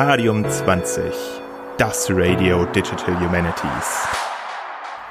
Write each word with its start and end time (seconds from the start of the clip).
Radium 0.00 0.48
20, 0.48 1.12
das 1.76 2.08
Radio 2.08 2.64
Digital 2.66 3.18
Humanities. 3.18 4.06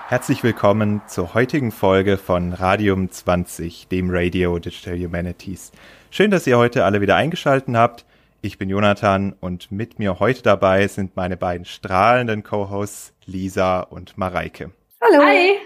Herzlich 0.08 0.44
willkommen 0.44 1.02
zur 1.08 1.34
heutigen 1.34 1.74
Folge 1.74 2.18
von 2.18 2.54
Radium 2.54 3.12
20, 3.12 3.90
dem 3.90 4.10
Radio 4.10 4.60
Digital 4.60 4.98
Humanities. 4.98 5.74
Schön, 6.10 6.32
dass 6.32 6.48
ihr 6.48 6.58
heute 6.58 6.86
alle 6.86 7.02
wieder 7.02 7.18
eingeschaltet 7.18 7.76
habt. 7.76 8.06
Ich 8.40 8.58
bin 8.58 8.70
Jonathan 8.70 9.36
und 9.42 9.74
mit 9.74 10.00
mir 10.00 10.22
heute 10.22 10.42
dabei 10.42 10.88
sind 10.88 11.18
meine 11.18 11.36
beiden 11.36 11.66
strahlenden 11.66 12.44
Co-Hosts 12.44 13.14
Lisa 13.26 13.82
und 13.82 14.18
Mareike. 14.18 14.72
Hallo. 15.02 15.22
Hi. 15.22 15.58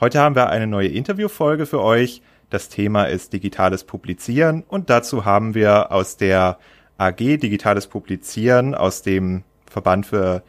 Heute 0.00 0.20
haben 0.20 0.34
wir 0.34 0.50
eine 0.50 0.66
neue 0.66 0.88
Interviewfolge 0.88 1.64
für 1.64 1.80
euch. 1.80 2.20
Das 2.50 2.68
Thema 2.68 3.04
ist 3.04 3.32
digitales 3.32 3.84
Publizieren 3.84 4.64
und 4.68 4.90
dazu 4.90 5.24
haben 5.24 5.54
wir 5.54 5.92
aus 5.92 6.18
der 6.18 6.58
AG 6.98 7.16
Digitales 7.16 7.86
Publizieren 7.86 8.74
aus 8.74 9.02
dem 9.02 9.42
Verband 9.66 10.06
für 10.06 10.42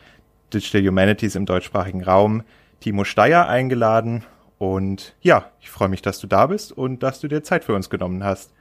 Digital 0.54 0.88
Humanities 0.88 1.36
im 1.36 1.46
deutschsprachigen 1.46 2.04
Raum 2.04 2.44
Timo 2.80 3.04
Steyer 3.04 3.48
eingeladen. 3.50 4.23
Und 4.58 5.16
ja, 5.22 5.52
ich 5.60 5.70
freue 5.70 5.90
mich, 5.90 6.02
dass 6.02 6.20
du 6.20 6.28
da 6.28 6.48
bist 6.48 6.72
und 6.72 7.04
dass 7.04 7.20
du 7.20 7.28
dir 7.28 7.44
Zeit 7.44 7.64
für 7.64 7.76
uns 7.76 7.90
genommen 7.90 8.23
hast. 8.23 8.54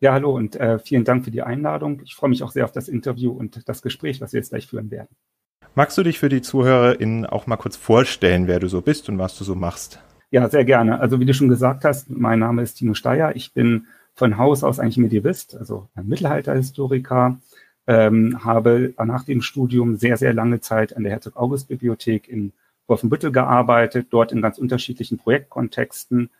Ja, 0.00 0.12
hallo 0.12 0.34
und 0.34 0.56
äh, 0.56 0.78
vielen 0.78 1.04
Dank 1.04 1.24
für 1.24 1.30
die 1.30 1.42
Einladung. 1.42 2.02
Ich 2.04 2.14
freue 2.14 2.28
mich 2.28 2.42
auch 2.42 2.50
sehr 2.50 2.64
auf 2.64 2.72
das 2.72 2.88
Interview 2.88 3.30
und 3.32 3.68
das 3.68 3.80
Gespräch, 3.80 4.20
was 4.20 4.32
wir 4.32 4.40
jetzt 4.40 4.50
gleich 4.50 4.66
führen 4.66 4.90
werden. 4.90 5.08
Magst 5.74 5.96
du 5.96 6.02
dich 6.02 6.18
für 6.18 6.28
die 6.28 6.42
ZuhörerInnen 6.42 7.26
auch 7.26 7.46
mal 7.46 7.56
kurz 7.56 7.76
vorstellen, 7.76 8.46
wer 8.46 8.60
du 8.60 8.68
so 8.68 8.82
bist 8.82 9.08
und 9.08 9.18
was 9.18 9.36
du 9.38 9.44
so 9.44 9.54
machst? 9.54 10.00
Ja, 10.30 10.48
sehr 10.48 10.64
gerne. 10.64 11.00
Also 11.00 11.20
wie 11.20 11.24
du 11.24 11.34
schon 11.34 11.48
gesagt 11.48 11.84
hast, 11.84 12.10
mein 12.10 12.40
Name 12.40 12.62
ist 12.62 12.74
Timo 12.74 12.94
Steyer. 12.94 13.34
Ich 13.34 13.54
bin 13.54 13.86
von 14.14 14.38
Haus 14.38 14.62
aus 14.62 14.78
eigentlich 14.78 14.96
Medievist, 14.98 15.56
also 15.56 15.88
Mittelalterhistoriker, 16.00 17.38
ähm, 17.86 18.44
habe 18.44 18.94
nach 19.04 19.24
dem 19.24 19.42
Studium 19.42 19.96
sehr, 19.96 20.16
sehr 20.16 20.32
lange 20.32 20.60
Zeit 20.60 20.96
an 20.96 21.02
der 21.02 21.12
Herzog-August-Bibliothek 21.12 22.28
in 22.28 22.52
Wolfenbüttel 22.86 23.32
gearbeitet, 23.32 24.08
dort 24.10 24.32
in 24.32 24.42
ganz 24.42 24.58
unterschiedlichen 24.58 25.18
Projektkontexten. 25.18 26.30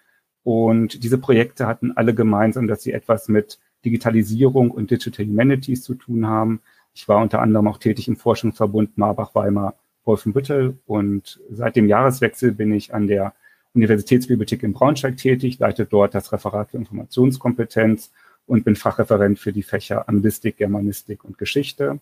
Und 0.43 1.03
diese 1.03 1.19
Projekte 1.19 1.67
hatten 1.67 1.93
alle 1.97 2.15
gemeinsam, 2.15 2.67
dass 2.67 2.83
sie 2.83 2.93
etwas 2.93 3.29
mit 3.29 3.59
Digitalisierung 3.85 4.71
und 4.71 4.91
Digital 4.91 5.27
Humanities 5.27 5.83
zu 5.83 5.95
tun 5.95 6.27
haben. 6.27 6.61
Ich 6.95 7.09
war 7.09 7.21
unter 7.21 7.41
anderem 7.41 7.67
auch 7.69 7.79
tätig 7.79 8.09
im 8.09 8.17
Forschungsverbund 8.17 8.97
Marbach-Weimar 8.97 9.75
Wolfenbüttel 10.05 10.79
und 10.87 11.41
seit 11.51 11.77
dem 11.77 11.89
Jahreswechsel 11.89 12.53
bin 12.53 12.73
ich 12.73 12.95
an 12.95 13.07
der 13.07 13.35
Universitätsbibliothek 13.75 14.63
in 14.63 14.73
Braunschweig 14.73 15.17
tätig, 15.17 15.59
leite 15.59 15.85
dort 15.85 16.15
das 16.15 16.33
Referat 16.33 16.71
für 16.71 16.77
Informationskompetenz 16.77 18.13
und 18.47 18.65
bin 18.65 18.77
Fachreferent 18.77 19.39
für 19.39 19.53
die 19.53 19.63
Fächer 19.63 20.09
Anglistik, 20.09 20.59
Germanistik 20.59 21.25
und 21.25 21.39
Geschichte. 21.39 22.01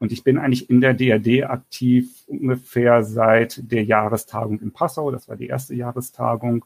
Und 0.00 0.12
ich 0.12 0.22
bin 0.22 0.38
eigentlich 0.38 0.70
in 0.70 0.80
der 0.80 0.94
DRD 0.94 1.44
aktiv 1.44 2.24
ungefähr 2.26 3.02
seit 3.04 3.70
der 3.70 3.84
Jahrestagung 3.84 4.60
in 4.60 4.72
Passau. 4.72 5.10
Das 5.10 5.28
war 5.28 5.36
die 5.36 5.48
erste 5.48 5.74
Jahrestagung. 5.74 6.64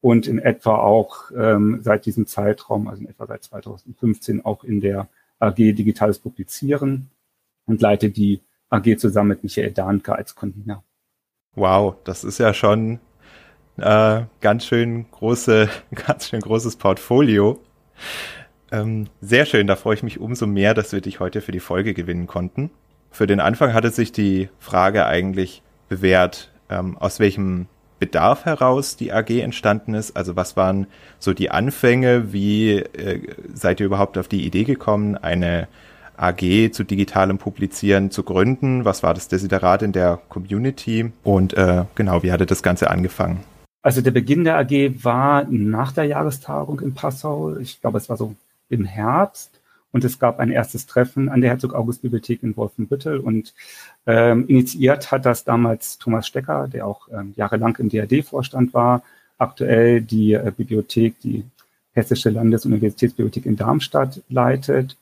Und 0.00 0.26
in 0.26 0.38
etwa 0.38 0.76
auch 0.76 1.30
ähm, 1.36 1.80
seit 1.82 2.06
diesem 2.06 2.26
Zeitraum, 2.26 2.88
also 2.88 3.02
in 3.02 3.08
etwa 3.08 3.26
seit 3.26 3.44
2015, 3.44 4.44
auch 4.44 4.64
in 4.64 4.80
der 4.80 5.08
AG 5.38 5.56
Digitales 5.56 6.18
Publizieren 6.18 7.10
und 7.66 7.82
leite 7.82 8.10
die 8.10 8.40
AG 8.70 8.96
zusammen 8.96 9.28
mit 9.30 9.42
Michael 9.42 9.72
Dahnke 9.72 10.14
als 10.14 10.34
Convener. 10.34 10.82
Wow, 11.54 11.96
das 12.04 12.24
ist 12.24 12.38
ja 12.38 12.54
schon 12.54 12.98
äh, 13.80 14.24
ganz 14.40 14.66
schön 14.66 15.06
große, 15.10 15.68
ganz 16.06 16.28
schön 16.28 16.40
großes 16.40 16.76
Portfolio. 16.76 17.60
Ähm, 18.72 19.08
sehr 19.20 19.46
schön, 19.46 19.66
da 19.66 19.76
freue 19.76 19.94
ich 19.94 20.02
mich 20.02 20.20
umso 20.20 20.46
mehr, 20.46 20.74
dass 20.74 20.92
wir 20.92 21.00
dich 21.00 21.20
heute 21.20 21.40
für 21.40 21.52
die 21.52 21.60
Folge 21.60 21.94
gewinnen 21.94 22.26
konnten. 22.26 22.70
Für 23.10 23.26
den 23.26 23.40
Anfang 23.40 23.74
hatte 23.74 23.90
sich 23.90 24.12
die 24.12 24.48
Frage 24.60 25.06
eigentlich 25.06 25.62
bewährt, 25.88 26.50
ähm, 26.68 26.96
aus 26.96 27.18
welchem 27.18 27.66
Bedarf 27.98 28.46
heraus 28.46 28.96
die 28.96 29.12
AG 29.12 29.30
entstanden 29.40 29.94
ist. 29.94 30.16
Also 30.16 30.36
was 30.36 30.56
waren 30.56 30.86
so 31.18 31.34
die 31.34 31.50
Anfänge? 31.50 32.32
Wie 32.32 32.76
äh, 32.76 33.20
seid 33.52 33.80
ihr 33.80 33.86
überhaupt 33.86 34.16
auf 34.16 34.28
die 34.28 34.46
Idee 34.46 34.64
gekommen, 34.64 35.16
eine 35.16 35.68
AG 36.16 36.72
zu 36.72 36.84
digitalem 36.84 37.38
Publizieren 37.38 38.10
zu 38.10 38.22
gründen? 38.22 38.84
Was 38.84 39.02
war 39.02 39.14
das 39.14 39.28
Desiderat 39.28 39.82
in 39.82 39.92
der 39.92 40.18
Community? 40.28 41.12
Und 41.22 41.54
äh, 41.54 41.84
genau, 41.94 42.22
wie 42.22 42.32
hatte 42.32 42.46
das 42.46 42.62
Ganze 42.62 42.90
angefangen? 42.90 43.44
Also 43.82 44.02
der 44.02 44.10
Beginn 44.10 44.44
der 44.44 44.58
AG 44.58 45.04
war 45.04 45.44
nach 45.44 45.92
der 45.92 46.04
Jahrestagung 46.04 46.80
in 46.80 46.94
Passau. 46.94 47.56
Ich 47.56 47.80
glaube, 47.80 47.98
es 47.98 48.08
war 48.08 48.16
so 48.16 48.34
im 48.68 48.84
Herbst. 48.84 49.60
Und 49.92 50.04
es 50.04 50.20
gab 50.20 50.38
ein 50.38 50.52
erstes 50.52 50.86
Treffen 50.86 51.28
an 51.28 51.40
der 51.40 51.50
Herzog-August-Bibliothek 51.50 52.42
in 52.42 52.56
Wolfenbüttel. 52.56 53.18
Und 53.18 53.54
ähm, 54.06 54.46
initiiert 54.46 55.10
hat 55.10 55.26
das 55.26 55.44
damals 55.44 55.98
Thomas 55.98 56.26
Stecker, 56.26 56.68
der 56.68 56.86
auch 56.86 57.08
ähm, 57.12 57.32
jahrelang 57.36 57.76
im 57.76 57.88
DAD-Vorstand 57.88 58.72
war, 58.72 59.02
aktuell 59.38 60.00
die 60.00 60.34
äh, 60.34 60.52
Bibliothek, 60.56 61.18
die 61.20 61.44
Hessische 61.92 62.30
Landesuniversitätsbibliothek 62.30 63.46
in 63.46 63.56
Darmstadt 63.56 64.22
leitet. 64.28 64.96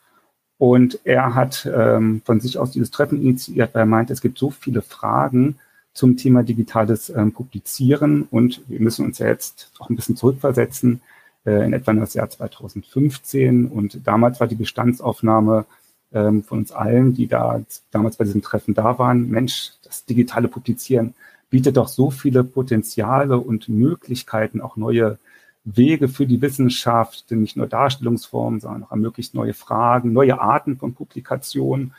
Und 0.57 0.99
er 1.05 1.35
hat 1.35 1.71
ähm, 1.73 2.23
von 2.25 2.41
sich 2.41 2.59
aus 2.59 2.71
dieses 2.71 2.91
Treffen 2.91 3.21
initiiert, 3.21 3.75
weil 3.75 3.83
er 3.83 3.87
meint, 3.87 4.11
es 4.11 4.23
gibt 4.23 4.39
so 4.39 4.51
viele 4.51 4.81
Fragen, 4.81 5.59
zum 5.99 6.17
Thema 6.17 6.45
digitales 6.45 7.11
ähm, 7.11 7.33
Publizieren. 7.33 8.23
Und 8.31 8.63
wir 8.69 8.79
müssen 8.79 9.05
uns 9.05 9.19
ja 9.19 9.27
jetzt 9.27 9.73
auch 9.81 9.91
ein 9.91 9.97
bisschen 9.97 10.15
zurückversetzen 10.15 11.01
äh, 11.45 11.65
in 11.67 11.73
etwa 11.73 11.93
das 11.93 12.15
Jahr 12.15 12.31
2015 12.31 13.67
und 13.67 14.07
damals 14.07 14.39
war 14.39 14.47
die 14.47 14.55
Bestandsaufnahme 14.55 15.65
ähm, 16.13 16.45
von 16.45 16.59
uns 16.59 16.71
allen, 16.71 17.15
die 17.15 17.27
da 17.27 17.61
damals 17.91 18.17
bei 18.17 18.25
diesem 18.25 18.43
Treffen 18.43 18.75
da 18.75 18.97
waren, 19.01 19.29
Mensch, 19.29 19.73
das 19.83 20.05
digitale 20.05 20.47
Publizieren 20.47 21.15
bietet 21.51 21.77
doch 21.77 21.89
so 21.89 22.13
viele 22.13 22.45
Potenziale 22.45 23.37
und 23.37 23.69
Möglichkeiten, 23.69 24.61
auch 24.61 24.77
neue 24.77 25.19
Wege 25.65 26.09
für 26.09 26.29
die 26.29 26.41
Wissenschaft, 26.41 27.29
nicht 27.33 27.57
nur 27.57 27.67
Darstellungsformen, 27.67 28.61
sondern 28.61 28.85
auch 28.85 28.93
ermöglicht 28.93 29.35
neue 29.35 29.55
Fragen, 29.55 30.13
neue 30.13 30.41
Arten 30.41 30.77
von 30.77 30.95
Publikationen 30.95 31.93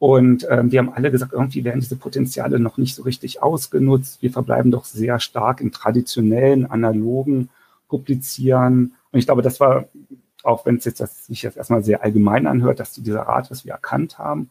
und 0.00 0.46
ähm, 0.48 0.72
wir 0.72 0.78
haben 0.78 0.94
alle 0.94 1.10
gesagt, 1.10 1.34
irgendwie 1.34 1.62
werden 1.62 1.80
diese 1.80 1.94
Potenziale 1.94 2.58
noch 2.58 2.78
nicht 2.78 2.94
so 2.94 3.02
richtig 3.02 3.42
ausgenutzt. 3.42 4.22
Wir 4.22 4.32
verbleiben 4.32 4.70
doch 4.70 4.86
sehr 4.86 5.20
stark 5.20 5.60
im 5.60 5.72
traditionellen, 5.72 6.64
analogen 6.64 7.50
Publizieren. 7.86 8.94
Und 9.12 9.18
ich 9.18 9.26
glaube, 9.26 9.42
das 9.42 9.60
war, 9.60 9.88
auch 10.42 10.64
wenn 10.64 10.76
es 10.76 10.86
jetzt 10.86 11.00
das 11.02 11.26
sich 11.26 11.42
jetzt 11.42 11.58
erstmal 11.58 11.84
sehr 11.84 12.02
allgemein 12.02 12.46
anhört, 12.46 12.80
dass 12.80 12.94
dieser 12.94 13.20
Rat, 13.20 13.50
was 13.50 13.66
wir 13.66 13.72
erkannt 13.72 14.16
haben. 14.16 14.48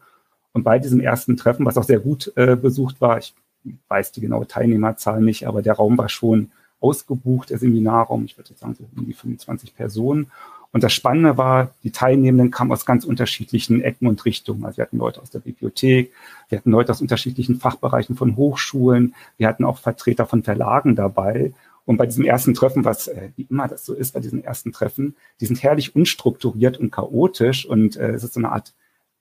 Und 0.53 0.61
bei 0.61 0.77
diesem 0.77 0.99
ersten 0.99 1.35
Treffen, 1.35 1.65
was 1.65 1.79
auch 1.79 1.83
sehr 1.83 1.99
gut 1.99 2.31
äh, 2.35 2.55
besucht 2.55 3.01
war, 3.01 3.17
ich 3.17 3.33
weiß 3.87 4.11
die 4.11 4.21
genaue 4.21 4.45
Teilnehmerzahl 4.45 5.19
nicht, 5.19 5.47
aber 5.47 5.63
der 5.63 5.73
Raum 5.73 5.97
war 5.97 6.09
schon 6.09 6.51
ausgebucht, 6.79 7.49
der 7.49 7.57
Seminarraum. 7.57 8.23
Ich 8.25 8.37
würde 8.37 8.51
jetzt 8.51 8.59
sagen, 8.59 8.75
so 8.75 8.87
um 8.95 9.03
die 9.03 9.13
25 9.13 9.75
Personen. 9.75 10.29
Und 10.71 10.83
das 10.83 10.93
Spannende 10.93 11.37
war, 11.37 11.73
die 11.83 11.91
Teilnehmenden 11.91 12.51
kamen 12.51 12.71
aus 12.71 12.85
ganz 12.85 13.03
unterschiedlichen 13.03 13.81
Ecken 13.81 14.07
und 14.07 14.23
Richtungen. 14.25 14.65
Also 14.65 14.77
wir 14.77 14.83
hatten 14.83 14.97
Leute 14.97 15.21
aus 15.21 15.31
der 15.31 15.39
Bibliothek, 15.39 16.13
wir 16.49 16.57
hatten 16.59 16.71
Leute 16.71 16.91
aus 16.91 17.01
unterschiedlichen 17.01 17.59
Fachbereichen 17.59 18.15
von 18.15 18.35
Hochschulen, 18.35 19.15
wir 19.37 19.47
hatten 19.47 19.65
auch 19.65 19.79
Vertreter 19.79 20.27
von 20.27 20.43
Verlagen 20.43 20.95
dabei. 20.95 21.53
Und 21.85 21.97
bei 21.97 22.05
diesem 22.05 22.23
ersten 22.23 22.53
Treffen, 22.53 22.85
was 22.85 23.07
äh, 23.07 23.29
wie 23.35 23.47
immer 23.49 23.67
das 23.67 23.83
so 23.83 23.95
ist 23.95 24.13
bei 24.13 24.19
diesen 24.19 24.43
ersten 24.43 24.71
Treffen, 24.71 25.15
die 25.41 25.47
sind 25.47 25.63
herrlich 25.63 25.95
unstrukturiert 25.95 26.77
und 26.77 26.91
chaotisch 26.91 27.65
und 27.65 27.97
äh, 27.97 28.11
es 28.11 28.23
ist 28.23 28.33
so 28.35 28.39
eine 28.39 28.51
Art 28.51 28.73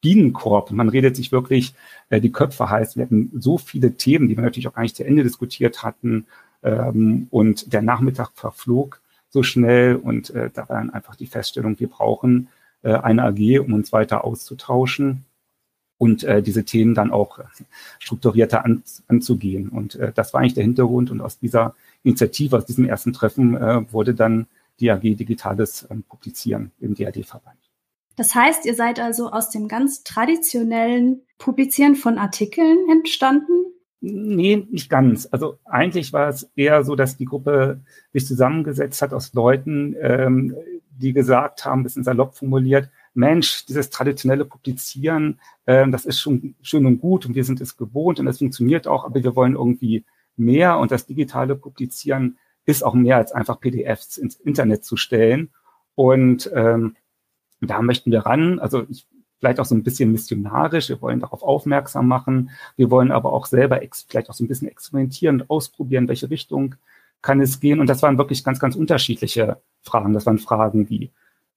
Bienenkorb. 0.02 0.70
Man 0.70 0.90
redet 0.90 1.16
sich 1.16 1.32
wirklich 1.32 1.74
äh, 2.10 2.20
die 2.20 2.30
Köpfe 2.30 2.68
heiß. 2.68 2.96
Wir 2.96 3.04
hatten 3.04 3.30
so 3.38 3.56
viele 3.56 3.94
Themen, 3.94 4.28
die 4.28 4.36
wir 4.36 4.44
natürlich 4.44 4.68
auch 4.68 4.74
gar 4.74 4.82
nicht 4.82 4.96
zu 4.96 5.04
Ende 5.04 5.22
diskutiert 5.22 5.82
hatten. 5.82 6.26
Ähm, 6.62 7.26
und 7.30 7.72
der 7.72 7.82
Nachmittag 7.82 8.32
verflog 8.34 9.00
so 9.30 9.42
schnell 9.42 9.96
und 9.96 10.30
äh, 10.30 10.50
da 10.52 10.68
war 10.68 10.76
dann 10.76 10.90
einfach 10.90 11.16
die 11.16 11.26
Feststellung, 11.26 11.78
wir 11.78 11.88
brauchen 11.88 12.48
äh, 12.82 12.94
eine 12.94 13.24
AG, 13.24 13.60
um 13.60 13.74
uns 13.74 13.92
weiter 13.92 14.24
auszutauschen 14.24 15.24
und 15.98 16.24
äh, 16.24 16.42
diese 16.42 16.64
Themen 16.64 16.94
dann 16.94 17.10
auch 17.10 17.40
strukturierter 17.98 18.64
an, 18.64 18.82
anzugehen. 19.08 19.68
Und 19.68 19.96
äh, 19.96 20.12
das 20.14 20.32
war 20.32 20.40
eigentlich 20.40 20.54
der 20.54 20.64
Hintergrund 20.64 21.10
und 21.10 21.20
aus 21.20 21.38
dieser 21.38 21.74
Initiative, 22.04 22.56
aus 22.56 22.66
diesem 22.66 22.86
ersten 22.86 23.12
Treffen 23.12 23.56
äh, 23.56 23.92
wurde 23.92 24.14
dann 24.14 24.46
die 24.80 24.90
AG 24.90 25.00
Digitales 25.00 25.86
ähm, 25.90 26.04
Publizieren 26.04 26.70
im 26.80 26.94
DAD-Verband. 26.94 27.58
Das 28.16 28.34
heißt, 28.34 28.64
ihr 28.64 28.74
seid 28.74 29.00
also 29.00 29.30
aus 29.30 29.50
dem 29.50 29.68
ganz 29.68 30.02
traditionellen 30.02 31.22
Publizieren 31.38 31.94
von 31.94 32.18
Artikeln 32.18 32.78
entstanden 32.90 33.52
Nee, 34.00 34.66
nicht 34.70 34.88
ganz. 34.88 35.28
Also 35.30 35.58
eigentlich 35.64 36.12
war 36.12 36.28
es 36.28 36.50
eher 36.54 36.84
so, 36.84 36.94
dass 36.94 37.16
die 37.16 37.24
Gruppe 37.24 37.80
sich 38.12 38.26
zusammengesetzt 38.26 39.02
hat 39.02 39.12
aus 39.12 39.34
Leuten, 39.34 39.96
ähm, 40.00 40.54
die 40.90 41.12
gesagt 41.12 41.64
haben, 41.64 41.82
bisschen 41.82 42.04
salopp 42.04 42.36
formuliert, 42.36 42.90
Mensch, 43.14 43.66
dieses 43.66 43.90
traditionelle 43.90 44.44
Publizieren, 44.44 45.40
ähm, 45.66 45.90
das 45.90 46.04
ist 46.04 46.20
schon 46.20 46.54
schön 46.62 46.86
und 46.86 47.00
gut 47.00 47.26
und 47.26 47.34
wir 47.34 47.44
sind 47.44 47.60
es 47.60 47.76
gewohnt 47.76 48.20
und 48.20 48.28
es 48.28 48.38
funktioniert 48.38 48.86
auch, 48.86 49.04
aber 49.04 49.22
wir 49.22 49.34
wollen 49.34 49.54
irgendwie 49.54 50.04
mehr 50.36 50.78
und 50.78 50.92
das 50.92 51.06
digitale 51.06 51.56
Publizieren 51.56 52.38
ist 52.64 52.84
auch 52.84 52.94
mehr 52.94 53.16
als 53.16 53.32
einfach 53.32 53.60
PDFs 53.60 54.18
ins 54.18 54.36
Internet 54.36 54.84
zu 54.84 54.96
stellen. 54.96 55.50
Und 55.94 56.50
ähm, 56.54 56.96
da 57.60 57.82
möchten 57.82 58.12
wir 58.12 58.20
ran. 58.20 58.58
Also 58.58 58.84
ich 58.88 59.06
vielleicht 59.38 59.60
auch 59.60 59.64
so 59.64 59.74
ein 59.74 59.82
bisschen 59.82 60.12
missionarisch. 60.12 60.88
Wir 60.88 61.00
wollen 61.00 61.20
darauf 61.20 61.42
aufmerksam 61.42 62.08
machen. 62.08 62.50
Wir 62.76 62.90
wollen 62.90 63.12
aber 63.12 63.32
auch 63.32 63.46
selber 63.46 63.80
vielleicht 64.08 64.30
auch 64.30 64.34
so 64.34 64.44
ein 64.44 64.48
bisschen 64.48 64.68
experimentieren 64.68 65.40
und 65.40 65.50
ausprobieren, 65.50 66.08
welche 66.08 66.30
Richtung 66.30 66.74
kann 67.22 67.40
es 67.40 67.60
gehen. 67.60 67.80
Und 67.80 67.88
das 67.88 68.02
waren 68.02 68.18
wirklich 68.18 68.44
ganz, 68.44 68.60
ganz 68.60 68.76
unterschiedliche 68.76 69.60
Fragen. 69.82 70.12
Das 70.12 70.26
waren 70.26 70.38
Fragen 70.38 70.88
wie, 70.88 71.12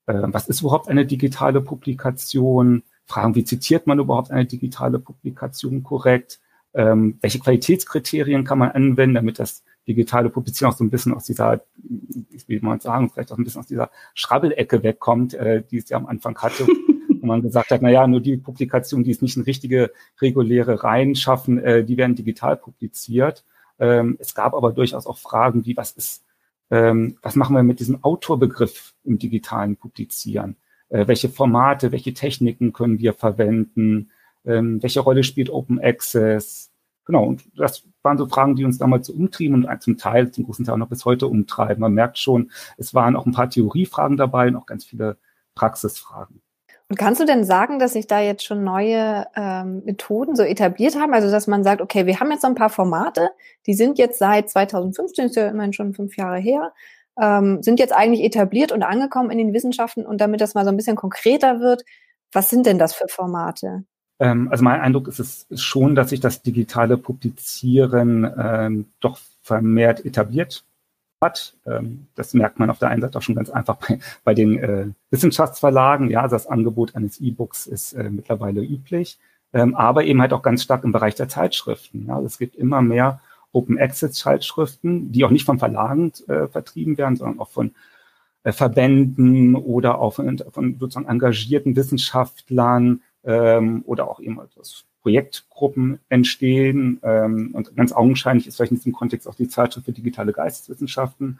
äh, 0.06 0.22
was 0.25 0.48
ist 0.48 0.62
überhaupt 0.62 0.88
eine 0.88 1.06
digitale 1.06 1.62
Publikation? 1.62 2.83
Fragen, 3.06 3.36
wie 3.36 3.44
zitiert 3.44 3.88
man 3.88 4.00
überhaupt 4.00 4.31
eine 4.31 4.45
digitale 4.45 5.00
Publikation 5.00 5.83
korrekt? 5.83 6.39
Ähm, 6.74 7.18
welche 7.22 7.39
Qualitätskriterien 7.39 8.45
kann 8.45 8.60
man 8.60 8.72
anwenden, 8.72 9.16
damit 9.16 9.39
das 9.39 9.63
digitale 9.88 10.30
Publizieren 10.30 10.72
auch 10.72 10.78
so 10.78 10.83
ein 10.83 10.89
bisschen 10.89 11.13
aus 11.13 11.25
dieser, 11.25 11.62
wie 11.78 12.60
man 12.60 12.80
sagen, 12.80 13.10
vielleicht 13.10 13.31
auch 13.31 13.38
ein 13.38 13.44
bisschen 13.44 13.60
aus 13.60 13.68
dieser 13.68 13.89
Schrabbelecke 14.13 14.81
wegkommt, 14.83 15.33
äh, 15.33 15.63
die 15.69 15.78
es 15.78 15.89
ja 15.89 15.98
am 15.98 16.06
Anfang 16.06 16.38
hatte, 16.38 16.68
wo 17.21 17.27
man 17.27 17.41
gesagt 17.41 17.71
hat, 17.71 17.81
na 17.81 17.89
ja, 17.89 18.07
nur 18.07 18.21
die 18.21 18.38
Publikationen, 18.38 19.03
die 19.03 19.12
es 19.12 19.21
nicht 19.21 19.38
in 19.38 19.44
richtige 19.44 19.91
reguläre 20.21 20.83
Reihen 20.83 21.15
schaffen, 21.15 21.59
äh, 21.59 21.83
die 21.83 21.97
werden 21.97 22.15
digital 22.15 22.57
publiziert. 22.57 23.45
Ähm, 23.79 24.18
es 24.19 24.35
gab 24.35 24.53
aber 24.53 24.71
durchaus 24.71 25.07
auch 25.07 25.18
Fragen 25.18 25.65
wie, 25.65 25.77
was 25.77 25.91
ist, 25.91 26.25
ähm, 26.69 27.18
was 27.21 27.35
machen 27.35 27.56
wir 27.56 27.63
mit 27.63 27.79
diesem 27.79 28.03
Autorbegriff 28.03 28.94
im 29.03 29.19
digitalen 29.19 29.75
Publizieren? 29.75 30.56
Äh, 30.89 31.07
welche 31.07 31.29
Formate, 31.29 31.91
welche 31.91 32.13
Techniken 32.13 32.73
können 32.73 33.00
wir 33.00 33.13
verwenden? 33.13 34.12
Ähm, 34.45 34.81
welche 34.81 35.01
Rolle 35.01 35.23
spielt 35.23 35.50
Open 35.50 35.79
Access? 35.79 36.71
Genau, 37.06 37.25
und 37.25 37.44
das 37.57 37.83
waren 38.03 38.18
so 38.18 38.27
Fragen, 38.27 38.56
die 38.56 38.65
uns 38.65 38.77
damals 38.77 39.07
so 39.07 39.13
umtrieben 39.13 39.65
und 39.65 39.81
zum 39.81 39.97
Teil, 39.97 40.31
zum 40.31 40.45
großen 40.45 40.65
Teil 40.65 40.75
auch 40.75 40.79
noch 40.79 40.89
bis 40.89 41.06
heute 41.06 41.27
umtreiben. 41.27 41.81
Man 41.81 41.94
merkt 41.94 42.18
schon, 42.18 42.51
es 42.77 42.94
waren 42.94 43.15
auch 43.15 43.25
ein 43.25 43.33
paar 43.33 43.50
Theoriefragen 43.50 44.18
dabei 44.18 44.47
und 44.47 44.56
auch 44.56 44.65
ganz 44.65 44.85
viele 44.85 45.18
Praxisfragen. 45.56 46.41
Und 46.91 46.97
kannst 46.97 47.21
du 47.21 47.25
denn 47.25 47.45
sagen, 47.45 47.79
dass 47.79 47.93
sich 47.93 48.05
da 48.05 48.19
jetzt 48.19 48.43
schon 48.43 48.65
neue 48.65 49.25
ähm, 49.38 49.81
Methoden 49.85 50.35
so 50.35 50.43
etabliert 50.43 50.99
haben? 50.99 51.13
Also, 51.13 51.31
dass 51.31 51.47
man 51.47 51.63
sagt, 51.63 51.79
okay, 51.79 52.05
wir 52.05 52.19
haben 52.19 52.29
jetzt 52.31 52.41
so 52.41 52.49
ein 52.49 52.55
paar 52.55 52.69
Formate, 52.69 53.29
die 53.65 53.75
sind 53.75 53.97
jetzt 53.97 54.19
seit 54.19 54.49
2015, 54.49 55.27
ist 55.27 55.38
ja 55.38 55.47
immerhin 55.47 55.71
schon 55.71 55.93
fünf 55.93 56.17
Jahre 56.17 56.38
her, 56.38 56.73
ähm, 57.17 57.63
sind 57.63 57.79
jetzt 57.79 57.95
eigentlich 57.95 58.25
etabliert 58.25 58.73
und 58.73 58.83
angekommen 58.83 59.31
in 59.31 59.38
den 59.38 59.53
Wissenschaften. 59.53 60.05
Und 60.05 60.19
damit 60.19 60.41
das 60.41 60.53
mal 60.53 60.65
so 60.65 60.69
ein 60.69 60.75
bisschen 60.75 60.97
konkreter 60.97 61.61
wird, 61.61 61.85
was 62.33 62.49
sind 62.49 62.65
denn 62.65 62.77
das 62.77 62.94
für 62.94 63.07
Formate? 63.07 63.85
Ähm, 64.19 64.49
also 64.51 64.61
mein 64.61 64.81
Eindruck 64.81 65.07
ist 65.07 65.19
es 65.19 65.47
schon, 65.55 65.95
dass 65.95 66.09
sich 66.09 66.19
das 66.19 66.41
digitale 66.41 66.97
Publizieren 66.97 68.29
ähm, 68.37 68.87
doch 68.99 69.17
vermehrt 69.41 70.03
etabliert 70.03 70.65
hat. 71.21 71.53
Ähm, 71.65 72.07
das 72.15 72.33
merkt 72.33 72.59
man 72.59 72.69
auf 72.69 72.79
der 72.79 72.89
einen 72.89 73.01
Seite 73.01 73.18
auch 73.18 73.21
schon 73.21 73.35
ganz 73.35 73.50
einfach 73.50 73.75
bei, 73.75 74.00
bei 74.23 74.33
den 74.33 74.57
äh, 74.57 74.88
Wissenschaftsverlagen. 75.12 76.09
Ja, 76.09 76.27
das 76.27 76.47
Angebot 76.47 76.95
eines 76.95 77.19
E-Books 77.19 77.68
ist 77.68 77.94
äh, 77.94 78.09
mittlerweile 78.09 78.62
üblich, 78.62 79.19
ähm, 79.53 79.75
aber 79.75 80.03
eben 80.03 80.21
halt 80.21 80.33
auch 80.33 80.41
ganz 80.41 80.63
stark 80.63 80.83
im 80.83 80.91
Bereich 80.91 81.15
der 81.15 81.29
Zeitschriften. 81.29 82.07
Ja, 82.07 82.19
es 82.21 82.38
gibt 82.38 82.56
immer 82.56 82.81
mehr 82.81 83.21
Open 83.53 83.77
Access 83.77 84.13
Zeitschriften, 84.13 85.12
die 85.12 85.23
auch 85.25 85.29
nicht 85.29 85.45
von 85.45 85.59
Verlagen 85.59 86.12
äh, 86.27 86.47
vertrieben 86.47 86.97
werden, 86.97 87.15
sondern 87.15 87.39
auch 87.39 87.50
von 87.50 87.75
äh, 88.44 88.51
Verbänden 88.51 89.56
oder 89.56 90.00
auch 90.00 90.15
von, 90.15 90.41
von 90.51 90.77
sozusagen 90.79 91.07
engagierten 91.07 91.75
Wissenschaftlern 91.75 93.01
ähm, 93.23 93.83
oder 93.85 94.09
auch 94.09 94.19
eben 94.19 94.39
etwas 94.39 94.85
Projektgruppen 95.01 96.00
entstehen. 96.09 97.00
Ähm, 97.03 97.51
und 97.53 97.75
ganz 97.75 97.92
augenscheinlich 97.92 98.48
ist 98.48 98.56
vielleicht 98.56 98.71
in 98.71 98.77
diesem 98.77 98.94
Kontext 98.94 99.27
auch 99.27 99.36
die 99.36 99.48
Zeitschrift 99.48 99.86
für 99.86 99.92
digitale 99.92 100.33
Geisteswissenschaften, 100.33 101.39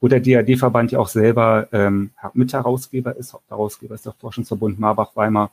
wo 0.00 0.08
der 0.08 0.20
DAD-Verband 0.20 0.92
ja 0.92 0.98
auch 0.98 1.08
selber 1.08 1.68
ähm, 1.72 2.10
Mitherausgeber 2.34 3.16
ist. 3.16 3.32
Hauptherausgeber 3.32 3.94
ist 3.94 4.06
der 4.06 4.14
Forschungsverbund 4.14 4.78
Marbach, 4.78 5.14
Weimar, 5.14 5.50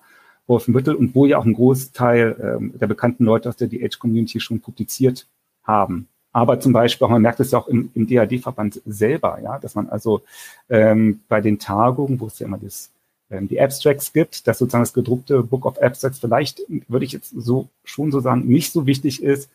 Wolfenbüttel 0.47 0.95
und 0.95 1.13
wo 1.13 1.25
ja 1.25 1.37
auch 1.37 1.45
ein 1.45 1.53
Großteil 1.53 2.57
ähm, 2.57 2.73
der 2.79 2.87
bekannten 2.87 3.23
Leute 3.23 3.49
aus 3.49 3.57
der 3.57 3.67
DH-Community 3.67 4.39
schon 4.39 4.59
publiziert 4.59 5.27
haben. 5.63 6.07
Aber 6.31 6.59
zum 6.59 6.73
Beispiel, 6.73 7.05
auch 7.05 7.11
man 7.11 7.21
merkt 7.21 7.39
es 7.39 7.51
ja 7.51 7.59
auch 7.59 7.67
im, 7.67 7.91
im 7.95 8.07
DAD-Verband 8.07 8.81
selber, 8.85 9.39
ja, 9.41 9.59
dass 9.59 9.75
man 9.75 9.89
also 9.89 10.21
ähm, 10.69 11.21
bei 11.27 11.41
den 11.41 11.59
Tagungen, 11.59 12.19
wo 12.19 12.27
es 12.27 12.39
ja 12.39 12.45
immer 12.45 12.57
das 12.57 12.91
die 13.29 13.61
Abstracts 13.61 14.11
gibt, 14.11 14.47
dass 14.47 14.57
sozusagen 14.57 14.83
das 14.83 14.93
gedruckte 14.93 15.43
Book 15.43 15.65
of 15.65 15.81
Abstracts 15.81 16.19
vielleicht, 16.19 16.61
würde 16.87 17.05
ich 17.05 17.11
jetzt 17.11 17.29
so 17.29 17.69
schon 17.83 18.11
so 18.11 18.19
sagen, 18.19 18.47
nicht 18.47 18.71
so 18.71 18.85
wichtig 18.87 19.21
ist 19.21 19.49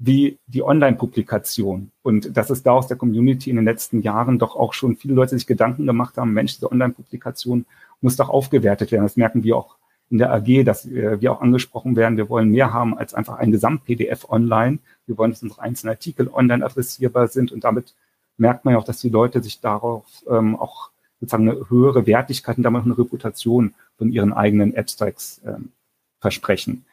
wie 0.00 0.38
die 0.46 0.62
Online-Publikation. 0.62 1.92
Und 2.02 2.36
dass 2.36 2.48
es 2.50 2.62
da 2.62 2.72
aus 2.72 2.88
der 2.88 2.96
Community 2.96 3.50
in 3.50 3.56
den 3.56 3.66
letzten 3.66 4.00
Jahren 4.00 4.38
doch 4.38 4.56
auch 4.56 4.72
schon 4.72 4.96
viele 4.96 5.14
Leute 5.14 5.36
sich 5.36 5.46
Gedanken 5.46 5.86
gemacht 5.86 6.16
haben, 6.16 6.32
Mensch, 6.32 6.54
diese 6.54 6.72
Online-Publikation 6.72 7.66
muss 8.00 8.16
doch 8.16 8.30
aufgewertet 8.30 8.90
werden. 8.90 9.04
Das 9.04 9.18
merken 9.18 9.44
wir 9.44 9.58
auch 9.58 9.76
in 10.08 10.18
der 10.18 10.32
AG, 10.32 10.64
dass 10.64 10.86
äh, 10.86 11.20
wir 11.20 11.32
auch 11.32 11.42
angesprochen 11.42 11.96
werden, 11.96 12.16
wir 12.16 12.28
wollen 12.28 12.48
mehr 12.48 12.72
haben 12.72 12.96
als 12.96 13.14
einfach 13.14 13.38
ein 13.38 13.52
Gesamt-PDF 13.52 14.28
online. 14.28 14.78
Wir 15.06 15.18
wollen, 15.18 15.30
dass 15.30 15.42
unsere 15.42 15.60
einzelnen 15.60 15.92
Artikel 15.92 16.28
online 16.28 16.64
adressierbar 16.64 17.28
sind 17.28 17.52
und 17.52 17.62
damit 17.62 17.94
merkt 18.38 18.64
man 18.64 18.72
ja 18.72 18.78
auch, 18.78 18.84
dass 18.84 19.00
die 19.00 19.10
Leute 19.10 19.42
sich 19.42 19.60
darauf 19.60 20.04
ähm, 20.28 20.56
auch 20.56 20.90
sozusagen 21.20 21.48
eine 21.48 21.68
höhere 21.68 22.06
Wertigkeit 22.06 22.56
und 22.56 22.62
damit 22.62 22.84
eine 22.84 22.98
Reputation 22.98 23.74
von 23.98 24.10
ihren 24.10 24.32
eigenen 24.32 24.76
Abstracts 24.76 25.40
ähm, 25.44 25.70
versprechen. 26.18 26.84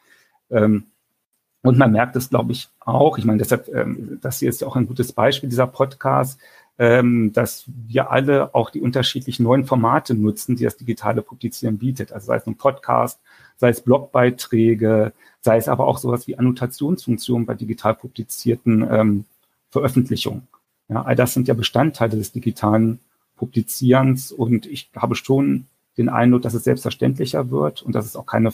Ähm, 0.49 0.85
und 1.63 1.77
man 1.77 1.91
merkt 1.91 2.15
es, 2.15 2.29
glaube 2.29 2.51
ich, 2.51 2.69
auch, 2.79 3.17
ich 3.17 3.25
meine, 3.25 3.39
deshalb, 3.39 3.67
ähm, 3.73 4.19
das 4.21 4.39
hier 4.39 4.49
ist 4.49 4.61
ja 4.61 4.67
auch 4.67 4.75
ein 4.75 4.87
gutes 4.87 5.11
Beispiel, 5.11 5.49
dieser 5.49 5.67
Podcast, 5.67 6.39
ähm, 6.79 7.33
dass 7.33 7.65
wir 7.67 8.11
alle 8.11 8.53
auch 8.53 8.69
die 8.69 8.81
unterschiedlichen 8.81 9.43
neuen 9.43 9.65
Formate 9.65 10.13
nutzen, 10.13 10.55
die 10.55 10.63
das 10.63 10.77
digitale 10.77 11.21
Publizieren 11.21 11.77
bietet. 11.79 12.11
Also 12.11 12.27
sei 12.27 12.37
es 12.37 12.47
ein 12.47 12.55
Podcast, 12.55 13.19
sei 13.57 13.69
es 13.69 13.81
Blogbeiträge, 13.81 15.13
sei 15.41 15.57
es 15.57 15.67
aber 15.67 15.87
auch 15.87 15.97
sowas 15.97 16.27
wie 16.27 16.37
Annotationsfunktionen 16.37 17.45
bei 17.45 17.55
digital 17.55 17.95
publizierten 17.95 18.87
ähm, 18.89 19.25
Veröffentlichungen. 19.71 20.47
Ja, 20.89 21.01
all 21.01 21.15
das 21.15 21.33
sind 21.33 21.47
ja 21.47 21.53
Bestandteile 21.53 22.15
des 22.15 22.31
digitalen 22.31 22.99
Publizierens 23.37 24.31
und 24.31 24.65
ich 24.65 24.89
habe 24.95 25.15
schon 25.15 25.67
den 25.97 26.09
Eindruck, 26.09 26.41
dass 26.41 26.53
es 26.53 26.63
selbstverständlicher 26.63 27.49
wird 27.49 27.81
und 27.81 27.93
dass 27.95 28.05
es 28.05 28.15
auch 28.15 28.25
keine 28.25 28.53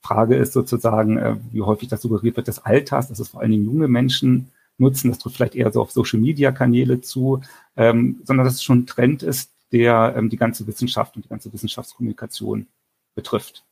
Frage 0.00 0.36
ist 0.36 0.52
sozusagen, 0.52 1.16
äh, 1.16 1.36
wie 1.52 1.62
häufig 1.62 1.88
das 1.88 2.02
suggeriert 2.02 2.36
wird, 2.36 2.48
des 2.48 2.58
Alters, 2.64 3.08
dass 3.08 3.20
es 3.20 3.28
vor 3.28 3.40
allen 3.40 3.52
Dingen 3.52 3.64
junge 3.64 3.88
Menschen 3.88 4.50
nutzen. 4.78 5.10
Das 5.10 5.18
trifft 5.18 5.36
vielleicht 5.36 5.54
eher 5.54 5.70
so 5.72 5.80
auf 5.80 5.92
Social-Media-Kanäle 5.92 7.00
zu, 7.00 7.40
ähm, 7.76 8.20
sondern 8.24 8.44
dass 8.44 8.54
es 8.54 8.64
schon 8.64 8.80
ein 8.80 8.86
Trend 8.86 9.22
ist, 9.22 9.52
der 9.70 10.14
ähm, 10.16 10.28
die 10.28 10.36
ganze 10.36 10.66
Wissenschaft 10.66 11.16
und 11.16 11.24
die 11.24 11.28
ganze 11.28 11.52
Wissenschaftskommunikation 11.52 12.66
betrifft. 13.14 13.64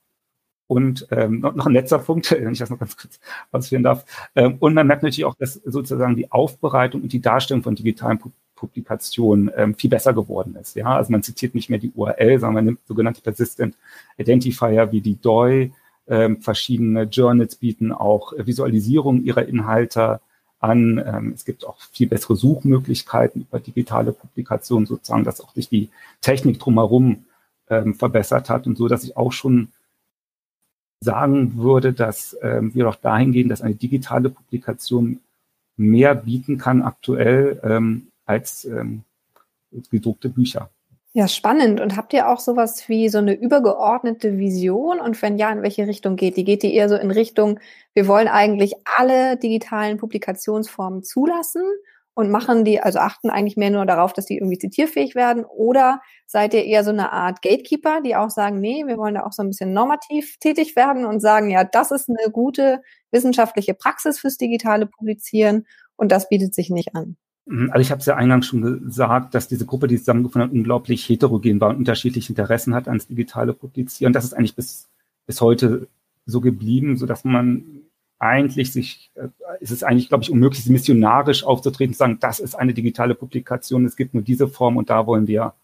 Und 0.69 1.09
ähm, 1.11 1.40
noch, 1.40 1.57
noch 1.57 1.66
ein 1.66 1.73
letzter 1.73 1.99
Punkt, 1.99 2.30
wenn 2.30 2.52
ich 2.52 2.61
das 2.61 2.71
noch 2.71 2.78
ganz 2.78 2.97
kurz 2.97 3.19
ausführen 3.50 3.83
darf. 3.83 4.04
Ähm, 4.37 4.57
und 4.61 4.73
man 4.75 4.87
merkt 4.87 5.02
natürlich 5.02 5.25
auch, 5.25 5.35
dass 5.35 5.54
sozusagen 5.54 6.14
die 6.14 6.30
Aufbereitung 6.30 7.02
und 7.02 7.12
die 7.12 7.21
Darstellung 7.21 7.64
von 7.64 7.75
digitalen 7.75 8.21
Publikation 8.61 9.50
ähm, 9.57 9.75
viel 9.75 9.90
besser 9.90 10.12
geworden 10.12 10.55
ist. 10.61 10.76
Ja, 10.76 10.97
also 10.97 11.11
man 11.11 11.23
zitiert 11.23 11.55
nicht 11.55 11.71
mehr 11.71 11.79
die 11.79 11.93
URL, 11.95 12.38
sondern 12.38 12.55
man 12.55 12.64
nimmt 12.67 12.81
sogenannte 12.87 13.23
Persistent 13.23 13.75
Identifier 14.19 14.93
wie 14.93 15.00
die 15.00 15.17
DOI. 15.17 15.73
Ähm, 16.07 16.43
verschiedene 16.43 17.05
Journals 17.05 17.57
bieten 17.57 17.90
auch 17.90 18.33
Visualisierung 18.37 19.23
ihrer 19.23 19.47
Inhalte 19.47 20.21
an. 20.59 21.02
Ähm, 21.05 21.33
es 21.35 21.45
gibt 21.47 21.67
auch 21.67 21.81
viel 21.93 22.09
bessere 22.09 22.37
Suchmöglichkeiten 22.37 23.43
über 23.43 23.61
digitale 23.61 24.12
Publikationen 24.12 24.87
sozusagen, 24.87 25.25
dass 25.25 25.40
auch 25.40 25.55
sich 25.55 25.69
die 25.69 25.88
Technik 26.21 26.59
drumherum 26.59 27.25
ähm, 27.71 27.95
verbessert 27.95 28.50
hat 28.50 28.67
und 28.67 28.76
so, 28.76 28.88
dass 28.88 29.05
ich 29.05 29.17
auch 29.17 29.33
schon 29.33 29.69
sagen 31.02 31.57
würde, 31.57 31.95
dass 31.95 32.37
ähm, 32.43 32.75
wir 32.75 32.85
doch 32.85 32.97
dahin 32.97 33.33
gehen, 33.33 33.49
dass 33.49 33.62
eine 33.62 33.75
digitale 33.75 34.29
Publikation 34.29 35.21
mehr 35.79 36.14
bieten 36.14 36.59
kann 36.59 36.83
aktuell 36.83 37.59
ähm, 37.64 38.10
als 38.30 38.64
ähm, 38.64 39.02
gedruckte 39.90 40.28
Bücher. 40.28 40.70
Ja, 41.12 41.26
spannend. 41.26 41.80
Und 41.80 41.96
habt 41.96 42.12
ihr 42.12 42.28
auch 42.28 42.38
sowas 42.38 42.88
wie 42.88 43.08
so 43.08 43.18
eine 43.18 43.34
übergeordnete 43.34 44.38
Vision? 44.38 45.00
Und 45.00 45.20
wenn 45.22 45.38
ja, 45.38 45.50
in 45.50 45.62
welche 45.62 45.88
Richtung 45.88 46.14
geht 46.14 46.37
die? 46.37 46.44
Geht 46.44 46.62
die 46.62 46.72
eher 46.72 46.88
so 46.88 46.94
in 46.94 47.10
Richtung, 47.10 47.58
wir 47.94 48.06
wollen 48.06 48.28
eigentlich 48.28 48.75
alle 48.96 49.37
digitalen 49.37 49.96
Publikationsformen 49.99 51.02
zulassen 51.02 51.62
und 52.14 52.30
machen 52.30 52.64
die, 52.64 52.80
also 52.80 53.00
achten 53.00 53.28
eigentlich 53.28 53.56
mehr 53.56 53.70
nur 53.70 53.87
darauf, 53.87 54.12
dass 54.12 54.26
die 54.26 54.37
irgendwie 54.38 54.58
zitierfähig 54.58 55.16
werden? 55.16 55.44
Oder 55.44 56.00
seid 56.26 56.54
ihr 56.54 56.64
eher 56.64 56.84
so 56.84 56.90
eine 56.90 57.12
Art 57.12 57.42
Gatekeeper, 57.42 58.02
die 58.02 58.14
auch 58.14 58.30
sagen, 58.30 58.60
nee, 58.60 58.84
wir 58.87 58.96
wollen 58.96 59.14
da 59.14 59.25
auch 59.25 59.32
so 59.32 59.42
ein 59.42 59.49
bisschen 59.49 59.72
normativ 59.72 60.37
tätig 60.38 60.76
werden 60.76 61.04
und 61.04 61.18
sagen, 61.18 61.50
ja, 61.50 61.64
das 61.64 61.90
ist 61.90 62.08
eine 62.08 62.30
gute 62.30 62.82
wissenschaftliche 63.10 63.75
Praxis 63.75 64.20
fürs 64.20 64.37
digitale 64.37 64.87
Publizieren 64.87 65.66
und 65.96 66.12
das 66.12 66.28
bietet 66.28 66.54
sich 66.54 66.70
nicht 66.70 66.94
an? 66.94 67.16
Mhm, 67.50 67.71
also 67.73 67.80
ich 67.80 67.90
habe 67.90 67.99
es 67.99 68.07
ja 68.07 68.14
eingangs 68.16 68.47
schon 68.47 68.62
gesagt, 68.85 69.35
dass 69.35 69.49
diese 69.49 69.66
Gruppe, 69.66 69.88
die 69.88 69.99
zusammengefunden 69.99 70.49
hat, 70.49 70.54
unglaublich 70.54 71.09
heterogen 71.09 71.61
war 71.61 71.71
und 71.71 71.76
unterschiedliche 71.76 72.30
Interessen 72.33 72.75
hat 72.75 72.87
ans 72.87 73.09
digitale 73.09 73.52
Publizieren. 73.54 74.12
Das 74.12 74.25
ist 74.25 74.35
eigentlich 74.35 74.54
bis, 74.54 74.88
bis 75.26 75.40
heute 75.40 75.88
so 76.26 76.40
geblieben, 76.40 76.97
so 76.97 77.07
dass 77.07 77.25
man 77.25 77.64
eigentlich 78.21 78.73
sich, 78.73 79.11
äh, 79.16 79.28
ist 79.61 79.73
es 79.73 79.83
eigentlich, 79.83 80.09
glaube 80.09 80.23
ich, 80.23 80.30
unmöglich, 80.30 80.64
missionarisch 80.66 81.42
aufzutreten, 81.42 81.95
zu 81.95 81.99
sagen, 81.99 82.19
das 82.21 82.38
ist 82.38 82.54
eine 82.54 82.75
digitale 82.75 83.14
Publikation, 83.16 83.85
es 83.85 83.97
gibt 83.97 84.14
nur 84.14 84.23
diese 84.23 84.47
Form 84.47 84.76
und 84.76 84.90
da 84.90 85.07
wollen 85.07 85.26
wir 85.26 85.54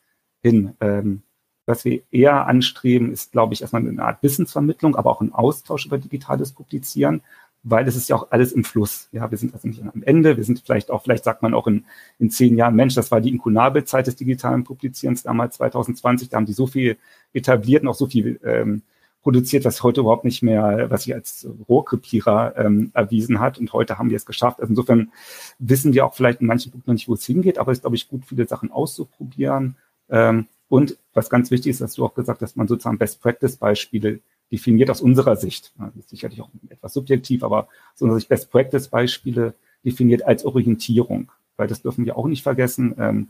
hin. 0.42 0.74
Ähm, 0.80 1.22
Was 1.66 1.84
wir 1.84 2.02
eher 2.10 2.46
anstreben, 2.46 3.12
ist, 3.12 3.32
glaube 3.32 3.54
ich, 3.54 3.60
erstmal 3.60 3.86
eine 3.86 4.02
Art 4.02 4.22
Wissensvermittlung, 4.22 4.96
aber 4.96 5.10
auch 5.10 5.20
ein 5.20 5.32
Austausch 5.32 5.86
über 5.86 5.98
digitales 5.98 6.52
Publizieren, 6.52 7.22
weil 7.62 7.88
es 7.88 7.96
ist 7.96 8.08
ja 8.08 8.16
auch 8.16 8.30
alles 8.30 8.52
im 8.52 8.64
Fluss. 8.64 9.08
Ja, 9.12 9.30
wir 9.30 9.38
sind 9.38 9.52
also 9.54 9.66
nicht 9.66 9.82
am 9.82 10.02
Ende, 10.02 10.36
wir 10.36 10.44
sind 10.44 10.60
vielleicht 10.64 10.90
auch, 10.90 11.02
vielleicht 11.02 11.24
sagt 11.24 11.42
man 11.42 11.54
auch 11.54 11.66
in, 11.66 11.84
in 12.18 12.30
zehn 12.30 12.56
Jahren, 12.56 12.76
Mensch, 12.76 12.94
das 12.94 13.10
war 13.10 13.20
die 13.20 13.30
Inkunabelzeit 13.30 14.06
des 14.06 14.16
digitalen 14.16 14.64
Publizierens 14.64 15.22
damals 15.22 15.56
2020, 15.56 16.28
da 16.28 16.36
haben 16.36 16.46
die 16.46 16.52
so 16.52 16.66
viel 16.66 16.96
etabliert 17.32 17.82
und 17.82 17.88
auch 17.88 17.94
so 17.94 18.06
viel 18.06 18.40
ähm, 18.44 18.82
produziert, 19.26 19.64
was 19.64 19.82
heute 19.82 20.02
überhaupt 20.02 20.24
nicht 20.24 20.44
mehr, 20.44 20.88
was 20.88 21.02
sich 21.02 21.12
als 21.12 21.48
Rohrkrepierer 21.68 22.54
ähm, 22.58 22.92
erwiesen 22.94 23.40
hat. 23.40 23.58
Und 23.58 23.72
heute 23.72 23.98
haben 23.98 24.08
wir 24.08 24.16
es 24.16 24.24
geschafft. 24.24 24.60
Also 24.60 24.70
insofern 24.70 25.10
wissen 25.58 25.92
wir 25.94 26.06
auch 26.06 26.14
vielleicht 26.14 26.40
in 26.42 26.46
manchen 26.46 26.70
Punkten 26.70 26.90
noch 26.90 26.94
nicht, 26.94 27.08
wo 27.08 27.14
es 27.14 27.26
hingeht, 27.26 27.58
aber 27.58 27.72
es 27.72 27.78
ist, 27.78 27.82
glaube 27.82 27.96
ich, 27.96 28.08
gut, 28.08 28.24
viele 28.24 28.46
Sachen 28.46 28.70
auszuprobieren. 28.70 29.74
Ähm, 30.08 30.46
und 30.68 30.96
was 31.12 31.28
ganz 31.28 31.50
wichtig 31.50 31.70
ist, 31.70 31.80
dass 31.80 31.94
du 31.94 32.04
auch 32.04 32.14
gesagt 32.14 32.40
hast, 32.40 32.50
dass 32.52 32.56
man 32.56 32.68
sozusagen 32.68 32.98
Best-Practice-Beispiele 32.98 34.20
definiert 34.50 34.90
aus 34.90 35.00
unserer 35.00 35.36
Sicht. 35.36 35.72
Das 35.78 35.96
ist 35.96 36.10
sicherlich 36.10 36.40
auch 36.40 36.50
etwas 36.68 36.92
subjektiv, 36.92 37.42
aber 37.42 37.68
aus 37.94 38.02
unserer 38.02 38.18
Sicht 38.18 38.28
Best-Practice-Beispiele 38.28 39.54
definiert 39.84 40.22
als 40.22 40.44
Orientierung. 40.44 41.30
Weil 41.56 41.68
das 41.68 41.82
dürfen 41.82 42.04
wir 42.04 42.16
auch 42.16 42.26
nicht 42.26 42.42
vergessen. 42.42 42.94
Ähm, 42.98 43.28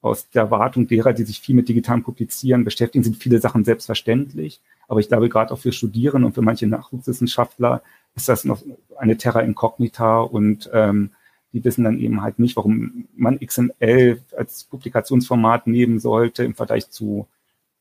aus 0.00 0.28
der 0.30 0.42
Erwartung 0.42 0.86
derer, 0.86 1.12
die 1.12 1.24
sich 1.24 1.40
viel 1.40 1.54
mit 1.54 1.68
digitalen 1.68 2.02
Publizieren 2.02 2.64
beschäftigen, 2.64 3.02
sind 3.02 3.16
viele 3.16 3.40
Sachen 3.40 3.64
selbstverständlich. 3.64 4.60
Aber 4.88 5.00
ich 5.00 5.08
glaube, 5.08 5.28
gerade 5.28 5.52
auch 5.52 5.58
für 5.58 5.72
Studierende 5.72 6.26
und 6.26 6.34
für 6.34 6.42
manche 6.42 6.66
Nachwuchswissenschaftler 6.66 7.82
ist 8.14 8.28
das 8.28 8.44
noch 8.44 8.62
eine 8.96 9.16
Terra 9.16 9.40
Incognita 9.40 10.20
und 10.20 10.70
ähm, 10.72 11.10
die 11.52 11.64
wissen 11.64 11.84
dann 11.84 11.98
eben 11.98 12.22
halt 12.22 12.38
nicht, 12.38 12.56
warum 12.56 13.08
man 13.16 13.38
XML 13.40 14.20
als 14.36 14.64
Publikationsformat 14.64 15.66
nehmen 15.66 15.98
sollte 15.98 16.44
im 16.44 16.54
Vergleich 16.54 16.90
zu 16.90 17.26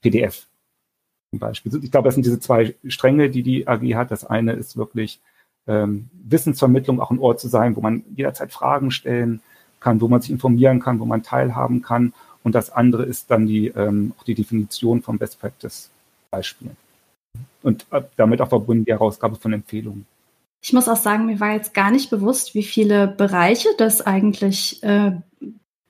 PDF 0.02 0.48
zum 1.36 1.40
Beispiel. 1.40 1.84
Ich 1.84 1.92
glaube, 1.92 2.08
das 2.08 2.16
sind 2.16 2.26
diese 2.26 2.40
zwei 2.40 2.76
Stränge, 2.88 3.30
die 3.30 3.44
die 3.44 3.68
AG 3.68 3.82
hat. 3.96 4.12
Das 4.12 4.26
eine 4.26 4.54
ist 4.54 4.78
wirklich 4.78 5.20
ähm, 5.68 6.10
Wissensvermittlung, 6.24 7.02
auch 7.02 7.12
ein 7.12 7.20
Ort 7.20 7.42
zu 7.42 7.50
sein, 7.50 7.76
wo 7.76 7.82
man 7.82 8.04
jederzeit 8.16 8.54
Fragen 8.54 8.92
stellen 8.92 9.42
kann, 9.82 10.00
wo 10.00 10.08
man 10.08 10.22
sich 10.22 10.32
informieren 10.32 10.80
kann, 10.80 11.00
wo 11.00 11.06
man 11.06 11.24
teilhaben 11.24 11.82
kann. 11.82 12.14
Und 12.44 12.56
das 12.56 12.70
andere 12.70 13.04
ist 13.04 13.32
dann 13.32 13.48
die, 13.48 13.68
ähm, 13.68 14.14
auch 14.18 14.24
die 14.24 14.36
Definition 14.36 15.02
von 15.02 15.18
Best 15.18 15.40
Practice 15.40 15.90
Beispielen 16.32 16.78
und 17.64 17.86
äh, 17.92 18.04
damit 18.16 18.42
auch 18.42 18.50
verbunden 18.50 18.86
die 18.86 18.92
Herausgabe 18.92 19.36
von 19.36 19.52
Empfehlungen. 19.52 20.06
Ich 20.62 20.72
muss 20.74 20.88
auch 20.88 20.98
sagen, 20.98 21.26
mir 21.26 21.40
war 21.40 21.54
jetzt 21.54 21.74
gar 21.74 21.92
nicht 21.92 22.10
bewusst, 22.10 22.56
wie 22.56 22.64
viele 22.64 23.08
Bereiche 23.08 23.70
das 23.78 24.02
eigentlich 24.02 24.82
äh, 24.84 25.12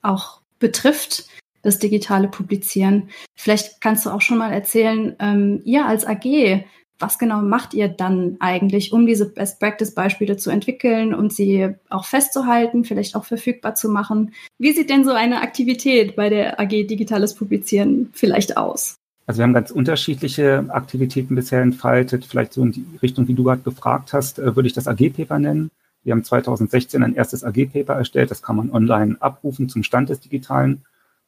auch 0.02 0.42
betrifft, 0.60 1.28
das 1.66 1.80
digitale 1.80 2.28
Publizieren. 2.28 3.10
Vielleicht 3.36 3.82
kannst 3.82 4.06
du 4.06 4.12
auch 4.12 4.22
schon 4.22 4.38
mal 4.38 4.52
erzählen, 4.52 5.16
ähm, 5.20 5.62
ihr 5.66 5.86
als 5.86 6.06
AG, 6.06 6.64
was 7.00 7.20
genau 7.20 7.42
macht 7.42 7.74
ihr 7.74 7.90
dann 7.90 8.38
eigentlich, 8.40 8.94
um 8.94 9.06
diese 9.06 9.30
Best-Practice-Beispiele 9.30 10.38
zu 10.38 10.50
entwickeln 10.50 11.14
und 11.14 11.34
sie 11.34 11.74
auch 11.90 12.06
festzuhalten, 12.06 12.86
vielleicht 12.86 13.16
auch 13.16 13.26
verfügbar 13.26 13.76
zu 13.76 13.90
machen? 13.90 14.34
Wie 14.60 14.72
sieht 14.72 14.90
denn 14.90 15.04
so 15.04 15.12
eine 15.12 15.42
Aktivität 15.42 16.16
bei 16.16 16.30
der 16.30 16.60
AG 16.60 16.70
Digitales 16.70 17.36
Publizieren 17.36 18.10
vielleicht 18.14 18.56
aus? 18.56 18.96
Also 19.28 19.40
wir 19.40 19.44
haben 19.44 19.54
ganz 19.54 19.72
unterschiedliche 19.72 20.66
Aktivitäten 20.70 21.36
bisher 21.36 21.62
entfaltet. 21.62 22.26
Vielleicht 22.26 22.54
so 22.54 22.64
in 22.64 22.72
die 22.72 22.86
Richtung, 23.02 23.28
wie 23.28 23.34
du 23.34 23.44
gerade 23.44 23.62
gefragt 23.62 24.14
hast, 24.14 24.40
äh, 24.40 24.56
würde 24.56 24.68
ich 24.68 24.74
das 24.74 24.88
AG-Paper 24.88 25.40
nennen. 25.40 25.72
Wir 26.04 26.14
haben 26.14 26.24
2016 26.24 27.02
ein 27.02 27.16
erstes 27.16 27.44
AG-Paper 27.44 27.96
erstellt. 27.96 28.30
Das 28.30 28.44
kann 28.44 28.56
man 28.56 28.70
online 28.70 29.18
abrufen 29.20 29.68
zum 29.68 29.82
Stand 29.82 30.10
des 30.10 30.20
digitalen 30.20 30.86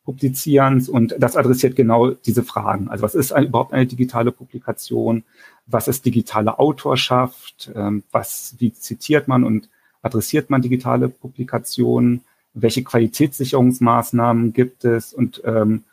Publizierens. 0.08 0.88
Und 0.88 1.16
das 1.20 1.36
adressiert 1.36 1.76
genau 1.76 2.12
diese 2.12 2.42
Fragen. 2.42 2.88
Also 2.88 3.04
was 3.04 3.14
ist 3.14 3.34
ein, 3.34 3.48
überhaupt 3.48 3.74
eine 3.74 3.86
digitale 3.86 4.32
Publikation? 4.32 5.26
Was 5.66 5.90
ist 5.90 6.06
digitale 6.06 6.60
Autorschaft? 6.60 7.70
Ähm, 7.76 8.04
was, 8.14 8.56
wie 8.60 8.72
zitiert 8.72 9.28
man 9.28 9.44
und 9.44 9.68
adressiert 10.02 10.50
man 10.50 10.62
digitale 10.62 11.10
Publikationen? 11.10 12.22
Welche 12.54 12.86
Qualitätssicherungsmaßnahmen 12.86 14.54
gibt 14.54 14.86
es? 14.86 15.14
Und 15.14 15.42
ähm, 15.44 15.84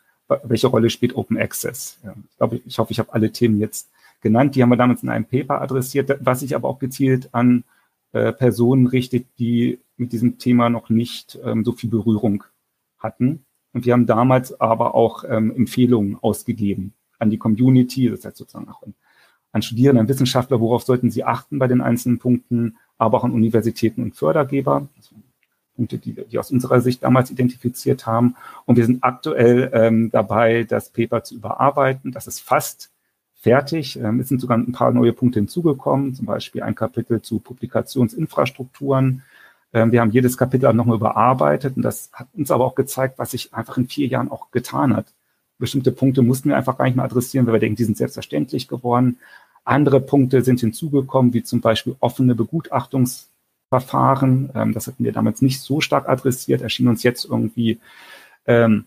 welche 0.43 0.67
Rolle 0.67 0.89
spielt 0.89 1.17
Open 1.17 1.37
Access? 1.37 1.97
Ja, 2.01 2.15
ich 2.17 2.37
glaube, 2.37 2.61
ich 2.65 2.79
hoffe, 2.79 2.93
ich 2.93 2.99
habe 2.99 3.13
alle 3.13 3.33
Themen 3.33 3.59
jetzt 3.59 3.89
genannt. 4.21 4.55
Die 4.55 4.63
haben 4.63 4.69
wir 4.69 4.77
damals 4.77 5.03
in 5.03 5.09
einem 5.09 5.25
Paper 5.25 5.61
adressiert, 5.61 6.17
was 6.21 6.39
sich 6.39 6.55
aber 6.55 6.69
auch 6.69 6.79
gezielt 6.79 7.27
an 7.33 7.65
äh, 8.13 8.31
Personen 8.31 8.87
richtet, 8.87 9.25
die 9.39 9.79
mit 9.97 10.13
diesem 10.13 10.37
Thema 10.37 10.69
noch 10.69 10.89
nicht 10.89 11.37
ähm, 11.43 11.65
so 11.65 11.73
viel 11.73 11.89
Berührung 11.89 12.45
hatten. 12.97 13.43
Und 13.75 13.85
wir 13.85 13.91
haben 13.91 14.05
damals 14.05 14.57
aber 14.61 14.95
auch 14.95 15.25
ähm, 15.27 15.53
Empfehlungen 15.53 16.17
ausgegeben 16.21 16.93
an 17.19 17.29
die 17.29 17.37
Community, 17.37 18.09
das 18.09 18.23
heißt 18.23 18.37
sozusagen 18.37 18.69
auch 18.69 18.81
an, 19.51 19.61
Studierende, 19.61 19.99
an 19.99 20.07
Wissenschaftler, 20.07 20.61
worauf 20.61 20.83
sollten 20.83 21.11
sie 21.11 21.25
achten 21.25 21.59
bei 21.59 21.67
den 21.67 21.81
einzelnen 21.81 22.17
Punkten, 22.17 22.77
aber 22.97 23.17
auch 23.17 23.25
an 23.25 23.33
Universitäten 23.33 24.01
und 24.01 24.15
Fördergeber. 24.15 24.87
Punkte, 25.75 25.97
die, 25.97 26.13
die 26.13 26.39
aus 26.39 26.51
unserer 26.51 26.79
Sicht 26.79 27.03
damals 27.03 27.31
identifiziert 27.31 28.07
haben. 28.07 28.37
Und 28.63 28.77
wir 28.77 28.85
sind 28.85 29.03
aktuell 29.03 29.69
ähm, 29.73 30.09
dabei, 30.09 30.63
das 30.63 30.89
Paper 30.89 31.25
zu 31.25 31.35
überarbeiten. 31.35 32.13
Das 32.13 32.27
ist 32.27 32.39
fast 32.39 32.91
fertig. 33.33 33.99
Ähm, 33.99 34.21
es 34.21 34.29
sind 34.29 34.39
sogar 34.39 34.57
ein 34.57 34.71
paar 34.71 34.91
neue 34.91 35.11
Punkte 35.11 35.39
hinzugekommen, 35.39 36.15
zum 36.15 36.27
Beispiel 36.27 36.63
ein 36.63 36.75
Kapitel 36.75 37.21
zu 37.21 37.39
Publikationsinfrastrukturen. 37.39 39.23
Ähm, 39.75 39.91
wir 39.91 39.99
haben 39.99 40.11
jedes 40.11 40.37
Kapitel 40.37 40.67
auch 40.67 40.73
nochmal 40.73 40.95
überarbeitet 40.95 41.75
und 41.75 41.83
das 41.83 42.09
hat 42.13 42.29
uns 42.33 42.49
aber 42.49 42.63
auch 42.65 42.75
gezeigt, 42.75 43.19
was 43.19 43.31
sich 43.31 43.53
einfach 43.53 43.77
in 43.77 43.89
vier 43.89 44.07
Jahren 44.07 44.31
auch 44.31 44.49
getan 44.51 44.95
hat. 44.95 45.07
Bestimmte 45.59 45.91
Punkte 45.91 46.21
mussten 46.21 46.49
wir 46.49 46.57
einfach 46.57 46.77
gar 46.77 46.85
nicht 46.85 46.95
mehr 46.95 47.03
adressieren, 47.03 47.45
weil 47.45 47.55
wir 47.55 47.59
denken, 47.59 47.75
die 47.75 47.83
sind 47.83 47.97
selbstverständlich 47.97 48.69
geworden. 48.69 49.17
Andere 49.65 49.99
Punkte 49.99 50.43
sind 50.43 50.61
hinzugekommen, 50.61 51.33
wie 51.33 51.43
zum 51.43 51.59
Beispiel 51.59 51.95
offene 51.99 52.35
Begutachtungs 52.35 53.29
Verfahren. 53.69 54.49
Ähm, 54.55 54.73
das 54.73 54.87
hatten 54.87 55.03
wir 55.03 55.11
damals 55.11 55.41
nicht 55.41 55.59
so 55.59 55.81
stark 55.81 56.07
adressiert, 56.07 56.61
erschien 56.61 56.87
uns 56.87 57.03
jetzt 57.03 57.25
irgendwie 57.25 57.79
ähm, 58.45 58.85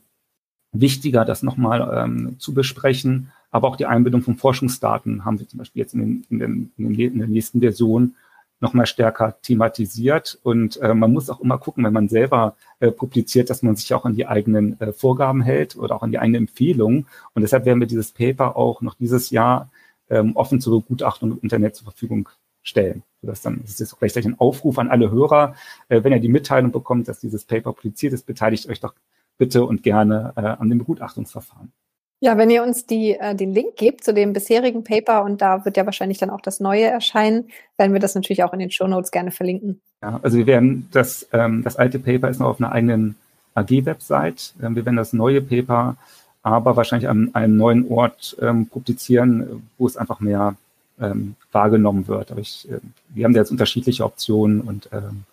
wichtiger, 0.73 1.27
das 1.27 1.43
nochmal 1.43 2.37
zu 2.39 2.55
besprechen. 2.55 3.33
Aber 3.51 3.69
auch 3.69 3.77
die 3.77 3.87
Einbindung 3.87 4.23
von 4.23 4.37
Forschungsdaten 4.37 5.25
haben 5.25 5.41
wir 5.41 5.49
zum 5.49 5.59
Beispiel 5.59 5.81
jetzt 5.81 5.95
in, 5.95 6.01
den, 6.01 6.27
in, 6.31 6.39
den, 6.39 6.95
in 6.95 7.19
der 7.19 7.29
nächsten 7.29 7.61
Version 7.61 8.15
nochmal 8.61 8.87
stärker 8.87 9.41
thematisiert. 9.43 10.39
Und 10.43 10.79
äh, 10.79 10.95
man 10.95 11.13
muss 11.13 11.31
auch 11.31 11.41
immer 11.41 11.59
gucken, 11.59 11.85
wenn 11.85 11.93
man 11.93 12.09
selber 12.09 12.57
äh, 12.81 12.91
publiziert, 12.91 13.51
dass 13.51 13.63
man 13.63 13.77
sich 13.77 13.93
auch 13.95 14.05
an 14.05 14.15
die 14.15 14.27
eigenen 14.27 14.81
äh, 14.81 14.93
Vorgaben 14.93 15.43
hält 15.43 15.77
oder 15.77 15.97
auch 15.97 16.03
an 16.03 16.11
die 16.11 16.19
eigenen 16.19 16.43
Empfehlungen. 16.43 17.07
Und 17.35 17.43
deshalb 17.43 17.65
werden 17.65 17.81
wir 17.81 17.87
dieses 17.87 18.13
Paper 18.13 18.57
auch 18.57 18.81
noch 18.81 18.95
dieses 18.95 19.31
Jahr 19.31 19.71
ähm, 20.11 20.37
offen 20.37 20.61
zur 20.61 20.81
Begutachtung 20.81 21.33
im 21.33 21.41
Internet 21.41 21.77
zur 21.77 21.85
Verfügung 21.85 22.29
stellen. 22.63 23.03
Das, 23.23 23.43
dann, 23.43 23.61
das 23.63 23.81
ist 23.81 23.99
gleichzeitig 23.99 24.31
ein 24.31 24.39
Aufruf 24.39 24.79
an 24.79 24.89
alle 24.89 25.11
Hörer. 25.11 25.55
Äh, 25.89 26.03
wenn 26.05 26.13
ihr 26.13 26.21
die 26.21 26.29
Mitteilung 26.29 26.73
bekommt, 26.73 27.09
dass 27.09 27.21
dieses 27.21 27.45
Paper 27.45 27.73
publiziert 27.73 28.13
ist, 28.13 28.27
beteiligt 28.27 28.69
euch 28.69 28.81
doch 28.81 28.95
bitte 29.39 29.65
und 29.65 29.83
gerne 29.83 30.33
äh, 30.37 30.41
an 30.41 30.69
dem 30.69 30.79
Begutachtungsverfahren. 30.79 31.73
Ja, 32.21 32.37
wenn 32.37 32.51
ihr 32.51 32.65
uns 32.65 32.85
die, 32.85 33.13
äh, 33.13 33.35
den 33.35 33.55
Link 33.55 33.77
gebt 33.77 34.03
zu 34.03 34.13
dem 34.13 34.33
bisherigen 34.33 34.83
Paper 34.83 35.23
und 35.23 35.41
da 35.41 35.65
wird 35.65 35.77
ja 35.77 35.87
wahrscheinlich 35.87 36.19
dann 36.19 36.31
auch 36.31 36.41
das 36.41 36.59
neue 36.59 36.85
erscheinen, 36.85 37.49
werden 37.77 37.93
wir 37.93 38.01
das 38.01 38.15
natürlich 38.15 38.43
auch 38.43 38.53
in 38.53 38.59
den 38.59 38.73
Show 38.73 38.89
Notes 38.89 39.13
gerne 39.13 39.31
verlinken. 39.31 39.81
Ja, 40.03 40.19
also 40.23 40.37
wir 40.37 40.47
werden 40.47 40.89
das, 40.93 41.29
ähm, 41.33 41.63
das 41.63 41.77
alte 41.77 41.99
Paper 41.99 42.29
ist 42.29 42.41
noch 42.41 42.49
auf 42.49 42.61
einer 42.61 42.73
eigenen 42.73 43.15
AG-Website. 43.55 44.55
Ähm, 44.63 44.75
wir 44.75 44.85
werden 44.85 44.97
das 44.97 45.13
neue 45.13 45.41
Paper 45.41 45.97
aber 46.43 46.77
wahrscheinlich 46.77 47.09
an 47.09 47.35
einem 47.35 47.57
neuen 47.57 47.91
Ort 47.91 48.37
ähm, 48.41 48.67
publizieren, 48.67 49.63
wo 49.77 49.87
es 49.87 49.97
einfach 49.97 50.21
mehr 50.21 50.57
ähm, 51.01 51.35
wahrgenommen 51.53 52.09
wird. 52.09 52.31
Aber 52.31 52.41
ich, 52.41 52.69
äh, 52.71 52.79
wir 53.11 53.25
haben 53.25 53.35
da 53.35 53.41
jetzt 53.41 53.51
unterschiedliche 53.51 54.05
Optionen 54.05 54.61
und 54.61 54.89
ähm, 54.93 55.25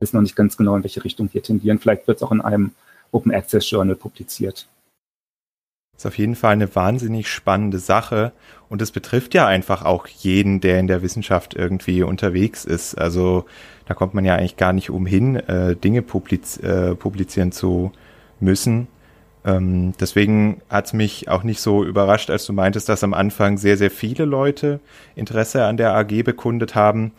wissen 0.00 0.16
noch 0.16 0.22
nicht 0.22 0.36
ganz 0.36 0.56
genau, 0.56 0.76
in 0.76 0.82
welche 0.82 1.04
Richtung 1.04 1.28
wir 1.32 1.42
tendieren. 1.42 1.78
Vielleicht 1.78 2.06
wird 2.06 2.18
es 2.18 2.22
auch 2.22 2.32
in 2.32 2.40
einem 2.40 2.72
Open 3.12 3.32
Access 3.32 3.68
Journal 3.68 3.94
publiziert. 3.94 4.66
Ist 5.96 6.06
auf 6.06 6.18
jeden 6.18 6.34
Fall 6.34 6.52
eine 6.52 6.74
wahnsinnig 6.74 7.28
spannende 7.28 7.78
Sache 7.78 8.32
und 8.68 8.82
es 8.82 8.90
betrifft 8.90 9.34
ja 9.34 9.46
einfach 9.46 9.84
auch 9.84 10.06
jeden, 10.08 10.60
der 10.60 10.80
in 10.80 10.88
der 10.88 11.02
Wissenschaft 11.02 11.54
irgendwie 11.54 12.02
unterwegs 12.02 12.64
ist. 12.64 12.96
Also 12.96 13.44
da 13.86 13.94
kommt 13.94 14.14
man 14.14 14.24
ja 14.24 14.34
eigentlich 14.34 14.56
gar 14.56 14.72
nicht 14.72 14.90
umhin, 14.90 15.36
äh, 15.36 15.76
Dinge 15.76 16.02
publiz 16.02 16.56
äh, 16.58 16.94
publizieren 16.94 17.52
zu 17.52 17.92
müssen. 18.40 18.88
Ähm, 19.44 19.92
deswegen 20.00 20.62
hat 20.70 20.86
es 20.86 20.92
mich 20.94 21.28
auch 21.28 21.42
nicht 21.42 21.60
so 21.60 21.84
überrascht, 21.84 22.30
als 22.30 22.46
du 22.46 22.52
meintest, 22.52 22.88
dass 22.88 23.04
am 23.04 23.12
Anfang 23.12 23.58
sehr, 23.58 23.76
sehr 23.76 23.90
viele 23.90 24.24
Leute 24.24 24.80
Interesse 25.14 25.64
an 25.64 25.76
der 25.76 25.94
AG 25.94 26.22
bekundet 26.24 26.74
haben. 26.74 27.12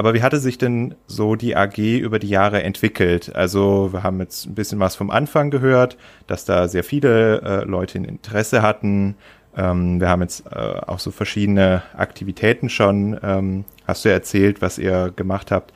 Aber 0.00 0.14
wie 0.14 0.22
hatte 0.22 0.38
sich 0.38 0.56
denn 0.56 0.94
so 1.06 1.36
die 1.36 1.56
AG 1.56 1.76
über 1.76 2.18
die 2.18 2.30
Jahre 2.30 2.62
entwickelt? 2.62 3.36
Also 3.36 3.92
wir 3.92 4.02
haben 4.02 4.18
jetzt 4.18 4.46
ein 4.46 4.54
bisschen 4.54 4.80
was 4.80 4.96
vom 4.96 5.10
Anfang 5.10 5.50
gehört, 5.50 5.98
dass 6.26 6.46
da 6.46 6.68
sehr 6.68 6.84
viele 6.84 7.42
äh, 7.42 7.64
Leute 7.66 7.98
Interesse 7.98 8.62
hatten. 8.62 9.16
Ähm, 9.54 10.00
wir 10.00 10.08
haben 10.08 10.22
jetzt 10.22 10.46
äh, 10.46 10.56
auch 10.56 11.00
so 11.00 11.10
verschiedene 11.10 11.82
Aktivitäten 11.94 12.70
schon, 12.70 13.20
ähm, 13.22 13.66
hast 13.86 14.06
du 14.06 14.08
erzählt, 14.08 14.62
was 14.62 14.78
ihr 14.78 15.12
gemacht 15.14 15.50
habt. 15.50 15.74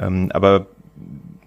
Ähm, 0.00 0.30
aber 0.32 0.68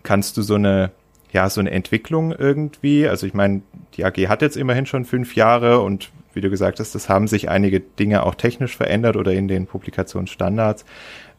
kannst 0.03 0.37
du 0.37 0.43
so 0.43 0.53
eine 0.53 0.91
ja, 1.31 1.49
so 1.49 1.61
eine 1.61 1.71
Entwicklung 1.71 2.31
irgendwie. 2.31 3.07
Also 3.07 3.25
ich 3.25 3.33
meine, 3.33 3.63
die 3.95 4.05
AG 4.05 4.17
hat 4.27 4.43
jetzt 4.43 4.55
immerhin 4.55 4.85
schon 4.85 5.03
fünf 5.05 5.35
Jahre 5.35 5.79
und 5.79 6.11
wie 6.33 6.41
du 6.41 6.49
gesagt 6.49 6.79
hast, 6.79 6.93
das 6.93 7.09
haben 7.09 7.27
sich 7.27 7.49
einige 7.49 7.79
Dinge 7.79 8.23
auch 8.23 8.35
technisch 8.35 8.77
verändert 8.77 9.15
oder 9.15 9.33
in 9.33 9.47
den 9.47 9.65
Publikationsstandards. 9.65 10.85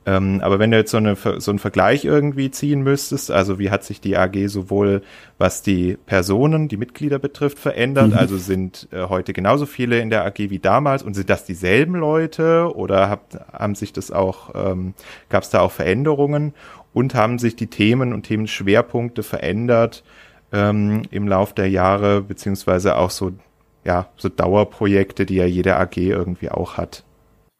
Ähm, 0.07 0.40
aber 0.42 0.59
wenn 0.59 0.71
du 0.71 0.78
jetzt 0.78 0.92
so, 0.92 0.97
eine, 0.97 1.14
so 1.14 1.50
einen 1.50 1.59
Vergleich 1.59 2.07
irgendwie 2.07 2.50
ziehen 2.50 2.83
müsstest, 2.83 3.30
also 3.30 3.59
wie 3.59 3.71
hat 3.71 3.85
sich 3.85 4.00
die 4.00 4.16
AG 4.16 4.49
sowohl 4.49 5.02
was 5.37 5.62
die 5.62 5.99
Personen, 6.07 6.69
die 6.69 6.78
Mitglieder 6.78 7.19
betrifft, 7.19 7.59
verändert? 7.59 8.12
Mhm. 8.12 8.16
Also 8.16 8.38
sind 8.38 8.88
äh, 8.92 9.09
heute 9.09 9.35
genauso 9.35 9.66
viele 9.66 10.00
in 10.00 10.09
der 10.09 10.25
AG 10.25 10.38
wie 10.38 10.59
damals 10.59 11.02
und 11.02 11.14
sind 11.14 11.28
das 11.28 11.45
dieselben 11.45 11.95
Leute 11.95 12.75
oder 12.75 13.11
habt, 13.11 13.38
haben 13.52 13.75
sich 13.75 13.92
das 13.92 14.11
auch, 14.11 14.54
ähm, 14.54 14.95
gab 15.28 15.42
es 15.42 15.50
da 15.50 15.61
auch 15.61 15.73
Veränderungen 15.73 16.54
und 16.95 17.14
haben 17.14 17.38
sich 17.38 17.54
die 17.54 17.66
Themen 17.69 18.14
und 18.14 18.23
Themenschwerpunkte 18.23 19.23
verändert 19.23 20.02
ähm, 20.50 21.02
im 21.11 21.28
Lauf 21.28 21.52
der 21.52 21.69
Jahre, 21.69 22.23
beziehungsweise 22.23 22.97
auch 22.97 23.11
so, 23.11 23.33
ja, 23.85 24.09
so 24.16 24.30
Dauerprojekte, 24.30 25.26
die 25.26 25.37
ja 25.37 25.45
jede 25.45 25.76
AG 25.76 25.99
irgendwie 25.99 26.50
auch 26.50 26.78
hat? 26.78 27.04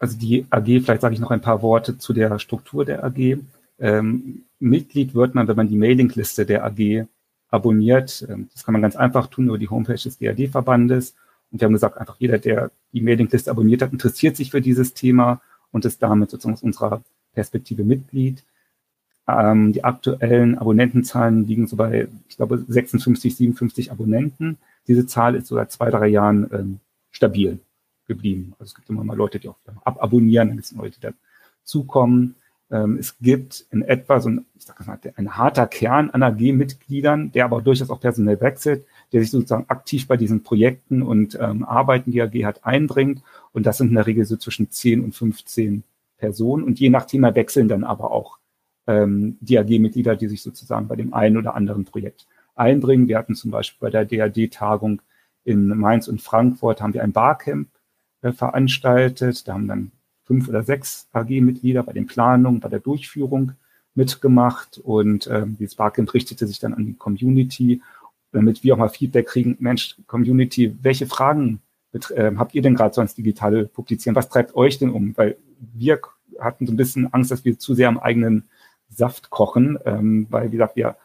Also 0.01 0.19
die 0.19 0.47
AG, 0.51 0.65
vielleicht 0.65 1.03
sage 1.03 1.15
ich 1.15 1.21
noch 1.21 1.31
ein 1.31 1.43
paar 1.43 1.63
Worte 1.63 1.99
zu 1.99 2.13
der 2.13 2.39
Struktur 2.39 2.85
der 2.85 3.05
AG. 3.05 3.39
Ähm, 3.79 4.45
Mitglied 4.59 5.15
wird 5.15 5.35
man, 5.35 5.47
wenn 5.47 5.57
man 5.57 5.69
die 5.69 5.77
Mailingliste 5.77 6.47
der 6.47 6.65
AG 6.65 7.07
abonniert. 7.51 8.27
Ähm, 8.29 8.49
das 8.53 8.65
kann 8.65 8.73
man 8.73 8.83
ganz 8.83 8.97
einfach 8.97 9.27
tun 9.27 9.49
über 9.49 9.59
die 9.59 9.69
Homepage 9.69 9.95
des 10.03 10.19
DAD-Verbandes. 10.19 11.15
Und 11.53 11.61
wir 11.61 11.67
haben 11.67 11.75
gesagt, 11.75 11.99
einfach 11.99 12.17
jeder, 12.19 12.39
der 12.39 12.71
die 12.93 13.03
Mailingliste 13.03 13.51
abonniert 13.51 13.83
hat, 13.83 13.93
interessiert 13.93 14.37
sich 14.37 14.51
für 14.51 14.63
dieses 14.63 14.95
Thema 14.95 15.43
und 15.71 15.85
ist 15.85 16.03
damit 16.03 16.31
sozusagen 16.31 16.55
aus 16.55 16.63
unserer 16.63 17.03
Perspektive 17.35 17.85
Mitglied. 17.85 18.43
Ähm, 19.29 19.75
die 19.75 19.85
aktuellen 19.85 20.57
Abonnentenzahlen 20.57 21.47
liegen 21.47 21.67
so 21.67 21.77
bei, 21.77 22.09
ich 22.27 22.37
glaube, 22.37 22.65
56, 22.67 23.37
57 23.37 23.93
Abonnenten. 23.93 24.57
Diese 24.89 25.05
Zahl 25.07 25.35
ist 25.35 25.49
so 25.49 25.57
seit 25.57 25.71
zwei, 25.71 25.91
drei 25.91 26.09
Jahren 26.09 26.49
ähm, 26.53 26.81
stabil 27.11 27.59
geblieben. 28.11 28.55
Also 28.59 28.71
es 28.71 28.75
gibt 28.75 28.91
immer 28.91 29.05
mal 29.05 29.17
Leute, 29.17 29.39
die 29.39 29.49
auch 29.49 29.57
ababonnieren, 29.85 30.49
dann 30.49 30.57
gibt 30.57 30.67
es 30.67 30.73
Leute, 30.73 30.99
die 31.01 31.15
dazukommen. 31.63 32.35
Ähm, 32.69 32.99
es 32.99 33.17
gibt 33.19 33.67
in 33.71 33.83
etwa 33.83 34.19
so 34.21 34.31
ein, 34.31 34.47
ich 34.59 34.65
sag 34.65 34.85
mal, 34.85 34.99
ein 35.17 35.37
harter 35.37 35.69
Kern 35.69 36.11
an 36.11 36.25
AG-Mitgliedern, 36.25 37.31
der 37.31 37.45
aber 37.45 37.63
durchaus 37.63 37.89
auch 37.89 38.01
personell 38.01 38.41
wechselt, 38.41 38.85
der 39.13 39.21
sich 39.21 39.31
sozusagen 39.31 39.67
aktiv 39.69 40.09
bei 40.09 40.17
diesen 40.17 40.43
Projekten 40.43 41.03
und 41.03 41.39
ähm, 41.41 41.65
Arbeiten, 41.65 42.11
die 42.11 42.21
AG 42.21 42.45
hat, 42.45 42.65
einbringt. 42.65 43.23
Und 43.53 43.65
das 43.67 43.79
sind 43.79 43.89
in 43.89 43.95
der 43.95 44.07
Regel 44.07 44.25
so 44.25 44.37
zwischen 44.37 44.71
10 44.71 45.05
und 45.05 45.15
15 45.15 45.85
Personen. 46.19 46.65
Und 46.65 46.81
je 46.81 46.91
nach 46.91 47.07
Thema 47.07 47.35
wechseln 47.37 47.69
dann 47.69 47.85
aber 47.85 48.11
auch 48.11 48.39
ähm, 48.89 49.39
die 49.41 49.57
AG-Mitglieder, 49.57 50.17
die 50.17 50.27
sich 50.27 50.43
sozusagen 50.43 50.89
bei 50.89 50.97
dem 50.97 51.15
einen 51.15 51.37
oder 51.37 51.55
anderen 51.55 51.85
Projekt 51.85 52.27
einbringen. 52.57 53.07
Wir 53.07 53.19
hatten 53.19 53.37
zum 53.37 53.53
Beispiel 53.53 53.79
bei 53.81 53.91
der 53.91 54.05
DAD-Tagung 54.05 55.01
in 55.45 55.69
Mainz 55.69 56.09
und 56.09 56.21
Frankfurt 56.21 56.83
haben 56.83 56.93
wir 56.93 57.05
ein 57.05 57.13
Barcamp 57.13 57.69
äh, 58.23 58.33
veranstaltet. 58.33 59.47
Da 59.47 59.55
haben 59.55 59.69
dann 59.69 59.93
fünf 60.25 60.49
oder 60.49 60.63
sechs 60.63 61.09
AG-Mitglieder 61.13 61.83
bei 61.83 61.93
den 61.93 62.07
Planungen, 62.07 62.61
bei 62.61 62.69
der 62.69 62.81
Durchführung 62.81 63.53
mitgemacht 63.95 64.79
und 64.79 65.29
ähm, 65.31 65.57
dieses 65.59 65.75
Barcamp 65.75 66.15
richtete 66.15 66.47
sich 66.47 66.61
dann 66.61 66.75
an 66.75 66.87
die 66.87 66.95
Community, 66.95 67.83
damit 68.33 68.63
wir 68.63 68.75
auch 68.75 68.79
mal 68.79 68.89
Feedback 68.89 69.27
kriegen, 69.27 69.57
Mensch, 69.59 69.97
Community, 70.07 70.77
welche 70.83 71.07
Fragen 71.07 71.61
äh, 71.93 72.33
habt 72.37 72.55
ihr 72.55 72.63
denn 72.63 72.77
gerade 72.77 72.95
sonst 72.95 73.19
digital 73.19 73.67
publizieren? 73.67 74.15
Was 74.15 74.29
treibt 74.29 74.55
euch 74.55 74.79
denn 74.79 74.91
um? 74.91 75.17
Weil 75.17 75.37
wir 75.59 76.01
hatten 76.39 76.67
so 76.67 76.73
ein 76.73 76.77
bisschen 76.77 77.13
Angst, 77.13 77.31
dass 77.31 77.45
wir 77.45 77.59
zu 77.59 77.75
sehr 77.75 77.89
am 77.89 77.99
eigenen 77.99 78.45
Saft 78.89 79.31
kochen, 79.31 79.79
ähm, 79.85 80.27
weil, 80.31 80.49
wie 80.49 80.57
gesagt, 80.57 80.77
wir, 80.77 80.97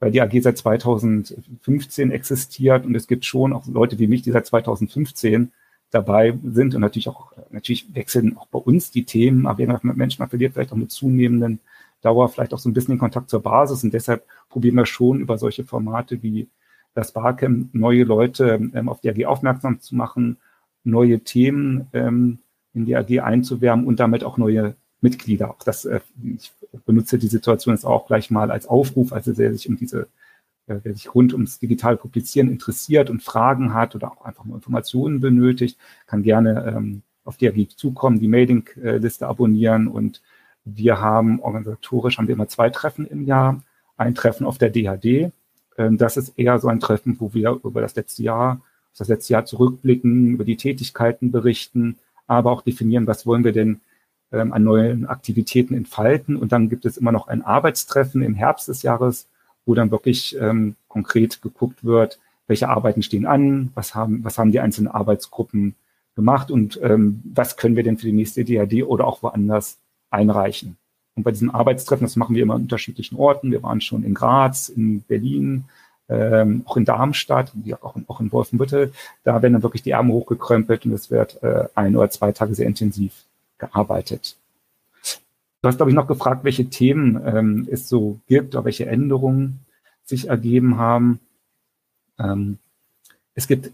weil 0.00 0.10
die 0.10 0.20
AG 0.20 0.32
seit 0.40 0.58
2015 0.58 2.10
existiert 2.10 2.84
und 2.84 2.94
es 2.94 3.06
gibt 3.06 3.24
schon 3.24 3.52
auch 3.52 3.66
Leute 3.66 3.98
wie 3.98 4.08
mich, 4.08 4.22
die 4.22 4.32
seit 4.32 4.46
2015 4.46 5.52
dabei 5.92 6.36
sind 6.42 6.74
und 6.74 6.80
natürlich 6.80 7.08
auch, 7.08 7.32
natürlich 7.50 7.94
wechseln 7.94 8.36
auch 8.36 8.46
bei 8.46 8.58
uns 8.58 8.90
die 8.90 9.04
Themen, 9.04 9.46
aber 9.46 9.60
irgendwann 9.60 9.96
Mensch, 9.96 10.18
man 10.18 10.28
verliert 10.28 10.54
vielleicht 10.54 10.72
auch 10.72 10.76
mit 10.76 10.90
zunehmenden 10.90 11.60
Dauer 12.00 12.28
vielleicht 12.28 12.52
auch 12.52 12.58
so 12.58 12.68
ein 12.68 12.72
bisschen 12.72 12.94
den 12.94 12.98
Kontakt 12.98 13.30
zur 13.30 13.42
Basis 13.42 13.84
und 13.84 13.94
deshalb 13.94 14.24
probieren 14.48 14.74
wir 14.74 14.86
schon 14.86 15.20
über 15.20 15.38
solche 15.38 15.64
Formate 15.64 16.22
wie 16.22 16.48
das 16.94 17.12
Barcamp 17.12 17.74
neue 17.74 18.04
Leute 18.04 18.70
ähm, 18.74 18.88
auf 18.88 19.00
die 19.00 19.10
AG 19.10 19.26
aufmerksam 19.26 19.80
zu 19.80 19.94
machen, 19.94 20.38
neue 20.82 21.20
Themen 21.20 21.86
ähm, 21.92 22.38
in 22.74 22.86
die 22.86 22.96
AG 22.96 23.20
einzuwärmen 23.20 23.86
und 23.86 24.00
damit 24.00 24.24
auch 24.24 24.38
neue 24.38 24.74
Mitglieder. 25.02 25.50
Auch 25.50 25.62
das, 25.62 25.84
äh, 25.84 26.00
ich 26.36 26.52
benutze 26.86 27.18
die 27.18 27.28
Situation 27.28 27.74
jetzt 27.74 27.84
auch 27.84 28.06
gleich 28.06 28.30
mal 28.30 28.50
als 28.50 28.66
Aufruf, 28.66 29.12
also 29.12 29.32
der 29.32 29.52
sich 29.52 29.68
um 29.68 29.76
diese 29.76 30.08
wer 30.82 30.94
sich 30.94 31.14
rund 31.14 31.32
ums 31.32 31.58
digitale 31.58 31.96
Publizieren 31.96 32.50
interessiert 32.50 33.10
und 33.10 33.22
Fragen 33.22 33.74
hat 33.74 33.94
oder 33.94 34.12
auch 34.12 34.24
einfach 34.24 34.44
nur 34.44 34.56
Informationen 34.56 35.20
benötigt, 35.20 35.78
kann 36.06 36.22
gerne 36.22 36.74
ähm, 36.76 37.02
auf 37.24 37.36
AG 37.40 37.68
zukommen, 37.76 38.20
die 38.20 38.28
Mailingliste 38.28 39.26
abonnieren 39.26 39.88
und 39.88 40.22
wir 40.64 41.00
haben 41.00 41.40
organisatorisch 41.40 42.18
haben 42.18 42.28
wir 42.28 42.34
immer 42.34 42.48
zwei 42.48 42.70
Treffen 42.70 43.06
im 43.06 43.24
Jahr. 43.24 43.62
Ein 43.96 44.14
Treffen 44.14 44.46
auf 44.46 44.58
der 44.58 44.70
DHD. 44.70 45.32
Ähm, 45.76 45.98
das 45.98 46.16
ist 46.16 46.38
eher 46.38 46.58
so 46.58 46.68
ein 46.68 46.80
Treffen, 46.80 47.16
wo 47.18 47.34
wir 47.34 47.58
über 47.64 47.80
das 47.80 47.96
letzte 47.96 48.22
Jahr, 48.22 48.60
das 48.96 49.08
letzte 49.08 49.32
Jahr 49.32 49.44
zurückblicken, 49.44 50.32
über 50.32 50.44
die 50.44 50.56
Tätigkeiten 50.56 51.32
berichten, 51.32 51.98
aber 52.26 52.52
auch 52.52 52.62
definieren, 52.62 53.06
was 53.06 53.26
wollen 53.26 53.44
wir 53.44 53.52
denn 53.52 53.80
ähm, 54.30 54.52
an 54.52 54.64
neuen 54.64 55.06
Aktivitäten 55.06 55.74
entfalten. 55.74 56.36
Und 56.36 56.52
dann 56.52 56.68
gibt 56.68 56.84
es 56.84 56.96
immer 56.96 57.12
noch 57.12 57.28
ein 57.28 57.42
Arbeitstreffen 57.42 58.22
im 58.22 58.34
Herbst 58.34 58.68
des 58.68 58.82
Jahres, 58.82 59.28
wo 59.64 59.74
dann 59.74 59.90
wirklich 59.90 60.36
ähm, 60.40 60.76
konkret 60.88 61.42
geguckt 61.42 61.84
wird, 61.84 62.18
welche 62.46 62.68
Arbeiten 62.68 63.02
stehen 63.02 63.26
an, 63.26 63.70
was 63.74 63.94
haben, 63.94 64.24
was 64.24 64.38
haben 64.38 64.52
die 64.52 64.60
einzelnen 64.60 64.88
Arbeitsgruppen 64.88 65.74
gemacht 66.14 66.50
und 66.50 66.78
ähm, 66.82 67.22
was 67.24 67.56
können 67.56 67.76
wir 67.76 67.82
denn 67.82 67.96
für 67.96 68.06
die 68.06 68.12
nächste 68.12 68.44
DAD 68.44 68.84
oder 68.84 69.06
auch 69.06 69.22
woanders 69.22 69.78
einreichen. 70.10 70.76
Und 71.14 71.24
bei 71.24 71.30
diesen 71.30 71.50
Arbeitstreffen, 71.50 72.06
das 72.06 72.16
machen 72.16 72.34
wir 72.34 72.42
immer 72.42 72.54
an 72.54 72.62
unterschiedlichen 72.62 73.16
Orten. 73.16 73.50
Wir 73.50 73.62
waren 73.62 73.80
schon 73.80 74.02
in 74.02 74.14
Graz, 74.14 74.68
in 74.68 75.02
Berlin, 75.02 75.64
ähm, 76.08 76.62
auch 76.66 76.76
in 76.76 76.84
Darmstadt, 76.84 77.52
auch 77.80 77.96
in, 77.96 78.04
auch 78.08 78.20
in 78.20 78.32
Wolfenbüttel. 78.32 78.92
Da 79.24 79.42
werden 79.42 79.54
dann 79.54 79.62
wirklich 79.62 79.82
die 79.82 79.94
Arme 79.94 80.12
hochgekrempelt 80.12 80.86
und 80.86 80.92
es 80.92 81.10
wird 81.10 81.42
äh, 81.42 81.68
ein 81.74 81.96
oder 81.96 82.10
zwei 82.10 82.32
Tage 82.32 82.54
sehr 82.54 82.66
intensiv 82.66 83.12
gearbeitet. 83.58 84.36
Du 85.62 85.68
hast, 85.68 85.76
glaube 85.76 85.90
ich, 85.90 85.96
noch 85.96 86.08
gefragt, 86.08 86.42
welche 86.42 86.68
Themen 86.68 87.22
ähm, 87.24 87.68
es 87.70 87.88
so 87.88 88.18
gibt 88.26 88.54
oder 88.54 88.64
welche 88.64 88.86
Änderungen 88.86 89.60
sich 90.02 90.28
ergeben 90.28 90.76
haben. 90.76 91.20
Ähm, 92.18 92.58
es 93.34 93.46
gibt 93.46 93.70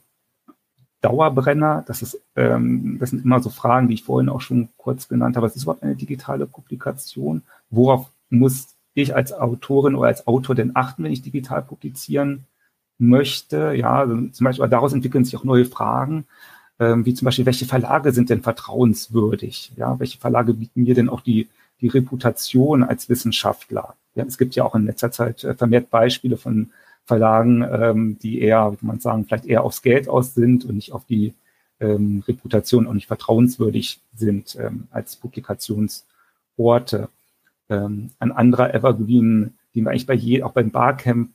Dauerbrenner, 1.01 1.85
das 1.87 2.03
ist, 2.03 2.20
ähm, 2.37 2.98
das 3.01 3.11
sind 3.11 3.24
immer 3.24 3.40
so 3.40 3.48
Fragen, 3.48 3.88
die 3.88 3.94
ich 3.94 4.05
vorhin 4.05 4.29
auch 4.29 4.42
schon 4.42 4.68
kurz 4.77 5.09
genannt 5.09 5.37
habe. 5.37 5.46
Was 5.46 5.57
ist 5.57 5.62
überhaupt 5.62 5.83
eine 5.83 5.96
digitale 5.96 6.46
Publikation? 6.46 7.42
Worauf 7.70 8.11
muss 8.29 8.74
ich 8.92 9.14
als 9.14 9.33
Autorin 9.33 9.94
oder 9.94 10.09
als 10.09 10.27
Autor 10.27 10.55
denn 10.55 10.72
achten, 10.74 11.05
wenn 11.05 11.12
ich 11.12 11.22
digital 11.22 11.62
publizieren 11.62 12.44
möchte? 12.98 13.72
Ja, 13.74 14.01
also 14.01 14.14
zum 14.29 14.44
Beispiel, 14.44 14.68
daraus 14.68 14.92
entwickeln 14.92 15.24
sich 15.24 15.37
auch 15.37 15.44
neue 15.44 15.64
Fragen, 15.64 16.27
ähm, 16.81 17.07
wie 17.07 17.14
zum 17.14 17.24
Beispiel, 17.24 17.46
welche 17.46 17.64
Verlage 17.64 18.12
sind 18.12 18.29
denn 18.29 18.42
vertrauenswürdig? 18.42 19.72
Ja, 19.77 19.98
welche 19.98 20.18
Verlage 20.18 20.53
bieten 20.53 20.83
mir 20.83 20.94
denn 20.94 21.09
auch 21.09 21.22
die 21.22 21.48
die 21.81 21.88
Reputation 21.88 22.83
als 22.83 23.09
Wissenschaftler. 23.09 23.95
Ja, 24.14 24.25
es 24.25 24.38
gibt 24.38 24.55
ja 24.55 24.64
auch 24.64 24.75
in 24.75 24.87
letzter 24.87 25.11
Zeit 25.11 25.45
äh, 25.45 25.55
vermehrt 25.55 25.91
Beispiele 25.91 26.37
von 26.37 26.71
Verlagen, 27.05 27.62
ähm, 27.62 28.19
die 28.21 28.41
eher, 28.41 28.77
wie 28.79 28.87
man 28.87 29.01
sagen, 29.01 29.25
vielleicht 29.25 29.47
eher 29.47 29.64
aufs 29.64 29.83
Geld 29.83 30.09
aus 30.09 30.35
sind 30.35 30.64
und 30.64 30.75
nicht 30.75 30.93
auf 30.93 31.05
die 31.05 31.35
ähm, 31.81 32.23
Reputation 32.27 32.87
auch 32.87 32.93
nicht 32.93 33.07
vertrauenswürdig 33.07 34.01
sind 34.14 34.57
ähm, 34.61 34.88
als 34.91 35.17
Publikationsorte. 35.17 37.09
Ähm, 37.71 38.11
ein 38.19 38.33
anderer 38.33 38.75
Evergreen, 38.75 39.55
den 39.75 39.85
wir 39.85 39.91
eigentlich 39.91 40.07
bei 40.07 40.14
je, 40.14 40.43
auch 40.43 40.53
beim 40.53 40.71
Barcamp 40.71 41.31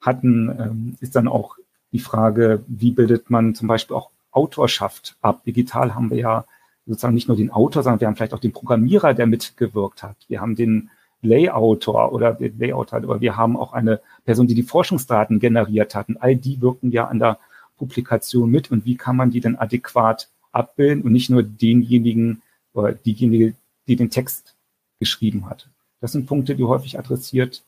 hatten, 0.00 0.48
ähm, 0.58 0.96
ist 1.00 1.16
dann 1.16 1.28
auch 1.28 1.56
die 1.92 1.98
Frage, 1.98 2.62
wie 2.66 2.90
bildet 2.90 3.30
man 3.30 3.54
zum 3.54 3.68
Beispiel 3.68 3.96
auch 3.96 4.10
Autorschaft 4.30 5.16
ab? 5.22 5.42
Digital 5.44 5.94
haben 5.94 6.10
wir 6.10 6.18
ja 6.18 6.44
sozusagen 6.86 7.14
nicht 7.14 7.28
nur 7.28 7.36
den 7.36 7.50
Autor, 7.50 7.82
sondern 7.82 8.00
wir 8.00 8.06
haben 8.06 8.16
vielleicht 8.16 8.34
auch 8.34 8.40
den 8.40 8.52
Programmierer, 8.52 9.14
der 9.14 9.26
mitgewirkt 9.26 10.02
hat. 10.02 10.16
Wir 10.28 10.40
haben 10.40 10.54
den 10.54 10.90
Layouter 11.22 12.12
oder 12.12 12.34
den 12.34 12.58
Layouter, 12.58 12.98
aber 12.98 13.20
wir 13.20 13.36
haben 13.36 13.56
auch 13.56 13.72
eine 13.72 14.00
Person, 14.24 14.46
die 14.46 14.54
die 14.54 14.62
Forschungsdaten 14.62 15.40
generiert 15.40 15.94
hat. 15.94 16.08
Und 16.08 16.22
all 16.22 16.36
die 16.36 16.60
wirken 16.60 16.92
ja 16.92 17.06
an 17.06 17.18
der 17.18 17.38
Publikation 17.76 18.50
mit. 18.50 18.70
Und 18.70 18.84
wie 18.84 18.96
kann 18.96 19.16
man 19.16 19.30
die 19.30 19.40
denn 19.40 19.56
adäquat 19.56 20.28
abbilden 20.52 21.02
und 21.02 21.12
nicht 21.12 21.30
nur 21.30 21.42
denjenigen 21.42 22.42
oder 22.72 22.92
diejenige, 22.92 23.54
die 23.86 23.96
den 23.96 24.10
Text 24.10 24.54
geschrieben 24.98 25.48
hat. 25.48 25.68
Das 26.00 26.12
sind 26.12 26.26
Punkte, 26.26 26.56
die 26.56 26.64
häufig 26.64 26.98
adressiert 26.98 27.62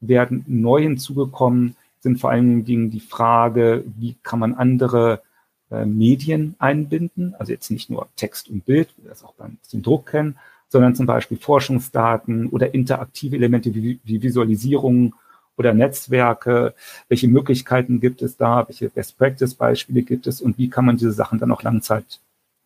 werden. 0.00 0.44
Neu 0.46 0.82
hinzugekommen 0.82 1.76
sind 2.00 2.20
vor 2.20 2.30
allen 2.30 2.64
Dingen 2.64 2.90
die 2.90 3.00
Frage, 3.00 3.84
wie 3.98 4.16
kann 4.22 4.40
man 4.40 4.54
andere 4.54 5.22
äh, 5.72 5.86
Medien 5.86 6.54
einbinden, 6.58 7.34
also 7.38 7.52
jetzt 7.52 7.70
nicht 7.70 7.90
nur 7.90 8.08
Text 8.16 8.48
und 8.48 8.64
Bild, 8.64 8.94
wie 8.96 9.04
wir 9.04 9.10
das 9.10 9.24
auch 9.24 9.34
beim 9.34 9.58
Druck 9.72 10.10
kennen, 10.10 10.36
sondern 10.68 10.94
zum 10.94 11.06
Beispiel 11.06 11.38
Forschungsdaten 11.38 12.48
oder 12.48 12.74
interaktive 12.74 13.36
Elemente 13.36 13.74
wie, 13.74 14.00
wie 14.04 14.22
Visualisierung 14.22 15.14
oder 15.56 15.74
Netzwerke, 15.74 16.74
welche 17.08 17.28
Möglichkeiten 17.28 18.00
gibt 18.00 18.22
es 18.22 18.36
da, 18.36 18.66
welche 18.68 18.88
Best-Practice-Beispiele 18.88 20.02
gibt 20.02 20.26
es? 20.26 20.40
Und 20.40 20.56
wie 20.58 20.70
kann 20.70 20.86
man 20.86 20.96
diese 20.96 21.12
Sachen 21.12 21.38
dann 21.38 21.52
auch 21.52 21.62
Langzeit 21.62 22.20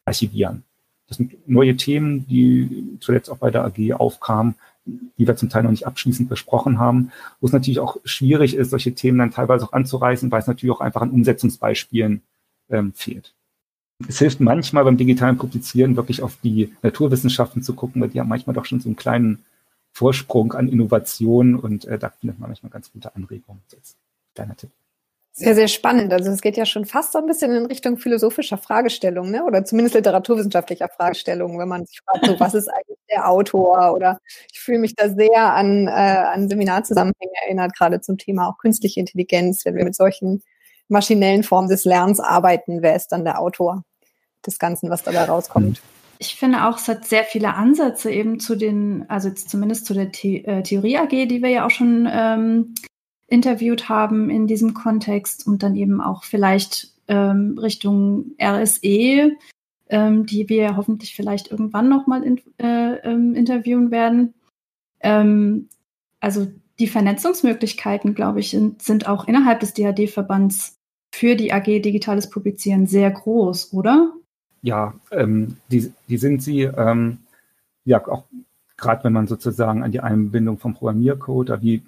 archivieren. 0.06 0.64
Das 1.08 1.18
sind 1.18 1.48
neue 1.48 1.76
Themen, 1.76 2.26
die 2.26 2.96
zuletzt 3.00 3.30
auch 3.30 3.38
bei 3.38 3.50
der 3.50 3.64
AG 3.64 3.92
aufkamen, 3.92 4.54
die 4.84 5.26
wir 5.26 5.36
zum 5.36 5.48
Teil 5.48 5.64
noch 5.64 5.70
nicht 5.70 5.86
abschließend 5.86 6.28
besprochen 6.28 6.78
haben, 6.78 7.10
wo 7.40 7.46
es 7.46 7.52
natürlich 7.52 7.80
auch 7.80 7.96
schwierig 8.04 8.54
ist, 8.54 8.70
solche 8.70 8.94
Themen 8.94 9.18
dann 9.18 9.30
teilweise 9.32 9.66
auch 9.66 9.72
anzureißen, 9.72 10.30
weil 10.30 10.40
es 10.40 10.46
natürlich 10.46 10.74
auch 10.74 10.80
einfach 10.80 11.02
an 11.02 11.10
Umsetzungsbeispielen 11.10 12.22
ähm, 12.70 12.92
fehlt. 12.94 13.34
Es 14.08 14.18
hilft 14.18 14.40
manchmal 14.40 14.84
beim 14.84 14.98
digitalen 14.98 15.38
Publizieren 15.38 15.96
wirklich 15.96 16.22
auf 16.22 16.36
die 16.42 16.74
Naturwissenschaften 16.82 17.62
zu 17.62 17.74
gucken, 17.74 18.02
weil 18.02 18.10
die 18.10 18.20
haben 18.20 18.28
manchmal 18.28 18.54
doch 18.54 18.66
schon 18.66 18.80
so 18.80 18.88
einen 18.88 18.96
kleinen 18.96 19.44
Vorsprung 19.92 20.52
an 20.52 20.68
Innovation 20.68 21.56
und 21.56 21.86
äh, 21.86 21.98
da 21.98 22.10
findet 22.10 22.38
man 22.38 22.50
manchmal 22.50 22.70
ganz 22.70 22.92
gute 22.92 23.14
Anregungen. 23.16 23.62
Jetzt 23.72 23.96
kleiner 24.34 24.56
Tipp. 24.56 24.70
Sehr, 25.38 25.54
sehr 25.54 25.68
spannend. 25.68 26.14
Also 26.14 26.30
es 26.30 26.40
geht 26.40 26.56
ja 26.56 26.64
schon 26.64 26.86
fast 26.86 27.12
so 27.12 27.18
ein 27.18 27.26
bisschen 27.26 27.54
in 27.54 27.66
Richtung 27.66 27.98
philosophischer 27.98 28.56
Fragestellungen, 28.56 29.32
ne? 29.32 29.44
oder 29.44 29.66
zumindest 29.66 29.94
literaturwissenschaftlicher 29.94 30.88
Fragestellungen, 30.88 31.58
wenn 31.58 31.68
man 31.68 31.84
sich 31.84 32.00
fragt, 32.00 32.24
so, 32.24 32.40
was 32.40 32.54
ist 32.54 32.68
eigentlich 32.68 32.98
der 33.10 33.28
Autor? 33.28 33.92
Oder 33.92 34.18
ich 34.50 34.60
fühle 34.60 34.78
mich 34.78 34.94
da 34.94 35.10
sehr 35.10 35.52
an, 35.52 35.88
äh, 35.88 35.90
an 35.90 36.48
Seminarzusammenhänge 36.48 37.34
erinnert, 37.44 37.76
gerade 37.76 38.00
zum 38.00 38.16
Thema 38.16 38.48
auch 38.48 38.56
künstliche 38.56 39.00
Intelligenz, 39.00 39.66
wenn 39.66 39.76
wir 39.76 39.84
mit 39.84 39.94
solchen 39.94 40.42
maschinellen 40.88 41.42
Formen 41.42 41.68
des 41.68 41.84
Lernens 41.84 42.20
arbeiten, 42.20 42.82
wer 42.82 42.96
ist 42.96 43.08
dann 43.08 43.24
der 43.24 43.40
Autor 43.40 43.84
des 44.46 44.58
Ganzen, 44.58 44.90
was 44.90 45.02
dabei 45.02 45.24
rauskommt? 45.24 45.80
Ich 46.18 46.36
finde 46.36 46.66
auch, 46.66 46.78
es 46.78 46.88
hat 46.88 47.04
sehr 47.04 47.24
viele 47.24 47.54
Ansätze 47.54 48.10
eben 48.10 48.40
zu 48.40 48.56
den, 48.56 49.04
also 49.08 49.30
zumindest 49.30 49.86
zu 49.86 49.94
der 49.94 50.10
The 50.14 50.44
äh, 50.44 50.62
Theorie 50.62 50.96
AG, 50.98 51.10
die 51.10 51.42
wir 51.42 51.50
ja 51.50 51.66
auch 51.66 51.70
schon 51.70 52.08
ähm, 52.10 52.74
interviewt 53.26 53.88
haben 53.88 54.30
in 54.30 54.46
diesem 54.46 54.72
Kontext 54.72 55.46
und 55.46 55.62
dann 55.62 55.76
eben 55.76 56.00
auch 56.00 56.24
vielleicht 56.24 56.92
ähm, 57.08 57.58
Richtung 57.58 58.34
RSE, 58.40 59.32
ähm, 59.88 60.26
die 60.26 60.48
wir 60.48 60.76
hoffentlich 60.76 61.14
vielleicht 61.14 61.50
irgendwann 61.50 61.88
nochmal 61.88 62.22
in, 62.22 62.40
äh, 62.58 62.96
ähm, 62.98 63.34
interviewen 63.34 63.90
werden. 63.90 64.34
Ähm, 65.00 65.68
also 66.20 66.46
die 66.78 66.88
Vernetzungsmöglichkeiten, 66.88 68.14
glaube 68.14 68.40
ich, 68.40 68.50
sind, 68.50 68.82
sind 68.82 69.06
auch 69.06 69.26
innerhalb 69.28 69.60
des 69.60 69.74
DAD-Verbands 69.74 70.75
für 71.16 71.34
die 71.34 71.50
AG 71.50 71.64
Digitales 71.64 72.28
Publizieren 72.28 72.86
sehr 72.86 73.10
groß, 73.10 73.72
oder? 73.72 74.12
Ja, 74.60 74.94
ähm, 75.10 75.56
die, 75.70 75.90
die 76.08 76.18
sind 76.18 76.42
sie. 76.42 76.62
Ähm, 76.62 77.18
ja, 77.86 78.06
auch 78.06 78.24
gerade 78.76 79.04
wenn 79.04 79.14
man 79.14 79.26
sozusagen 79.26 79.82
an 79.82 79.92
die 79.92 80.00
Einbindung 80.00 80.58
vom 80.58 80.74
Programmiercode, 80.74 81.62
wie 81.62 81.82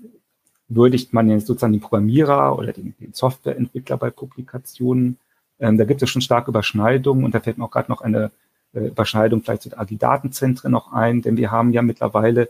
würdigt 0.69 1.13
man 1.13 1.29
jetzt 1.29 1.47
sozusagen 1.47 1.75
den 1.75 1.83
Programmierer 1.83 2.59
oder 2.59 2.73
den, 2.73 2.95
den 3.01 3.13
Softwareentwickler 3.13 3.99
bei 3.99 4.11
Publikationen. 4.11 5.19
Ähm, 5.59 5.77
da 5.77 5.85
gibt 5.85 6.03
es 6.03 6.09
schon 6.09 6.23
starke 6.23 6.51
Überschneidungen 6.51 7.25
und 7.25 7.35
da 7.35 7.41
fällt 7.41 7.59
mir 7.59 7.65
auch 7.65 7.71
gerade 7.71 7.91
noch 7.91 8.01
eine 8.01 8.31
äh, 8.73 8.87
Überschneidung 8.87 9.43
vielleicht 9.43 9.63
zu 9.63 9.69
den 9.69 9.79
AGI-Datenzentren 9.79 10.73
noch 10.73 10.93
ein, 10.93 11.21
denn 11.21 11.37
wir 11.37 11.51
haben 11.51 11.73
ja 11.73 11.83
mittlerweile 11.83 12.49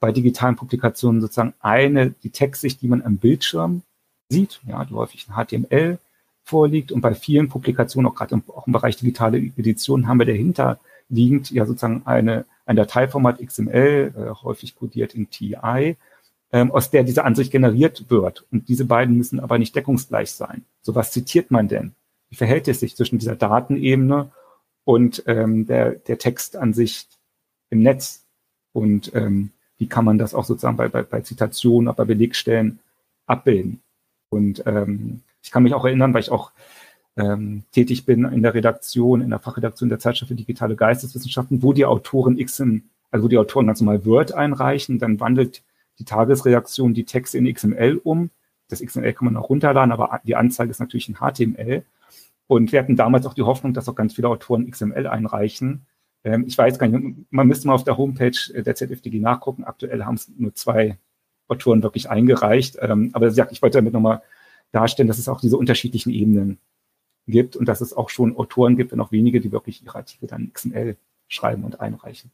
bei 0.00 0.10
digitalen 0.10 0.56
Publikationen 0.56 1.20
sozusagen 1.20 1.54
eine, 1.60 2.10
die 2.10 2.30
Textsicht, 2.30 2.82
die 2.82 2.88
man 2.88 3.02
am 3.02 3.18
Bildschirm 3.18 3.82
sieht, 4.30 4.60
ja, 4.66 4.84
die 4.84 4.94
häufig 4.94 5.26
in 5.28 5.34
HTML 5.34 5.98
vorliegt 6.44 6.92
und 6.92 7.00
bei 7.00 7.14
vielen 7.14 7.48
Publikationen, 7.48 8.10
auch 8.10 8.14
gerade 8.14 8.34
im, 8.34 8.42
auch 8.48 8.66
im 8.66 8.72
Bereich 8.72 8.96
digitale 8.96 9.38
Edition, 9.38 10.08
haben 10.08 10.18
wir 10.18 10.26
dahinter 10.26 10.80
liegend 11.08 11.50
ja 11.50 11.66
sozusagen 11.66 12.02
eine, 12.06 12.46
ein 12.66 12.76
Dateiformat 12.76 13.40
XML, 13.44 14.14
äh, 14.16 14.42
häufig 14.42 14.76
codiert 14.76 15.14
in 15.14 15.28
TI, 15.28 15.96
ähm, 16.52 16.70
aus 16.70 16.90
der 16.90 17.04
diese 17.04 17.24
Ansicht 17.24 17.50
generiert 17.50 18.06
wird. 18.08 18.44
Und 18.50 18.68
diese 18.68 18.84
beiden 18.84 19.16
müssen 19.16 19.40
aber 19.40 19.58
nicht 19.58 19.74
deckungsgleich 19.74 20.32
sein. 20.32 20.64
So 20.82 20.94
was 20.94 21.10
zitiert 21.10 21.50
man 21.50 21.68
denn? 21.68 21.94
Wie 22.28 22.36
verhält 22.36 22.68
es 22.68 22.80
sich 22.80 22.96
zwischen 22.96 23.18
dieser 23.18 23.36
Datenebene 23.36 24.30
und 24.84 25.22
ähm, 25.26 25.66
der, 25.66 25.92
der 25.92 26.18
Textansicht 26.18 27.18
im 27.70 27.82
Netz? 27.82 28.24
Und 28.72 29.12
ähm, 29.14 29.50
wie 29.78 29.88
kann 29.88 30.04
man 30.04 30.18
das 30.18 30.34
auch 30.34 30.44
sozusagen 30.44 30.76
bei, 30.76 30.88
bei, 30.88 31.02
bei 31.02 31.20
Zitationen, 31.22 31.92
bei 31.94 32.04
Belegstellen 32.04 32.78
abbilden? 33.26 33.82
Und 34.30 34.62
ähm, 34.66 35.22
ich 35.42 35.50
kann 35.50 35.62
mich 35.62 35.74
auch 35.74 35.84
erinnern, 35.84 36.14
weil 36.14 36.22
ich 36.22 36.30
auch 36.30 36.52
ähm, 37.16 37.64
tätig 37.72 38.06
bin 38.06 38.24
in 38.24 38.42
der 38.42 38.54
Redaktion, 38.54 39.20
in 39.20 39.30
der 39.30 39.40
Fachredaktion 39.40 39.88
der 39.88 39.98
Zeitschrift 39.98 40.28
für 40.28 40.36
digitale 40.36 40.76
Geisteswissenschaften, 40.76 41.62
wo 41.62 41.72
die 41.72 41.84
Autoren 41.84 42.38
X 42.38 42.60
in, 42.60 42.84
also 43.10 43.24
wo 43.24 43.28
die 43.28 43.38
Autoren 43.38 43.66
ganz 43.66 43.80
normal 43.80 44.04
Word 44.06 44.32
einreichen, 44.32 44.98
dann 44.98 45.20
wandelt 45.20 45.62
die 45.98 46.04
Tagesreaktion 46.04 46.94
die 46.94 47.04
Texte 47.04 47.38
in 47.38 47.52
XML 47.52 48.00
um. 48.02 48.30
Das 48.68 48.80
XML 48.80 49.12
kann 49.12 49.26
man 49.26 49.36
auch 49.36 49.50
runterladen, 49.50 49.92
aber 49.92 50.20
die 50.24 50.36
Anzeige 50.36 50.70
ist 50.70 50.78
natürlich 50.78 51.08
in 51.08 51.16
HTML. 51.16 51.84
Und 52.46 52.72
wir 52.72 52.80
hatten 52.80 52.96
damals 52.96 53.26
auch 53.26 53.34
die 53.34 53.42
Hoffnung, 53.42 53.74
dass 53.74 53.88
auch 53.88 53.94
ganz 53.94 54.14
viele 54.14 54.28
Autoren 54.28 54.70
XML 54.70 55.06
einreichen. 55.06 55.86
Ähm, 56.24 56.44
ich 56.46 56.56
weiß 56.56 56.78
gar 56.78 56.88
nicht, 56.88 57.26
man 57.30 57.46
müsste 57.46 57.66
mal 57.66 57.74
auf 57.74 57.84
der 57.84 57.98
Homepage 57.98 58.38
der 58.54 58.74
ZFDG 58.74 59.20
nachgucken. 59.20 59.64
Aktuell 59.64 60.04
haben 60.04 60.14
es 60.14 60.30
nur 60.36 60.54
zwei 60.54 60.98
Autoren 61.50 61.82
wirklich 61.82 62.08
eingereicht. 62.08 62.78
Ähm, 62.80 63.10
aber 63.12 63.28
ich 63.28 63.62
wollte 63.62 63.78
damit 63.78 63.92
nochmal 63.92 64.22
darstellen, 64.72 65.08
dass 65.08 65.18
es 65.18 65.28
auch 65.28 65.40
diese 65.40 65.56
unterschiedlichen 65.56 66.10
Ebenen 66.10 66.58
gibt 67.26 67.56
und 67.56 67.66
dass 67.66 67.80
es 67.80 67.92
auch 67.92 68.10
schon 68.10 68.36
Autoren 68.36 68.76
gibt 68.76 68.92
und 68.92 69.00
auch 69.00 69.12
wenige, 69.12 69.40
die 69.40 69.52
wirklich 69.52 69.82
ihre 69.84 69.96
Artikel 69.96 70.26
dann 70.26 70.52
XML 70.52 70.96
schreiben 71.28 71.64
und 71.64 71.80
einreichen. 71.80 72.30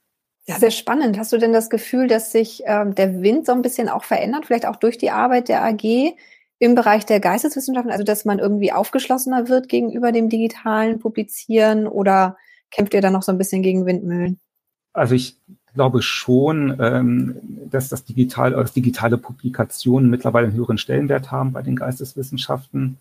Ja, 0.47 0.59
sehr 0.59 0.71
spannend. 0.71 1.19
Hast 1.19 1.33
du 1.33 1.39
denn 1.39 1.53
das 1.53 1.71
Gefühl, 1.71 2.07
dass 2.07 2.31
sich 2.31 2.63
ähm, 2.67 2.95
der 2.95 3.21
Wind 3.21 3.47
so 3.47 3.53
ein 3.53 3.63
bisschen 3.63 3.89
auch 3.89 4.05
verändert, 4.05 4.47
vielleicht 4.47 4.67
auch 4.67 4.77
durch 4.77 4.97
die 4.97 5.11
Arbeit 5.11 5.49
der 5.49 5.65
AG 5.65 6.15
im 6.59 6.75
Bereich 6.75 7.05
der 7.05 7.21
Geisteswissenschaften, 7.21 7.91
also 7.91 8.05
dass 8.05 8.25
man 8.25 8.39
irgendwie 8.39 8.73
aufgeschlossener 8.73 9.49
wird 9.49 9.69
gegenüber 9.69 10.13
dem 10.13 10.29
digitalen 10.29 10.99
Publizieren 11.01 11.87
oder 11.87 12.37
kämpft 12.71 12.95
ihr 12.95 13.01
da 13.01 13.11
noch 13.11 13.23
so 13.23 13.33
ein 13.33 13.39
bisschen 13.39 13.63
gegen 13.63 13.87
Windmühlen? 13.87 14.41
Also 14.93 15.15
ich 15.15 15.39
glaube 15.77 16.03
schon, 16.03 16.77
ähm, 16.81 17.37
dass 17.71 17.89
das 17.89 18.05
digital, 18.05 18.51
dass 18.53 18.73
digitale 18.73 19.19
Publikationen 19.19 20.11
mittlerweile 20.11 20.49
einen 20.49 20.57
höheren 20.57 20.79
Stellenwert 20.79 21.31
haben 21.31 21.53
bei 21.53 21.63
den 21.63 21.77
Geisteswissenschaften. 21.77 22.97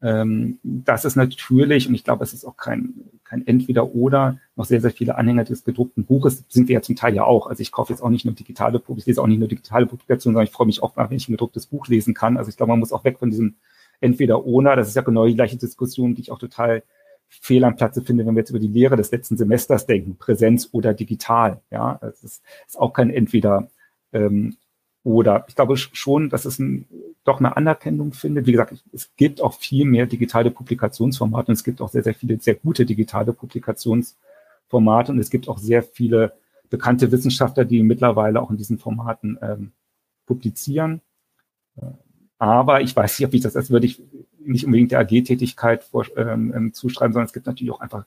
Ähm, 0.00 0.58
das 0.62 1.04
ist 1.04 1.16
natürlich, 1.16 1.88
und 1.88 1.94
ich 1.94 2.04
glaube, 2.04 2.24
es 2.24 2.32
ist 2.32 2.46
auch 2.46 2.56
kein, 2.56 2.94
kein 3.24 3.46
Entweder-Oder, 3.46 4.38
noch 4.56 4.64
sehr, 4.64 4.80
sehr 4.80 4.92
viele 4.92 5.16
Anhänger 5.16 5.44
des 5.44 5.64
gedruckten 5.64 6.04
Buches, 6.04 6.44
sind 6.48 6.68
wir 6.68 6.74
ja 6.74 6.82
zum 6.82 6.96
Teil 6.96 7.14
ja 7.14 7.24
auch. 7.24 7.48
Also 7.48 7.60
ich 7.60 7.72
kaufe 7.72 7.92
jetzt 7.92 8.00
auch 8.00 8.08
nicht 8.08 8.24
nur 8.24 8.34
digitale, 8.34 8.80
ich 8.96 9.06
lese 9.06 9.20
auch 9.20 9.26
nicht 9.26 9.40
nur 9.40 9.48
digitale 9.48 9.86
Publikationen, 9.86 10.34
sondern 10.34 10.46
ich 10.46 10.52
freue 10.52 10.66
mich 10.68 10.82
auch 10.82 10.96
wenn 10.96 11.16
ich 11.16 11.28
ein 11.28 11.32
gedrucktes 11.32 11.66
Buch 11.66 11.88
lesen 11.88 12.14
kann. 12.14 12.38
Also 12.38 12.48
ich 12.48 12.56
glaube, 12.56 12.70
man 12.70 12.78
muss 12.78 12.92
auch 12.92 13.04
weg 13.04 13.18
von 13.18 13.30
diesem 13.30 13.56
Entweder-Oder. 14.00 14.76
Das 14.76 14.88
ist 14.88 14.94
ja 14.94 15.02
genau 15.02 15.26
die 15.26 15.34
gleiche 15.34 15.56
Diskussion, 15.56 16.14
die 16.14 16.22
ich 16.22 16.30
auch 16.30 16.38
total 16.38 16.82
fehl 17.30 17.64
am 17.64 17.76
Platze 17.76 18.02
finde, 18.02 18.26
wenn 18.26 18.34
wir 18.34 18.40
jetzt 18.40 18.50
über 18.50 18.58
die 18.58 18.68
Lehre 18.68 18.96
des 18.96 19.10
letzten 19.12 19.36
Semesters 19.36 19.86
denken, 19.86 20.16
Präsenz 20.16 20.68
oder 20.72 20.92
digital. 20.92 21.62
Ja, 21.70 21.98
es 22.02 22.22
ist, 22.24 22.42
ist 22.66 22.78
auch 22.78 22.92
kein 22.92 23.10
Entweder 23.10 23.68
ähm, 24.12 24.56
oder. 25.04 25.44
Ich 25.48 25.54
glaube 25.54 25.76
schon, 25.76 26.28
dass 26.28 26.44
es 26.44 26.58
ein 26.58 26.86
doch 27.24 27.38
eine 27.38 27.56
Anerkennung 27.56 28.12
findet. 28.12 28.46
Wie 28.46 28.52
gesagt, 28.52 28.82
es 28.92 29.14
gibt 29.16 29.40
auch 29.40 29.54
viel 29.54 29.84
mehr 29.84 30.06
digitale 30.06 30.50
Publikationsformate 30.50 31.48
und 31.48 31.54
es 31.54 31.64
gibt 31.64 31.80
auch 31.80 31.88
sehr, 31.88 32.02
sehr 32.02 32.14
viele 32.14 32.40
sehr 32.40 32.54
gute 32.54 32.86
digitale 32.86 33.32
Publikationsformate 33.32 35.12
und 35.12 35.18
es 35.18 35.30
gibt 35.30 35.48
auch 35.48 35.58
sehr 35.58 35.82
viele 35.82 36.32
bekannte 36.70 37.12
Wissenschaftler, 37.12 37.64
die 37.64 37.82
mittlerweile 37.82 38.40
auch 38.40 38.50
in 38.50 38.56
diesen 38.56 38.78
Formaten 38.78 39.38
ähm, 39.42 39.72
publizieren. 40.26 41.02
Aber 42.38 42.80
ich 42.80 42.96
weiß 42.96 43.18
nicht, 43.18 43.26
ob 43.26 43.34
ich 43.34 43.42
das, 43.42 43.52
das 43.52 43.70
würde 43.70 43.86
ich 43.86 44.02
nicht 44.44 44.64
unbedingt 44.64 44.92
der 44.92 45.00
AG-Tätigkeit 45.00 45.84
ähm, 46.16 46.52
ähm, 46.54 46.74
zuschreiben, 46.74 47.12
sondern 47.12 47.26
es 47.26 47.32
gibt 47.32 47.46
natürlich 47.46 47.72
auch 47.72 47.80
einfach 47.80 48.04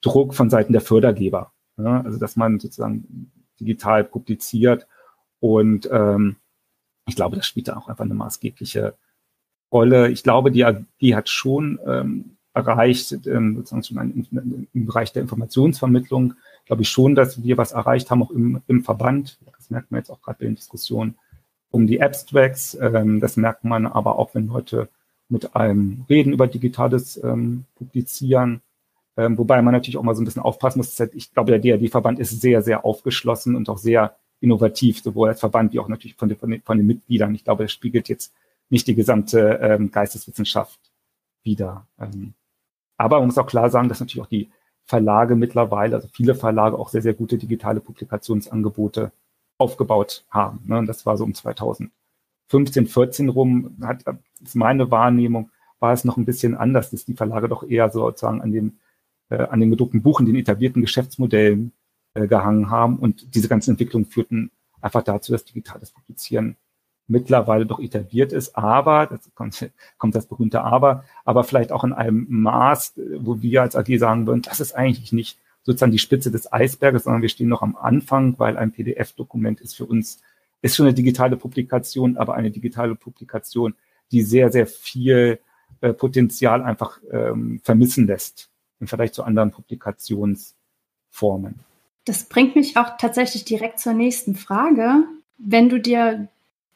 Druck 0.00 0.34
von 0.34 0.50
Seiten 0.50 0.72
der 0.72 0.82
Fördergeber. 0.82 1.52
Ja? 1.76 2.00
Also 2.02 2.18
dass 2.18 2.36
man 2.36 2.58
sozusagen 2.58 3.30
digital 3.60 4.04
publiziert 4.04 4.86
und 5.40 5.88
ähm, 5.90 6.36
ich 7.06 7.16
glaube, 7.16 7.36
das 7.36 7.46
spielt 7.46 7.68
da 7.68 7.76
auch 7.76 7.88
einfach 7.88 8.04
eine 8.04 8.14
maßgebliche 8.14 8.94
Rolle. 9.72 10.10
Ich 10.10 10.22
glaube, 10.22 10.50
die 10.50 10.64
AG 10.64 10.84
hat 11.14 11.28
schon 11.28 11.80
ähm, 11.84 12.36
erreicht, 12.54 13.26
ähm, 13.26 13.56
sozusagen 13.56 13.82
schon 13.82 13.98
ein, 13.98 14.68
im 14.72 14.86
Bereich 14.86 15.12
der 15.12 15.22
Informationsvermittlung, 15.22 16.34
glaube 16.66 16.82
ich 16.82 16.88
schon, 16.88 17.14
dass 17.14 17.42
wir 17.42 17.56
was 17.56 17.72
erreicht 17.72 18.10
haben, 18.10 18.22
auch 18.22 18.30
im, 18.30 18.62
im 18.66 18.84
Verband. 18.84 19.38
Das 19.56 19.70
merkt 19.70 19.90
man 19.90 20.00
jetzt 20.00 20.10
auch 20.10 20.20
gerade 20.20 20.38
bei 20.38 20.44
den 20.44 20.54
Diskussionen 20.54 21.16
um 21.70 21.86
die 21.86 22.02
Abstracts. 22.02 22.78
Ähm, 22.80 23.20
das 23.20 23.36
merkt 23.36 23.64
man 23.64 23.86
aber 23.86 24.18
auch, 24.18 24.34
wenn 24.34 24.46
Leute 24.46 24.88
mit 25.32 25.56
einem 25.56 26.04
reden 26.08 26.32
über 26.32 26.46
digitales 26.46 27.22
ähm, 27.24 27.64
Publizieren. 27.76 28.60
Ähm, 29.16 29.36
wobei 29.38 29.60
man 29.62 29.72
natürlich 29.72 29.96
auch 29.96 30.02
mal 30.02 30.14
so 30.14 30.22
ein 30.22 30.24
bisschen 30.24 30.42
aufpassen 30.42 30.78
muss. 30.78 30.98
Ich 31.00 31.32
glaube, 31.32 31.58
der 31.58 31.78
DAD-Verband 31.78 32.18
ist 32.18 32.40
sehr, 32.40 32.62
sehr 32.62 32.84
aufgeschlossen 32.84 33.56
und 33.56 33.68
auch 33.68 33.78
sehr 33.78 34.16
innovativ, 34.40 35.02
sowohl 35.02 35.30
als 35.30 35.40
Verband 35.40 35.72
wie 35.72 35.78
auch 35.78 35.88
natürlich 35.88 36.16
von 36.16 36.28
den, 36.28 36.38
von 36.38 36.50
den, 36.50 36.62
von 36.62 36.76
den 36.76 36.86
Mitgliedern. 36.86 37.34
Ich 37.34 37.44
glaube, 37.44 37.64
das 37.64 37.72
spiegelt 37.72 38.08
jetzt 38.08 38.32
nicht 38.68 38.86
die 38.86 38.94
gesamte 38.94 39.58
ähm, 39.62 39.90
Geisteswissenschaft 39.90 40.78
wider. 41.42 41.86
Ähm, 41.98 42.34
aber 42.96 43.18
man 43.18 43.26
muss 43.26 43.38
auch 43.38 43.46
klar 43.46 43.70
sagen, 43.70 43.88
dass 43.88 44.00
natürlich 44.00 44.22
auch 44.22 44.30
die 44.30 44.50
Verlage 44.84 45.36
mittlerweile, 45.36 45.96
also 45.96 46.08
viele 46.12 46.34
Verlage 46.34 46.78
auch 46.78 46.88
sehr, 46.88 47.02
sehr 47.02 47.14
gute 47.14 47.38
digitale 47.38 47.80
Publikationsangebote 47.80 49.12
aufgebaut 49.58 50.24
haben. 50.28 50.62
Ne? 50.66 50.78
Und 50.78 50.86
das 50.86 51.06
war 51.06 51.16
so 51.16 51.24
um 51.24 51.34
2015 51.34 51.90
15, 52.52 52.86
14 52.86 53.28
rum, 53.30 53.78
hat, 53.80 54.04
ist 54.42 54.56
meine 54.56 54.90
Wahrnehmung, 54.90 55.50
war 55.80 55.94
es 55.94 56.04
noch 56.04 56.18
ein 56.18 56.26
bisschen 56.26 56.54
anders, 56.54 56.90
dass 56.90 57.06
die 57.06 57.14
Verlage 57.14 57.48
doch 57.48 57.62
eher 57.62 57.88
sozusagen 57.88 58.42
an 58.42 58.52
dem, 58.52 58.76
äh, 59.30 59.38
an 59.38 59.58
dem 59.58 59.70
gedruckten 59.70 60.02
Buch, 60.02 60.20
in 60.20 60.26
den 60.26 60.36
etablierten 60.36 60.82
Geschäftsmodellen 60.82 61.72
äh, 62.12 62.26
gehangen 62.26 62.68
haben. 62.68 62.98
Und 62.98 63.34
diese 63.34 63.48
ganzen 63.48 63.70
Entwicklungen 63.70 64.04
führten 64.04 64.50
einfach 64.82 65.02
dazu, 65.02 65.32
dass 65.32 65.46
digitales 65.46 65.92
Publizieren 65.92 66.56
mittlerweile 67.06 67.64
doch 67.64 67.80
etabliert 67.80 68.32
ist, 68.32 68.54
aber, 68.54 69.06
das 69.06 69.30
kommt, 69.34 69.70
kommt 69.98 70.14
das 70.14 70.26
berühmte 70.26 70.62
Aber, 70.62 71.04
aber 71.24 71.44
vielleicht 71.44 71.72
auch 71.72 71.84
in 71.84 71.94
einem 71.94 72.26
Maß, 72.28 73.00
wo 73.20 73.40
wir 73.40 73.62
als 73.62 73.76
AG 73.76 73.96
sagen 73.96 74.26
würden, 74.26 74.42
das 74.42 74.60
ist 74.60 74.74
eigentlich 74.74 75.10
nicht 75.10 75.38
sozusagen 75.62 75.92
die 75.92 75.98
Spitze 75.98 76.30
des 76.30 76.52
Eisberges, 76.52 77.04
sondern 77.04 77.22
wir 77.22 77.30
stehen 77.30 77.48
noch 77.48 77.62
am 77.62 77.76
Anfang, 77.76 78.34
weil 78.38 78.58
ein 78.58 78.72
PDF-Dokument 78.72 79.62
ist 79.62 79.74
für 79.74 79.86
uns, 79.86 80.20
ist 80.62 80.76
schon 80.76 80.86
eine 80.86 80.94
digitale 80.94 81.36
Publikation, 81.36 82.16
aber 82.16 82.34
eine 82.34 82.50
digitale 82.50 82.94
Publikation, 82.94 83.74
die 84.10 84.22
sehr, 84.22 84.50
sehr 84.50 84.66
viel 84.66 85.40
äh, 85.80 85.92
Potenzial 85.92 86.62
einfach 86.62 86.98
ähm, 87.10 87.60
vermissen 87.62 88.06
lässt 88.06 88.48
im 88.80 88.86
Vergleich 88.86 89.12
zu 89.12 89.24
anderen 89.24 89.50
Publikationsformen. 89.50 91.60
Das 92.04 92.24
bringt 92.24 92.56
mich 92.56 92.76
auch 92.76 92.96
tatsächlich 92.98 93.44
direkt 93.44 93.80
zur 93.80 93.92
nächsten 93.92 94.34
Frage. 94.34 95.04
Wenn 95.38 95.68
du 95.68 95.78
dir 95.78 96.28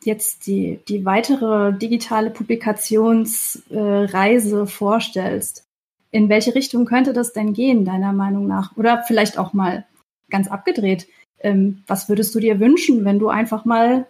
jetzt 0.04 0.46
die, 0.46 0.78
die 0.88 1.04
weitere 1.04 1.76
digitale 1.76 2.30
Publikationsreise 2.30 4.60
äh, 4.60 4.66
vorstellst, 4.66 5.64
in 6.10 6.28
welche 6.28 6.54
Richtung 6.54 6.84
könnte 6.84 7.12
das 7.12 7.32
denn 7.32 7.52
gehen, 7.52 7.84
deiner 7.84 8.12
Meinung 8.12 8.46
nach? 8.46 8.76
Oder 8.76 9.02
vielleicht 9.06 9.38
auch 9.38 9.52
mal 9.52 9.84
ganz 10.30 10.48
abgedreht. 10.48 11.06
Ähm, 11.40 11.82
was 11.86 12.08
würdest 12.08 12.34
du 12.34 12.40
dir 12.40 12.60
wünschen, 12.60 13.04
wenn 13.04 13.18
du 13.18 13.28
einfach 13.28 13.64
mal 13.64 14.06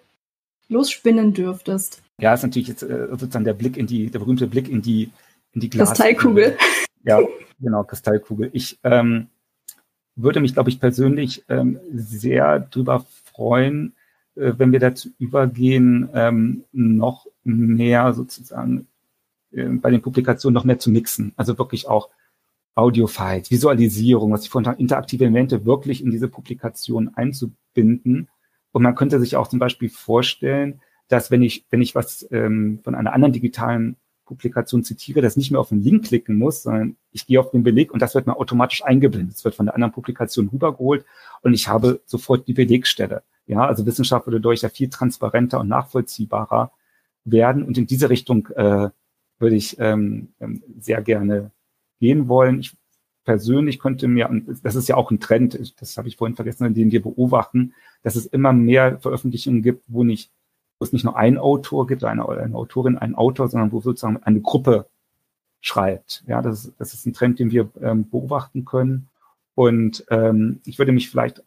losspinnen 0.69 1.35
dürftest? 1.35 2.03
Ja, 2.19 2.35
ist 2.35 2.43
natürlich 2.43 2.69
jetzt 2.69 2.83
äh, 2.83 3.09
sozusagen 3.11 3.45
der 3.45 3.55
Blick 3.55 3.77
in 3.77 3.87
die, 3.87 4.11
der 4.11 4.19
berühmte 4.21 4.47
Blick 4.47 4.69
in 4.69 4.83
die, 4.83 5.11
in 5.53 5.61
die 5.61 5.71
Glas 5.71 5.91
Kristallkugel. 5.91 6.57
Ja, 7.05 7.21
genau, 7.61 7.85
Kristallkugel. 7.85 8.51
Ich 8.53 8.79
ähm, 8.83 9.29
würde 10.17 10.41
mich, 10.41 10.55
glaube 10.55 10.71
ich, 10.71 10.81
persönlich 10.81 11.45
ähm, 11.49 11.79
sehr 11.93 12.61
drüber 12.61 13.05
freuen, 13.25 13.95
äh, 14.35 14.53
wenn 14.57 14.73
wir 14.73 14.81
dazu 14.81 15.11
übergehen, 15.19 16.09
ähm, 16.15 16.65
noch 16.73 17.27
mehr 17.45 18.13
sozusagen 18.15 18.89
äh, 19.53 19.65
bei 19.65 19.91
den 19.91 20.03
Publikationen 20.03 20.55
noch 20.55 20.65
mehr 20.65 20.79
zu 20.79 20.91
mixen. 20.91 21.33
Also 21.37 21.59
wirklich 21.59 21.87
auch 21.87 22.09
Audio-Files, 22.77 23.51
Visualisierung, 23.51 24.33
was 24.33 24.45
ich 24.45 24.51
vorhin 24.51 24.69
habe, 24.69 24.81
interaktive 24.81 25.25
Elemente 25.25 25.65
wirklich 25.65 26.05
in 26.05 26.11
diese 26.11 26.29
Publikation 26.29 27.11
einzubinden. 27.15 28.29
Und 28.73 28.83
man 28.83 28.95
könnte 28.95 29.19
sich 29.19 29.37
auch 29.37 29.49
zum 29.49 29.59
Beispiel 29.59 29.89
vorstellen, 29.89 30.81
dass 31.09 31.31
wenn 31.31 31.43
ich, 31.43 31.65
wenn 31.71 31.81
ich 31.81 31.95
was 31.95 32.29
ähm, 32.31 32.81
von 32.85 32.95
einer 32.95 33.15
anderen 33.15 33.33
digitalen 33.33 33.97
Publikation 34.27 34.85
zitiere, 34.85 35.23
das 35.23 35.37
nicht 35.37 35.51
mehr 35.51 35.61
auf 35.61 35.71
den 35.71 35.81
Link 35.81 36.05
klicken 36.05 36.37
muss, 36.37 36.65
sondern 36.65 36.97
ich 37.13 37.27
gehe 37.27 37.41
auf 37.41 37.51
den 37.51 37.63
Beleg 37.63 37.93
und 37.93 38.03
das 38.03 38.15
wird 38.15 38.27
mir 38.27 38.37
automatisch 38.37 38.85
eingeblendet. 38.85 39.37
Es 39.37 39.45
wird 39.45 39.55
von 39.55 39.67
der 39.67 39.75
anderen 39.75 39.93
Publikation 39.93 40.49
rübergeholt 40.49 41.07
und 41.43 41.55
ich 41.55 41.69
habe 41.69 42.03
sofort 42.05 42.47
die 42.47 42.53
Belegstelle. 42.53 43.23
Ja, 43.47 43.65
also 43.65 43.87
Wissenschaft 43.87 44.27
würde 44.27 44.41
durch 44.41 44.63
ja 44.63 44.69
viel 44.69 44.91
transparenter 44.91 45.61
und 45.61 45.69
nachvollziehbarer 45.69 46.73
werden 47.25 47.63
und 47.63 47.79
in 47.79 47.87
diese 47.87 48.11
Richtung 48.11 48.49
äh, 48.57 48.91
würde 49.39 49.57
ich 49.57 49.79
ähm, 49.79 50.33
ähm, 50.41 50.63
sehr 50.79 51.01
gerne 51.03 51.53
gehen 52.01 52.29
wollen. 52.29 52.61
Ich 52.61 52.77
persönlich 53.25 53.79
könnte 53.79 54.09
mir, 54.09 54.29
und 54.29 54.65
das 54.65 54.77
ist 54.77 54.89
ja 54.89 54.97
auch 54.97 55.11
ein 55.11 55.21
Trend, 55.21 55.75
das 55.81 55.97
habe 55.97 56.09
ich 56.09 56.17
vorhin 56.17 56.37
vergessen, 56.37 56.75
den 56.75 56.93
wir 56.93 57.03
beobachten, 57.03 57.75
dass 58.03 58.17
es 58.17 58.27
immer 58.27 58.53
mehr 58.53 58.99
Veröffentlichungen 59.01 59.63
gibt, 59.63 59.85
wo 59.89 60.05
nicht 60.05 60.31
wo 60.79 60.85
es 60.85 60.93
nicht 60.93 61.05
nur 61.05 61.17
einen 61.17 61.39
Autor 61.39 61.87
gibt, 61.87 62.05
eine, 62.05 62.29
eine 62.29 62.55
Autorin, 62.55 62.99
einen 62.99 63.15
Autor, 63.15 63.49
sondern 63.49 63.73
wo 63.73 63.81
sozusagen 63.81 64.23
eine 64.23 64.41
Gruppe 64.41 64.87
schreibt. 65.61 66.23
Ja, 66.27 66.43
das 66.43 66.67
ist, 66.67 66.75
das 66.79 66.95
ist 66.95 67.07
ein 67.07 67.13
Trend, 67.13 67.39
den 67.39 67.51
wir 67.51 67.71
ähm, 67.81 68.09
beobachten 68.09 68.65
können. 68.65 69.09
Und 69.55 70.05
ähm, 70.11 70.61
ich 70.65 70.79
würde 70.79 70.93
mich 70.93 71.09
vielleicht 71.09 71.43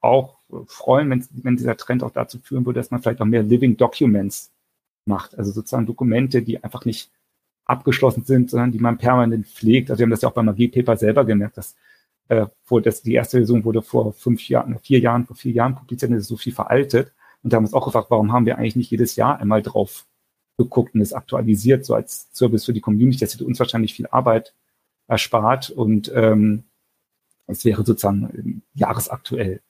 auch 0.00 0.38
freuen, 0.66 1.10
wenn, 1.10 1.26
wenn 1.42 1.56
dieser 1.56 1.76
Trend 1.76 2.04
auch 2.04 2.12
dazu 2.12 2.38
führen 2.38 2.64
würde, 2.64 2.78
dass 2.78 2.90
man 2.90 3.02
vielleicht 3.02 3.20
auch 3.20 3.26
mehr 3.26 3.42
Living 3.42 3.76
Documents 3.76 4.52
macht. 5.06 5.36
Also 5.36 5.50
sozusagen 5.50 5.86
Dokumente, 5.86 6.42
die 6.42 6.62
einfach 6.62 6.84
nicht 6.84 7.10
abgeschlossen 7.66 8.24
sind, 8.24 8.50
sondern 8.50 8.72
die 8.72 8.78
man 8.78 8.96
permanent 8.96 9.46
pflegt. 9.46 9.90
Also 9.90 9.98
wir 9.98 10.04
haben 10.04 10.10
das 10.10 10.22
ja 10.22 10.28
auch 10.28 10.34
beim 10.34 10.48
AG 10.48 10.68
Paper 10.68 10.96
selber 10.96 11.24
gemerkt, 11.24 11.58
dass 11.58 11.76
äh, 12.28 12.46
vor, 12.62 12.80
dass 12.80 13.02
die 13.02 13.14
erste 13.14 13.38
Version 13.38 13.64
wurde 13.64 13.82
vor 13.82 14.12
fünf 14.12 14.48
Jahren, 14.48 14.78
vier 14.78 15.00
Jahren, 15.00 15.26
vor 15.26 15.36
vier 15.36 15.52
Jahren 15.52 15.74
publiziert, 15.74 16.10
und 16.10 16.16
ist 16.16 16.28
so 16.28 16.36
viel 16.36 16.52
veraltet. 16.52 17.12
Und 17.42 17.52
da 17.52 17.56
haben 17.56 17.64
wir 17.64 17.68
uns 17.68 17.74
auch 17.74 17.84
gefragt, 17.84 18.10
warum 18.10 18.32
haben 18.32 18.46
wir 18.46 18.58
eigentlich 18.58 18.76
nicht 18.76 18.90
jedes 18.90 19.16
Jahr 19.16 19.38
einmal 19.38 19.62
drauf 19.62 20.06
geguckt 20.58 20.94
und 20.94 21.00
es 21.00 21.12
aktualisiert, 21.12 21.84
so 21.84 21.94
als 21.94 22.28
Service 22.32 22.64
für 22.64 22.72
die 22.72 22.80
Community. 22.80 23.20
Das 23.20 23.34
hätte 23.34 23.44
uns 23.44 23.58
wahrscheinlich 23.58 23.94
viel 23.94 24.06
Arbeit 24.06 24.54
erspart 25.06 25.70
und 25.70 26.10
ähm, 26.14 26.64
es 27.46 27.64
wäre 27.64 27.84
sozusagen 27.84 28.62
jahresaktuell. 28.74 29.60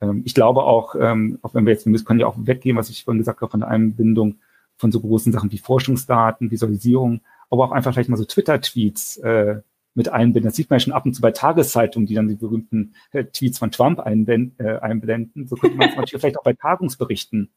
Ähm, 0.00 0.22
ich 0.24 0.34
glaube 0.34 0.62
auch, 0.62 0.94
ähm, 0.98 1.38
auch 1.42 1.54
wenn 1.54 1.66
wir 1.66 1.72
jetzt, 1.72 1.86
wir 1.86 2.04
können 2.04 2.20
ja 2.20 2.26
auch 2.26 2.36
weggehen, 2.38 2.76
was 2.76 2.90
ich 2.90 3.04
vorhin 3.04 3.18
gesagt 3.18 3.40
habe, 3.40 3.50
von 3.50 3.60
der 3.60 3.68
Einbindung 3.68 4.36
von 4.76 4.92
so 4.92 5.00
großen 5.00 5.32
Sachen 5.32 5.50
wie 5.50 5.58
Forschungsdaten, 5.58 6.50
Visualisierung, 6.50 7.20
aber 7.50 7.64
auch 7.64 7.72
einfach 7.72 7.92
vielleicht 7.92 8.08
mal 8.08 8.16
so 8.16 8.24
Twitter-Tweets 8.24 9.18
äh, 9.18 9.60
mit 9.94 10.08
einbinden. 10.08 10.48
Das 10.48 10.56
sieht 10.56 10.70
man 10.70 10.78
ja 10.78 10.84
schon 10.84 10.92
ab 10.92 11.06
und 11.06 11.14
zu 11.14 11.20
bei 11.20 11.32
Tageszeitungen, 11.32 12.06
die 12.06 12.14
dann 12.14 12.28
die 12.28 12.36
berühmten 12.36 12.94
äh, 13.12 13.24
Tweets 13.24 13.58
von 13.58 13.70
Trump 13.70 14.00
einblenden. 14.00 14.54
Äh, 14.64 14.78
einblenden. 14.78 15.46
So 15.48 15.56
könnte 15.56 15.76
man 15.76 15.88
es 15.88 15.96
natürlich 15.96 16.20
vielleicht 16.20 16.38
auch 16.38 16.44
bei 16.44 16.52
Tagungsberichten 16.52 17.50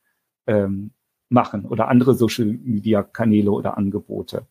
ähm, 0.47 0.91
machen 1.30 1.65
oder 1.65 1.88
andere 1.88 2.15
Social-Media-Kanäle 2.15 3.51
oder 3.51 3.77
Angebote. 3.77 4.47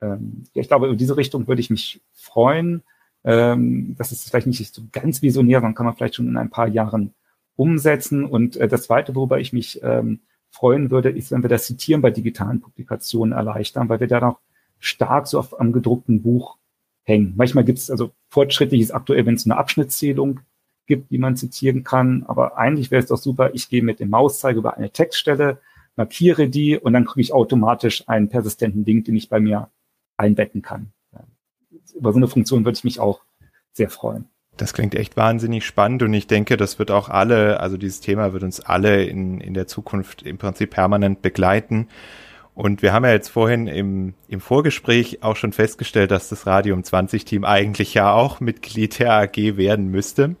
Ähm, 0.00 0.44
ja, 0.54 0.62
ich 0.62 0.68
glaube, 0.68 0.88
in 0.88 0.96
diese 0.96 1.16
Richtung 1.16 1.46
würde 1.46 1.60
ich 1.60 1.70
mich 1.70 2.02
freuen. 2.12 2.82
Ähm, 3.24 3.94
das 3.98 4.12
ist 4.12 4.28
vielleicht 4.28 4.46
nicht 4.46 4.74
so 4.74 4.82
ganz 4.92 5.22
visionär, 5.22 5.60
sondern 5.60 5.74
kann 5.74 5.86
man 5.86 5.94
vielleicht 5.94 6.16
schon 6.16 6.28
in 6.28 6.36
ein 6.36 6.50
paar 6.50 6.68
Jahren 6.68 7.14
umsetzen. 7.56 8.24
Und 8.24 8.56
äh, 8.56 8.68
das 8.68 8.84
Zweite, 8.84 9.14
worüber 9.14 9.38
ich 9.40 9.52
mich 9.52 9.80
ähm, 9.82 10.20
freuen 10.50 10.90
würde, 10.90 11.10
ist, 11.10 11.30
wenn 11.30 11.42
wir 11.42 11.50
das 11.50 11.66
Zitieren 11.66 12.02
bei 12.02 12.10
digitalen 12.10 12.60
Publikationen 12.60 13.32
erleichtern, 13.32 13.88
weil 13.88 14.00
wir 14.00 14.08
da 14.08 14.20
noch 14.20 14.40
stark 14.80 15.28
so 15.28 15.38
auf, 15.38 15.60
am 15.60 15.72
gedruckten 15.72 16.22
Buch 16.22 16.56
hängen. 17.04 17.34
Manchmal 17.36 17.64
gibt 17.64 17.78
es 17.78 17.90
also 17.90 18.10
fortschrittliches 18.28 18.90
aktuell, 18.90 19.26
wenn 19.26 19.34
es 19.34 19.44
eine 19.44 19.56
Abschnittszählung 19.56 20.40
gibt, 20.86 21.10
die 21.10 21.18
man 21.18 21.36
zitieren 21.36 21.84
kann. 21.84 22.24
Aber 22.26 22.58
eigentlich 22.58 22.90
wäre 22.90 23.02
es 23.02 23.08
doch 23.08 23.18
super, 23.18 23.50
ich 23.54 23.68
gehe 23.68 23.82
mit 23.82 24.00
dem 24.00 24.10
Mauszeiger 24.10 24.58
über 24.58 24.76
eine 24.76 24.90
Textstelle, 24.90 25.58
markiere 25.96 26.48
die 26.48 26.76
und 26.78 26.92
dann 26.92 27.04
kriege 27.04 27.20
ich 27.20 27.32
automatisch 27.32 28.08
einen 28.08 28.28
persistenten 28.28 28.84
Link, 28.84 29.04
den 29.04 29.16
ich 29.16 29.28
bei 29.28 29.40
mir 29.40 29.70
einbetten 30.16 30.62
kann. 30.62 30.92
Über 31.94 32.12
so 32.12 32.18
eine 32.18 32.28
Funktion 32.28 32.64
würde 32.64 32.76
ich 32.76 32.84
mich 32.84 33.00
auch 33.00 33.20
sehr 33.72 33.90
freuen. 33.90 34.26
Das 34.56 34.74
klingt 34.74 34.94
echt 34.94 35.16
wahnsinnig 35.16 35.64
spannend 35.64 36.02
und 36.02 36.12
ich 36.12 36.26
denke, 36.26 36.56
das 36.56 36.78
wird 36.78 36.90
auch 36.90 37.08
alle, 37.08 37.60
also 37.60 37.76
dieses 37.76 38.00
Thema 38.00 38.32
wird 38.32 38.42
uns 38.42 38.60
alle 38.60 39.04
in, 39.04 39.40
in 39.40 39.54
der 39.54 39.66
Zukunft 39.66 40.22
im 40.22 40.38
Prinzip 40.38 40.70
permanent 40.70 41.22
begleiten. 41.22 41.88
Und 42.54 42.82
wir 42.82 42.92
haben 42.92 43.04
ja 43.04 43.12
jetzt 43.12 43.28
vorhin 43.28 43.66
im, 43.66 44.14
im 44.28 44.40
Vorgespräch 44.40 45.22
auch 45.22 45.36
schon 45.36 45.52
festgestellt, 45.52 46.10
dass 46.10 46.28
das 46.28 46.46
Radium 46.46 46.84
20 46.84 47.24
Team 47.24 47.44
eigentlich 47.44 47.94
ja 47.94 48.12
auch 48.12 48.40
Mitglied 48.40 48.98
der 48.98 49.12
AG 49.12 49.36
werden 49.56 49.90
müsste. 49.90 50.36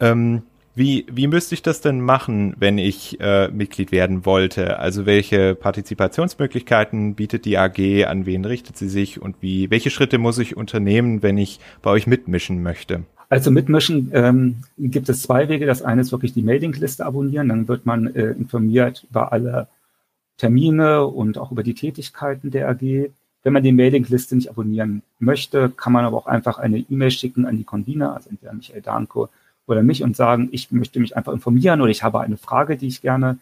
Ähm, 0.00 0.42
wie, 0.78 1.06
wie 1.10 1.26
müsste 1.26 1.56
ich 1.56 1.62
das 1.62 1.80
denn 1.80 2.00
machen, 2.00 2.54
wenn 2.56 2.78
ich 2.78 3.18
äh, 3.20 3.48
Mitglied 3.48 3.90
werden 3.90 4.24
wollte? 4.24 4.78
Also 4.78 5.06
welche 5.06 5.56
Partizipationsmöglichkeiten 5.56 7.16
bietet 7.16 7.46
die 7.46 7.58
AG, 7.58 8.06
an 8.06 8.26
wen 8.26 8.44
richtet 8.44 8.76
sie 8.76 8.88
sich 8.88 9.20
und 9.20 9.34
wie, 9.40 9.70
welche 9.70 9.90
Schritte 9.90 10.18
muss 10.18 10.38
ich 10.38 10.56
unternehmen, 10.56 11.20
wenn 11.20 11.36
ich 11.36 11.58
bei 11.82 11.90
euch 11.90 12.06
mitmischen 12.06 12.62
möchte? 12.62 13.02
Also 13.28 13.50
mitmischen 13.50 14.10
ähm, 14.14 14.56
gibt 14.78 15.08
es 15.08 15.22
zwei 15.22 15.48
Wege. 15.48 15.66
Das 15.66 15.82
eine 15.82 16.00
ist 16.00 16.12
wirklich 16.12 16.32
die 16.32 16.42
Mailingliste 16.42 17.04
abonnieren, 17.04 17.48
dann 17.48 17.66
wird 17.66 17.84
man 17.84 18.14
äh, 18.14 18.30
informiert 18.30 19.04
über 19.10 19.32
alle 19.32 19.66
Termine 20.38 21.04
und 21.04 21.36
auch 21.36 21.52
über 21.52 21.62
die 21.62 21.74
Tätigkeiten 21.74 22.50
der 22.50 22.68
AG. 22.68 23.10
Wenn 23.42 23.52
man 23.52 23.62
die 23.62 23.72
Mailingliste 23.72 24.34
nicht 24.36 24.48
abonnieren 24.48 25.02
möchte, 25.18 25.70
kann 25.70 25.92
man 25.92 26.04
aber 26.04 26.16
auch 26.16 26.26
einfach 26.26 26.58
eine 26.58 26.78
E-Mail 26.78 27.10
schicken 27.10 27.44
an 27.44 27.56
die 27.56 27.64
Convener, 27.64 28.14
also 28.14 28.30
entweder 28.30 28.52
Michael 28.52 28.82
Danko 28.82 29.28
oder 29.66 29.82
mich 29.82 30.02
und 30.02 30.16
sagen, 30.16 30.48
ich 30.50 30.70
möchte 30.72 30.98
mich 30.98 31.16
einfach 31.16 31.32
informieren 31.32 31.80
oder 31.80 31.90
ich 31.90 32.02
habe 32.02 32.20
eine 32.20 32.36
Frage, 32.36 32.76
die 32.76 32.86
ich 32.86 33.02
gerne 33.02 33.38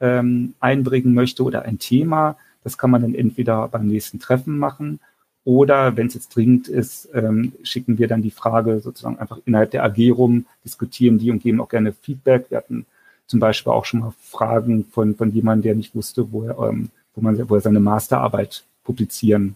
ähm, 0.00 0.54
einbringen 0.60 1.14
möchte 1.14 1.42
oder 1.42 1.62
ein 1.62 1.78
Thema. 1.78 2.36
Das 2.62 2.76
kann 2.76 2.90
man 2.90 3.02
dann 3.02 3.14
entweder 3.14 3.68
beim 3.68 3.86
nächsten 3.86 4.18
Treffen 4.18 4.58
machen 4.58 5.00
oder 5.44 5.96
wenn 5.96 6.06
es 6.06 6.14
jetzt 6.14 6.34
dringend 6.36 6.68
ist, 6.68 7.08
ähm, 7.14 7.52
schicken 7.62 7.98
wir 7.98 8.08
dann 8.08 8.22
die 8.22 8.30
Frage 8.30 8.80
sozusagen 8.80 9.18
einfach 9.18 9.38
innerhalb 9.46 9.70
der 9.70 9.84
AG 9.84 10.10
rum, 10.12 10.46
diskutieren 10.64 11.18
die 11.18 11.30
und 11.30 11.42
geben 11.42 11.60
auch 11.60 11.68
gerne 11.68 11.92
Feedback. 11.92 12.46
Wir 12.50 12.58
hatten 12.58 12.86
zum 13.30 13.38
Beispiel 13.38 13.72
auch 13.72 13.84
schon 13.84 14.00
mal 14.00 14.12
Fragen 14.20 14.84
von, 14.86 15.14
von 15.14 15.30
jemandem, 15.30 15.62
der 15.62 15.74
nicht 15.76 15.94
wusste, 15.94 16.32
wo 16.32 16.42
er, 16.42 16.58
ähm, 16.68 16.90
wo, 17.14 17.20
man, 17.20 17.48
wo 17.48 17.54
er 17.54 17.60
seine 17.60 17.78
Masterarbeit 17.78 18.64
publizieren 18.82 19.54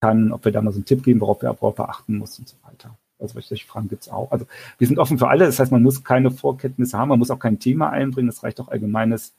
kann, 0.00 0.32
ob 0.32 0.46
wir 0.46 0.52
da 0.52 0.62
mal 0.62 0.72
so 0.72 0.78
einen 0.78 0.86
Tipp 0.86 1.02
geben, 1.02 1.20
worauf 1.20 1.42
er, 1.42 1.54
worauf 1.60 1.78
er 1.78 1.90
achten 1.90 2.16
muss 2.16 2.38
und 2.38 2.48
so 2.48 2.56
weiter. 2.64 2.96
Also 3.18 3.38
solche 3.38 3.66
Fragen 3.66 3.90
gibt's 3.90 4.08
auch. 4.08 4.32
Also 4.32 4.46
wir 4.78 4.86
sind 4.86 4.98
offen 4.98 5.18
für 5.18 5.28
alle. 5.28 5.44
Das 5.44 5.58
heißt, 5.58 5.70
man 5.70 5.82
muss 5.82 6.02
keine 6.02 6.30
Vorkenntnisse 6.30 6.96
haben, 6.96 7.10
man 7.10 7.18
muss 7.18 7.30
auch 7.30 7.38
kein 7.38 7.58
Thema 7.58 7.90
einbringen. 7.90 8.30
Es 8.30 8.42
reicht 8.42 8.58
auch 8.58 8.68
allgemeines 8.68 9.34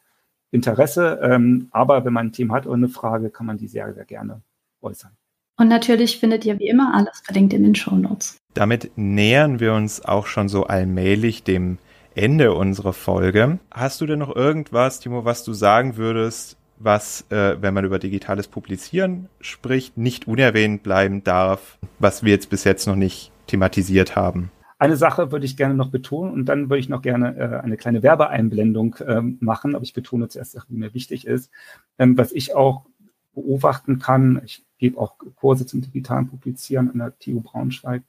Interesse. 0.52 1.20
Ähm, 1.24 1.70
aber 1.72 2.06
wenn 2.06 2.14
man 2.14 2.28
ein 2.28 2.34
Thema 2.34 2.54
hat 2.54 2.68
oder 2.68 2.76
eine 2.76 2.90
Frage, 2.90 3.32
kann 3.32 3.48
man 3.48 3.58
die 3.58 3.68
sehr, 3.68 3.92
sehr 3.96 4.06
gerne 4.06 4.42
äußern. 4.84 5.10
Und 5.58 5.70
natürlich 5.70 6.20
findet 6.20 6.46
ihr 6.46 6.60
wie 6.60 6.68
immer 6.68 6.94
alles 6.94 7.20
verlinkt 7.22 7.54
in 7.54 7.64
den 7.64 7.74
Show 7.74 7.96
Notes. 7.96 8.38
Damit 8.54 8.92
nähern 8.96 9.60
wir 9.60 9.74
uns 9.74 10.06
auch 10.06 10.28
schon 10.28 10.50
so 10.50 10.66
allmählich 10.66 11.44
dem 11.44 11.80
Ende 12.16 12.54
unserer 12.54 12.94
Folge. 12.94 13.60
Hast 13.72 14.02
du 14.02 14.06
denn 14.06 14.20
noch 14.20 14.36
irgendwas, 14.36 15.00
Timo, 15.00 15.24
was 15.24 15.44
du 15.44 15.54
sagen 15.54 15.96
würdest, 15.96 16.58
was, 16.78 17.26
äh, 17.30 17.62
wenn 17.62 17.74
man 17.74 17.86
über 17.86 18.00
digitales 18.00 18.48
Publizieren 18.48 19.30
spricht, 19.40 19.98
nicht 19.98 20.28
unerwähnt 20.28 20.84
bleiben 20.84 21.24
darf, 21.24 21.78
was 22.00 22.24
wir 22.24 22.32
jetzt 22.32 22.50
bis 22.50 22.64
jetzt 22.64 22.88
noch 22.88 22.96
nicht 22.96 23.32
thematisiert 23.48 24.16
haben? 24.16 24.52
Eine 24.78 24.98
Sache 24.98 25.32
würde 25.32 25.46
ich 25.46 25.58
gerne 25.58 25.76
noch 25.76 25.90
betonen 25.90 26.34
und 26.34 26.46
dann 26.46 26.70
würde 26.70 26.80
ich 26.80 26.90
noch 26.90 27.04
gerne 27.04 27.38
äh, 27.38 27.64
eine 27.64 27.78
kleine 27.78 28.02
Werbeeinblendung 28.02 28.96
ähm, 29.08 29.38
machen, 29.40 29.76
aber 29.76 29.84
ich 29.84 29.94
betone 29.94 30.28
zuerst, 30.28 30.58
wie 30.70 30.76
mir 30.76 30.94
wichtig 30.94 31.28
ist. 31.28 31.52
Ähm, 32.00 32.18
was 32.18 32.32
ich 32.32 32.56
auch 32.56 32.86
beobachten 33.34 34.00
kann, 34.00 34.42
ich 34.44 34.66
gebe 34.80 35.00
auch 35.00 35.18
Kurse 35.36 35.66
zum 35.66 35.82
digitalen 35.82 36.28
Publizieren 36.28 36.90
an 36.90 36.98
der 36.98 37.20
TU 37.20 37.42
Braunschweig, 37.42 38.02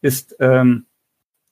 ist, 0.00 0.36
ähm, 0.38 0.86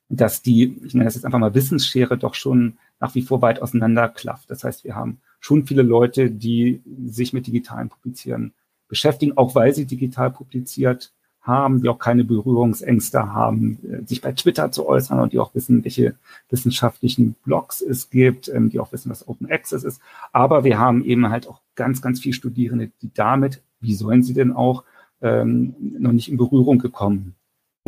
dass 0.08 0.42
die, 0.42 0.78
ich 0.84 0.94
nenne 0.94 1.04
das 1.04 1.14
jetzt 1.14 1.24
einfach 1.24 1.38
mal 1.38 1.54
Wissensschere, 1.54 2.16
doch 2.16 2.34
schon 2.34 2.78
nach 3.00 3.14
wie 3.14 3.22
vor 3.22 3.42
weit 3.42 3.62
auseinander 3.62 4.08
klafft. 4.08 4.50
Das 4.50 4.64
heißt, 4.64 4.84
wir 4.84 4.94
haben 4.94 5.20
schon 5.40 5.66
viele 5.66 5.82
Leute, 5.82 6.30
die 6.30 6.80
sich 7.06 7.32
mit 7.32 7.46
digitalen 7.46 7.88
Publizieren 7.88 8.52
beschäftigen, 8.88 9.36
auch 9.36 9.54
weil 9.54 9.74
sie 9.74 9.84
digital 9.84 10.30
publiziert 10.30 11.12
haben, 11.42 11.82
die 11.82 11.88
auch 11.88 11.98
keine 11.98 12.24
Berührungsängste 12.24 13.32
haben, 13.32 13.78
äh, 13.90 14.06
sich 14.06 14.20
bei 14.20 14.32
Twitter 14.32 14.70
zu 14.70 14.86
äußern 14.86 15.20
und 15.20 15.32
die 15.32 15.38
auch 15.38 15.54
wissen, 15.54 15.84
welche 15.84 16.16
wissenschaftlichen 16.50 17.34
Blogs 17.44 17.80
es 17.80 18.10
gibt, 18.10 18.48
ähm, 18.48 18.70
die 18.70 18.80
auch 18.80 18.92
wissen, 18.92 19.10
was 19.10 19.26
Open 19.28 19.50
Access 19.50 19.84
ist. 19.84 20.00
Aber 20.32 20.64
wir 20.64 20.78
haben 20.78 21.04
eben 21.04 21.28
halt 21.30 21.46
auch 21.46 21.60
ganz, 21.74 22.02
ganz 22.02 22.20
viele 22.20 22.34
Studierende, 22.34 22.90
die 23.02 23.10
damit, 23.14 23.62
wie 23.80 23.94
sollen 23.94 24.22
sie 24.22 24.34
denn 24.34 24.52
auch, 24.52 24.84
ähm, 25.22 25.74
noch 25.98 26.12
nicht 26.12 26.30
in 26.30 26.36
Berührung 26.36 26.78
gekommen 26.78 27.34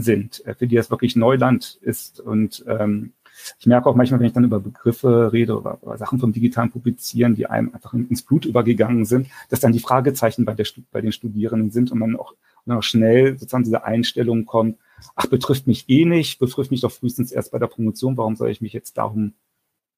sind, 0.01 0.45
äh, 0.47 0.55
für 0.55 0.67
die 0.67 0.77
das 0.77 0.91
wirklich 0.91 1.17
Neuland 1.17 1.79
ist. 1.83 2.21
Und 2.21 2.65
ähm, 2.69 3.13
ich 3.59 3.67
merke 3.67 3.89
auch 3.89 3.95
manchmal, 3.95 4.21
wenn 4.21 4.27
ich 4.27 4.33
dann 4.33 4.45
über 4.45 4.61
Begriffe 4.61 5.33
rede 5.33 5.59
oder, 5.59 5.83
oder 5.83 5.97
Sachen 5.97 6.19
vom 6.19 6.33
digitalen 6.33 6.71
Publizieren, 6.71 7.35
die 7.35 7.47
einem 7.47 7.73
einfach 7.75 7.95
ins 7.95 8.23
Blut 8.23 8.45
übergegangen 8.45 9.05
sind, 9.05 9.29
dass 9.49 9.61
dann 9.61 9.73
die 9.73 9.81
Fragezeichen 9.81 10.45
bei, 10.45 10.55
der, 10.55 10.67
bei 10.91 11.01
den 11.01 11.13
Studierenden 11.13 11.71
sind 11.71 11.91
und 11.91 11.99
man 11.99 12.17
auch 12.17 12.35
und 12.67 12.73
auch 12.73 12.83
schnell 12.83 13.39
sozusagen 13.39 13.65
diese 13.65 13.85
Einstellung 13.85 14.45
kommt, 14.45 14.79
ach, 15.15 15.27
betrifft 15.27 15.67
mich 15.67 15.89
eh 15.89 16.05
nicht, 16.05 16.39
betrifft 16.39 16.71
mich 16.71 16.81
doch 16.81 16.93
frühestens 16.93 17.33
erst 17.33 17.53
bei 17.53 17.59
der 17.59 17.67
Promotion, 17.67 18.17
warum 18.17 18.37
soll 18.37 18.51
ich 18.51 18.61
mich 18.61 18.73
jetzt 18.73 18.99
darum 18.99 19.35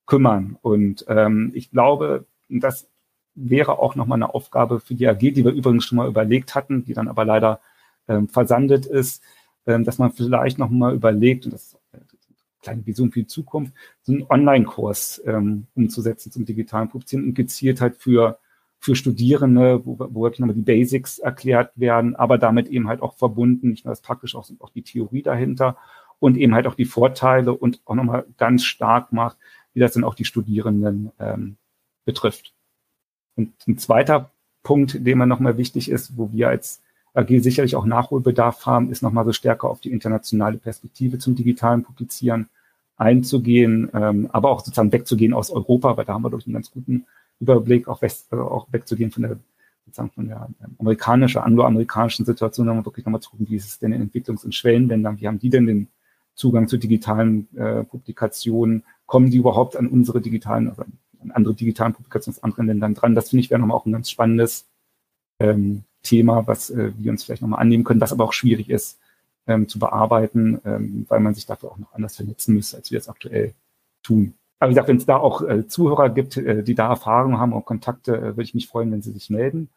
kümmern? 0.06 0.56
Und 0.62 1.04
ähm, 1.08 1.52
ich 1.54 1.70
glaube, 1.70 2.26
das 2.48 2.88
wäre 3.34 3.78
auch 3.78 3.94
nochmal 3.94 4.16
eine 4.16 4.34
Aufgabe 4.34 4.80
für 4.80 4.94
die 4.94 5.08
AG, 5.08 5.18
die 5.18 5.44
wir 5.44 5.52
übrigens 5.52 5.84
schon 5.84 5.96
mal 5.96 6.08
überlegt 6.08 6.54
hatten, 6.54 6.84
die 6.84 6.94
dann 6.94 7.08
aber 7.08 7.24
leider 7.24 7.60
ähm, 8.08 8.28
versandet 8.28 8.86
ist, 8.86 9.22
dass 9.64 9.98
man 9.98 10.12
vielleicht 10.12 10.58
nochmal 10.58 10.94
überlegt, 10.94 11.44
und 11.44 11.52
das 11.52 11.62
ist 11.62 11.78
eine 11.92 12.02
kleine 12.62 12.86
Vision 12.86 13.12
für 13.12 13.20
die 13.20 13.26
Zukunft, 13.26 13.72
so 14.02 14.12
einen 14.12 14.26
Online-Kurs 14.28 15.22
ähm, 15.26 15.66
umzusetzen 15.74 16.32
zum 16.32 16.44
digitalen 16.44 16.88
Publizieren 16.88 17.24
und 17.24 17.34
gezielt 17.34 17.80
halt 17.80 17.96
für 17.96 18.38
für 18.82 18.96
Studierende, 18.96 19.86
wo, 19.86 19.96
wo 19.96 20.22
wirklich 20.22 20.40
nochmal 20.40 20.56
die 20.56 20.62
Basics 20.62 21.20
erklärt 21.20 21.70
werden, 21.76 22.16
aber 22.16 22.36
damit 22.36 22.66
eben 22.66 22.88
halt 22.88 23.00
auch 23.00 23.14
verbunden, 23.16 23.70
nicht 23.70 23.84
nur 23.84 23.92
das 23.92 24.00
praktisch, 24.00 24.34
auch, 24.34 24.50
auch 24.58 24.70
die 24.70 24.82
Theorie 24.82 25.22
dahinter 25.22 25.76
und 26.18 26.36
eben 26.36 26.52
halt 26.52 26.66
auch 26.66 26.74
die 26.74 26.84
Vorteile 26.84 27.54
und 27.54 27.80
auch 27.84 27.94
nochmal 27.94 28.26
ganz 28.38 28.64
stark 28.64 29.12
macht, 29.12 29.36
wie 29.72 29.78
das 29.78 29.92
dann 29.92 30.02
auch 30.02 30.16
die 30.16 30.24
Studierenden 30.24 31.12
ähm, 31.20 31.58
betrifft. 32.04 32.54
Und 33.36 33.52
ein 33.68 33.78
zweiter 33.78 34.32
Punkt, 34.64 35.06
den 35.06 35.18
mir 35.18 35.26
nochmal 35.26 35.58
wichtig 35.58 35.88
ist, 35.88 36.16
wo 36.16 36.32
wir 36.32 36.48
als 36.48 36.82
AG 37.14 37.28
sicherlich 37.40 37.76
auch 37.76 37.84
Nachholbedarf 37.84 38.64
haben, 38.66 38.90
ist 38.90 39.02
nochmal 39.02 39.24
so 39.24 39.32
stärker 39.32 39.68
auf 39.68 39.80
die 39.80 39.92
internationale 39.92 40.58
Perspektive 40.58 41.18
zum 41.18 41.34
digitalen 41.34 41.82
Publizieren 41.82 42.48
einzugehen, 42.96 43.90
ähm, 43.94 44.28
aber 44.32 44.50
auch 44.50 44.60
sozusagen 44.60 44.92
wegzugehen 44.92 45.34
aus 45.34 45.50
Europa, 45.50 45.96
weil 45.96 46.04
da 46.04 46.14
haben 46.14 46.22
wir 46.22 46.30
durch 46.30 46.46
einen 46.46 46.54
ganz 46.54 46.70
guten 46.70 47.06
Überblick 47.40 47.88
auch, 47.88 48.00
west, 48.02 48.26
also 48.30 48.44
auch 48.44 48.66
wegzugehen 48.70 49.10
von 49.10 49.22
der 49.24 49.36
sozusagen 49.84 50.10
von 50.10 50.28
der 50.28 50.48
ähm, 50.62 50.76
amerikanischen, 50.78 51.40
angloamerikanischen 51.40 52.24
Situation, 52.24 52.66
dann 52.66 52.84
wirklich 52.84 53.04
nochmal 53.04 53.20
zu 53.20 53.30
gucken, 53.30 53.48
wie 53.48 53.56
ist 53.56 53.66
es 53.66 53.78
denn 53.78 53.92
in 53.92 54.10
Entwicklungs- 54.10 54.44
und 54.44 54.54
Schwellenländern, 54.54 55.20
wie 55.20 55.26
haben 55.26 55.38
die 55.38 55.50
denn 55.50 55.66
den 55.66 55.88
Zugang 56.34 56.68
zu 56.68 56.78
digitalen 56.78 57.48
äh, 57.56 57.84
Publikationen, 57.84 58.84
kommen 59.06 59.30
die 59.30 59.36
überhaupt 59.36 59.76
an 59.76 59.88
unsere 59.88 60.20
digitalen, 60.20 60.68
also 60.68 60.82
an 60.82 61.30
andere 61.32 61.54
digitalen 61.54 61.92
Publikationen 61.92 62.38
aus 62.38 62.42
anderen 62.42 62.68
Ländern 62.68 62.94
dran? 62.94 63.14
Das 63.14 63.30
finde 63.30 63.42
ich 63.42 63.50
wäre 63.50 63.60
nochmal 63.60 63.76
auch 63.76 63.86
ein 63.86 63.92
ganz 63.92 64.08
spannendes 64.08 64.66
ähm, 65.40 65.84
Thema, 66.02 66.46
was 66.46 66.70
äh, 66.70 66.92
wir 66.96 67.10
uns 67.10 67.24
vielleicht 67.24 67.42
nochmal 67.42 67.60
annehmen 67.60 67.84
können, 67.84 68.00
was 68.00 68.12
aber 68.12 68.24
auch 68.24 68.32
schwierig 68.32 68.68
ist 68.68 68.98
ähm, 69.46 69.68
zu 69.68 69.78
bearbeiten, 69.78 70.60
ähm, 70.64 71.06
weil 71.08 71.20
man 71.20 71.34
sich 71.34 71.46
dafür 71.46 71.72
auch 71.72 71.78
noch 71.78 71.92
anders 71.94 72.16
vernetzen 72.16 72.54
müsste, 72.54 72.76
als 72.76 72.90
wir 72.90 72.98
es 72.98 73.08
aktuell 73.08 73.54
tun. 74.02 74.34
Aber 74.58 74.70
wie 74.70 74.74
gesagt, 74.74 74.88
wenn 74.88 74.96
es 74.96 75.06
da 75.06 75.16
auch 75.16 75.42
äh, 75.42 75.66
Zuhörer 75.66 76.08
gibt, 76.10 76.36
äh, 76.36 76.62
die 76.62 76.74
da 76.74 76.88
Erfahrungen 76.88 77.38
haben 77.38 77.52
und 77.52 77.64
Kontakte, 77.64 78.16
äh, 78.16 78.22
würde 78.22 78.42
ich 78.42 78.54
mich 78.54 78.68
freuen, 78.68 78.92
wenn 78.92 79.02
sie 79.02 79.12
sich 79.12 79.28
melden. 79.30 79.68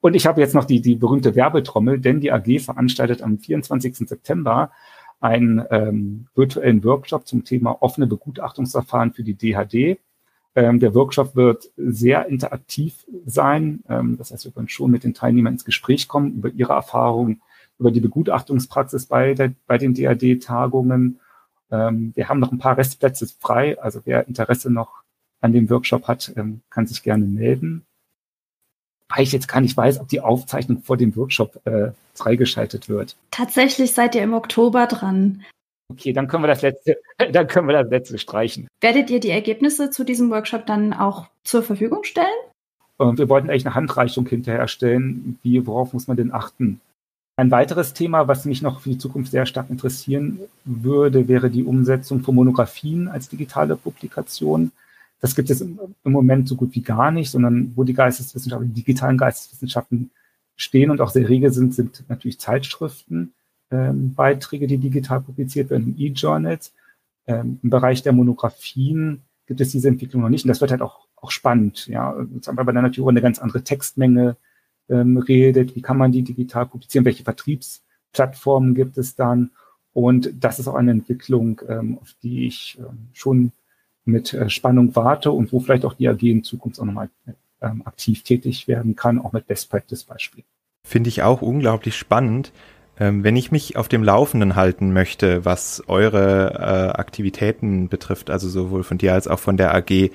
Und 0.00 0.14
ich 0.14 0.26
habe 0.26 0.40
jetzt 0.40 0.54
noch 0.54 0.66
die, 0.66 0.82
die 0.82 0.96
berühmte 0.96 1.34
Werbetrommel, 1.34 1.98
denn 1.98 2.20
die 2.20 2.30
AG 2.30 2.60
veranstaltet 2.60 3.22
am 3.22 3.38
24. 3.38 4.06
September 4.06 4.70
einen 5.18 5.64
ähm, 5.70 6.26
virtuellen 6.34 6.84
Workshop 6.84 7.26
zum 7.26 7.44
Thema 7.44 7.80
offene 7.80 8.06
Begutachtungsverfahren 8.06 9.14
für 9.14 9.22
die 9.22 9.34
DHD. 9.34 9.98
Ähm, 10.56 10.80
der 10.80 10.94
Workshop 10.94 11.34
wird 11.36 11.70
sehr 11.76 12.26
interaktiv 12.26 13.06
sein. 13.26 13.82
Ähm, 13.88 14.16
das 14.18 14.30
heißt, 14.30 14.44
wir 14.44 14.52
können 14.52 14.68
schon 14.68 14.90
mit 14.90 15.04
den 15.04 15.14
Teilnehmern 15.14 15.54
ins 15.54 15.64
Gespräch 15.64 16.08
kommen 16.08 16.34
über 16.34 16.50
ihre 16.50 16.72
Erfahrungen, 16.72 17.42
über 17.78 17.90
die 17.90 18.00
Begutachtungspraxis 18.00 19.06
bei, 19.06 19.34
der, 19.34 19.52
bei 19.66 19.78
den 19.78 19.94
DHD-Tagungen 19.94 21.20
ähm, 21.74 22.12
wir 22.14 22.28
haben 22.28 22.40
noch 22.40 22.52
ein 22.52 22.58
paar 22.58 22.78
Restplätze 22.78 23.26
frei. 23.40 23.80
Also 23.80 24.00
wer 24.04 24.26
Interesse 24.28 24.70
noch 24.70 25.02
an 25.40 25.52
dem 25.52 25.68
Workshop 25.70 26.06
hat, 26.06 26.32
ähm, 26.36 26.62
kann 26.70 26.86
sich 26.86 27.02
gerne 27.02 27.24
melden. 27.24 27.84
Weil 29.08 29.24
ich 29.24 29.32
jetzt 29.32 29.48
gar 29.48 29.60
nicht 29.60 29.76
weiß, 29.76 30.00
ob 30.00 30.08
die 30.08 30.20
Aufzeichnung 30.20 30.82
vor 30.82 30.96
dem 30.96 31.14
Workshop 31.16 31.60
äh, 31.66 31.92
freigeschaltet 32.14 32.88
wird. 32.88 33.16
Tatsächlich 33.30 33.92
seid 33.92 34.14
ihr 34.14 34.22
im 34.22 34.34
Oktober 34.34 34.86
dran. 34.86 35.42
Okay, 35.90 36.12
dann 36.12 36.28
können 36.28 36.42
wir 36.42 36.48
das 36.48 36.62
letzte, 36.62 36.98
dann 37.32 37.46
können 37.46 37.68
wir 37.68 37.82
das 37.82 37.90
letzte 37.90 38.18
streichen. 38.18 38.68
Werdet 38.80 39.10
ihr 39.10 39.20
die 39.20 39.30
Ergebnisse 39.30 39.90
zu 39.90 40.04
diesem 40.04 40.30
Workshop 40.30 40.66
dann 40.66 40.92
auch 40.92 41.26
zur 41.44 41.62
Verfügung 41.62 42.04
stellen? 42.04 42.26
Und 42.96 43.18
wir 43.18 43.28
wollten 43.28 43.50
eigentlich 43.50 43.66
eine 43.66 43.74
Handreichung 43.74 44.26
hinterherstellen. 44.26 45.38
Wie, 45.42 45.66
worauf 45.66 45.92
muss 45.92 46.06
man 46.06 46.16
denn 46.16 46.32
achten? 46.32 46.80
Ein 47.36 47.50
weiteres 47.50 47.94
Thema, 47.94 48.28
was 48.28 48.44
mich 48.44 48.62
noch 48.62 48.80
für 48.80 48.90
die 48.90 48.98
Zukunft 48.98 49.32
sehr 49.32 49.44
stark 49.44 49.68
interessieren 49.68 50.38
würde, 50.64 51.26
wäre 51.26 51.50
die 51.50 51.64
Umsetzung 51.64 52.20
von 52.20 52.36
Monographien 52.36 53.08
als 53.08 53.28
digitale 53.28 53.74
Publikation. 53.74 54.70
Das 55.20 55.34
gibt 55.34 55.50
es 55.50 55.60
im, 55.60 55.78
Moment 56.04 56.48
so 56.48 56.54
gut 56.54 56.74
wie 56.76 56.82
gar 56.82 57.10
nicht, 57.10 57.30
sondern 57.30 57.72
wo 57.74 57.82
die 57.82 57.94
Geisteswissenschaften, 57.94 58.68
die 58.68 58.82
digitalen 58.82 59.18
Geisteswissenschaften 59.18 60.10
stehen 60.56 60.90
und 60.90 61.00
auch 61.00 61.10
sehr 61.10 61.28
rege 61.28 61.50
sind, 61.50 61.74
sind 61.74 62.04
natürlich 62.08 62.38
Zeitschriften, 62.38 63.32
ähm, 63.74 64.14
Beiträge, 64.14 64.66
die 64.66 64.78
digital 64.78 65.20
publiziert 65.20 65.70
werden, 65.70 65.94
E-Journals. 65.98 66.72
Ähm, 67.26 67.58
Im 67.62 67.70
Bereich 67.70 68.02
der 68.02 68.12
Monographien 68.12 69.22
gibt 69.46 69.60
es 69.60 69.72
diese 69.72 69.88
Entwicklung 69.88 70.22
noch 70.22 70.28
nicht. 70.28 70.44
Und 70.44 70.48
das 70.48 70.60
wird 70.60 70.70
halt 70.70 70.82
auch, 70.82 71.06
auch 71.16 71.30
spannend, 71.30 71.86
ja. 71.86 72.14
Weil 72.16 72.64
man 72.64 72.74
dann 72.74 72.84
natürlich 72.84 73.08
eine 73.08 73.22
ganz 73.22 73.38
andere 73.38 73.64
Textmenge 73.64 74.36
ähm, 74.88 75.18
redet, 75.18 75.74
wie 75.74 75.82
kann 75.82 75.98
man 75.98 76.12
die 76.12 76.22
digital 76.22 76.66
publizieren, 76.66 77.04
welche 77.04 77.24
Vertriebsplattformen 77.24 78.74
gibt 78.74 78.98
es 78.98 79.16
dann. 79.16 79.50
Und 79.92 80.32
das 80.38 80.58
ist 80.58 80.68
auch 80.68 80.74
eine 80.74 80.90
Entwicklung, 80.90 81.60
ähm, 81.68 81.98
auf 82.00 82.14
die 82.22 82.46
ich 82.46 82.78
ähm, 82.78 83.08
schon 83.12 83.52
mit 84.04 84.34
äh, 84.34 84.50
Spannung 84.50 84.94
warte 84.94 85.32
und 85.32 85.52
wo 85.52 85.60
vielleicht 85.60 85.84
auch 85.84 85.94
die 85.94 86.08
AG 86.08 86.22
in 86.22 86.44
Zukunft 86.44 86.80
auch 86.80 86.84
nochmal 86.84 87.08
ähm, 87.62 87.82
aktiv 87.86 88.22
tätig 88.22 88.68
werden 88.68 88.96
kann, 88.96 89.18
auch 89.18 89.32
mit 89.32 89.46
Best 89.46 89.70
Practice 89.70 90.04
Beispielen. 90.04 90.44
Finde 90.86 91.08
ich 91.08 91.22
auch 91.22 91.40
unglaublich 91.40 91.96
spannend. 91.96 92.52
Ähm, 92.98 93.24
wenn 93.24 93.36
ich 93.36 93.50
mich 93.50 93.76
auf 93.76 93.88
dem 93.88 94.04
Laufenden 94.04 94.54
halten 94.54 94.92
möchte, 94.92 95.44
was 95.44 95.82
eure 95.88 96.54
äh, 96.54 96.98
Aktivitäten 96.98 97.88
betrifft, 97.88 98.30
also 98.30 98.48
sowohl 98.48 98.84
von 98.84 98.98
dir 98.98 99.14
als 99.14 99.26
auch 99.26 99.40
von 99.40 99.56
der 99.56 99.74
AG, 99.74 99.90
äh, 99.90 100.10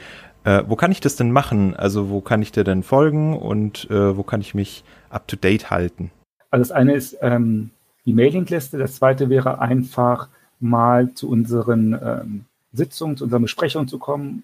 wo 0.65 0.75
kann 0.75 0.91
ich 0.91 1.01
das 1.01 1.17
denn 1.17 1.31
machen? 1.31 1.75
Also 1.75 2.09
wo 2.09 2.21
kann 2.21 2.41
ich 2.41 2.51
dir 2.51 2.63
denn 2.63 2.83
folgen 2.83 3.37
und 3.37 3.89
äh, 3.89 4.15
wo 4.15 4.23
kann 4.23 4.39
ich 4.39 4.55
mich 4.55 4.83
up-to-date 5.09 5.69
halten? 5.69 6.11
Also 6.51 6.61
das 6.61 6.71
eine 6.71 6.93
ist 6.93 7.17
ähm, 7.21 7.71
die 8.05 8.13
Mailingliste, 8.13 8.77
das 8.77 8.95
zweite 8.95 9.29
wäre 9.29 9.59
einfach 9.59 10.29
mal 10.59 11.13
zu 11.13 11.29
unseren 11.29 11.93
ähm, 11.93 12.45
Sitzungen, 12.71 13.17
zu 13.17 13.25
unseren 13.25 13.41
Besprechungen 13.41 13.87
zu 13.87 13.99
kommen, 13.99 14.43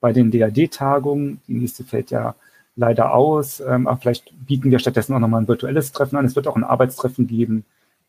bei 0.00 0.12
den 0.12 0.30
DAD-Tagungen. 0.30 1.40
Die 1.46 1.54
nächste 1.54 1.84
fällt 1.84 2.10
ja 2.10 2.34
leider 2.80 3.14
aus, 3.14 3.60
ähm, 3.60 3.86
aber 3.86 4.00
vielleicht 4.00 4.32
bieten 4.46 4.70
wir 4.70 4.78
stattdessen 4.78 5.14
auch 5.14 5.20
nochmal 5.20 5.42
ein 5.42 5.48
virtuelles 5.48 5.92
Treffen 5.92 6.16
an. 6.16 6.24
Es 6.24 6.34
wird 6.34 6.48
auch 6.48 6.56
ein 6.56 6.64
Arbeitstreffen 6.64 7.26
geben 7.26 7.64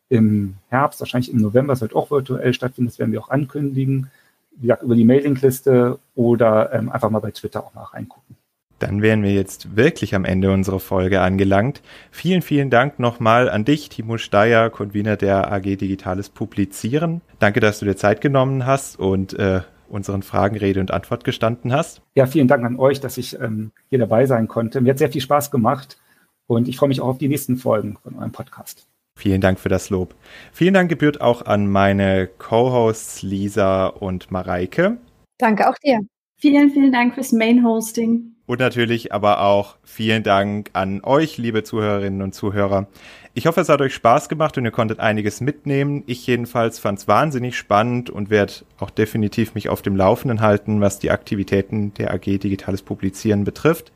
im 0.08 0.54
Herbst, 0.68 1.00
wahrscheinlich 1.00 1.32
im 1.32 1.40
November, 1.40 1.72
es 1.74 1.80
wird 1.80 1.94
auch 1.94 2.10
virtuell 2.10 2.52
stattfinden, 2.52 2.90
das 2.90 2.98
werden 2.98 3.12
wir 3.12 3.20
auch 3.20 3.30
ankündigen 3.30 4.10
wie 4.56 4.62
gesagt, 4.62 4.82
über 4.82 4.94
die 4.94 5.04
Mailingliste 5.04 5.98
oder 6.14 6.72
ähm, 6.72 6.90
einfach 6.90 7.10
mal 7.10 7.20
bei 7.20 7.30
Twitter 7.30 7.64
auch 7.64 7.74
mal 7.74 7.84
reingucken. 7.84 8.36
Dann 8.78 9.00
wären 9.00 9.22
wir 9.22 9.32
jetzt 9.32 9.76
wirklich 9.76 10.14
am 10.16 10.24
Ende 10.24 10.52
unserer 10.52 10.80
Folge 10.80 11.20
angelangt. 11.20 11.82
Vielen, 12.10 12.42
vielen 12.42 12.68
Dank 12.68 12.98
nochmal 12.98 13.48
an 13.48 13.64
dich, 13.64 13.88
Timo 13.88 14.18
Steyer, 14.18 14.70
Convener 14.70 15.16
der 15.16 15.52
AG 15.52 15.62
Digitales 15.76 16.28
Publizieren. 16.28 17.20
Danke, 17.38 17.60
dass 17.60 17.78
du 17.78 17.84
dir 17.84 17.96
Zeit 17.96 18.20
genommen 18.20 18.66
hast 18.66 18.98
und 18.98 19.38
äh, 19.38 19.60
unseren 19.92 20.22
Fragen 20.22 20.56
Rede 20.56 20.80
und 20.80 20.90
Antwort 20.90 21.22
gestanden 21.22 21.72
hast. 21.72 22.00
Ja, 22.14 22.26
vielen 22.26 22.48
Dank 22.48 22.64
an 22.64 22.78
euch, 22.78 23.00
dass 23.00 23.18
ich 23.18 23.38
ähm, 23.38 23.72
hier 23.90 23.98
dabei 23.98 24.26
sein 24.26 24.48
konnte. 24.48 24.80
Mir 24.80 24.90
hat 24.90 24.98
sehr 24.98 25.12
viel 25.12 25.20
Spaß 25.20 25.50
gemacht 25.50 25.98
und 26.46 26.66
ich 26.66 26.76
freue 26.76 26.88
mich 26.88 27.00
auch 27.00 27.08
auf 27.08 27.18
die 27.18 27.28
nächsten 27.28 27.56
Folgen 27.56 27.98
von 28.02 28.16
eurem 28.16 28.32
Podcast. 28.32 28.88
Vielen 29.18 29.42
Dank 29.42 29.60
für 29.60 29.68
das 29.68 29.90
Lob. 29.90 30.14
Vielen 30.52 30.74
Dank 30.74 30.88
gebührt 30.88 31.20
auch 31.20 31.44
an 31.44 31.66
meine 31.70 32.26
Co-Hosts 32.26 33.22
Lisa 33.22 33.86
und 33.86 34.30
Mareike. 34.30 34.96
Danke 35.38 35.68
auch 35.68 35.76
dir. 35.84 36.00
Vielen, 36.38 36.70
vielen 36.70 36.90
Dank 36.90 37.14
fürs 37.14 37.32
Main-Hosting. 37.32 38.31
Und 38.46 38.58
natürlich 38.60 39.12
aber 39.12 39.40
auch 39.40 39.76
vielen 39.84 40.22
Dank 40.22 40.70
an 40.72 41.02
euch, 41.04 41.38
liebe 41.38 41.62
Zuhörerinnen 41.62 42.22
und 42.22 42.34
Zuhörer. 42.34 42.88
Ich 43.34 43.46
hoffe, 43.46 43.62
es 43.62 43.68
hat 43.68 43.80
euch 43.80 43.94
Spaß 43.94 44.28
gemacht 44.28 44.58
und 44.58 44.64
ihr 44.64 44.72
konntet 44.72 45.00
einiges 45.00 45.40
mitnehmen. 45.40 46.02
Ich 46.06 46.26
jedenfalls 46.26 46.78
fand 46.78 46.98
es 46.98 47.08
wahnsinnig 47.08 47.56
spannend 47.56 48.10
und 48.10 48.28
werde 48.28 48.52
auch 48.78 48.90
definitiv 48.90 49.54
mich 49.54 49.68
auf 49.68 49.80
dem 49.80 49.96
Laufenden 49.96 50.40
halten, 50.40 50.80
was 50.80 50.98
die 50.98 51.10
Aktivitäten 51.10 51.94
der 51.94 52.12
AG 52.12 52.38
Digitales 52.38 52.82
Publizieren 52.82 53.44
betrifft. 53.44 53.92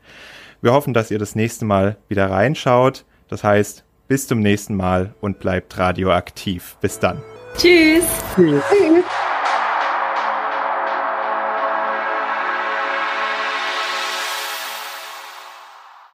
Wir 0.61 0.73
hoffen, 0.73 0.93
dass 0.93 1.11
ihr 1.11 1.19
das 1.19 1.35
nächste 1.35 1.65
Mal 1.65 1.97
wieder 2.07 2.29
reinschaut. 2.31 3.05
Das 3.27 3.43
heißt, 3.43 3.83
bis 4.07 4.27
zum 4.27 4.39
nächsten 4.39 4.75
Mal 4.75 5.13
und 5.21 5.39
bleibt 5.39 5.77
radioaktiv. 5.77 6.77
Bis 6.81 6.97
dann. 6.99 7.21
Tschüss. 7.57 8.05
Tschüss. 8.35 8.63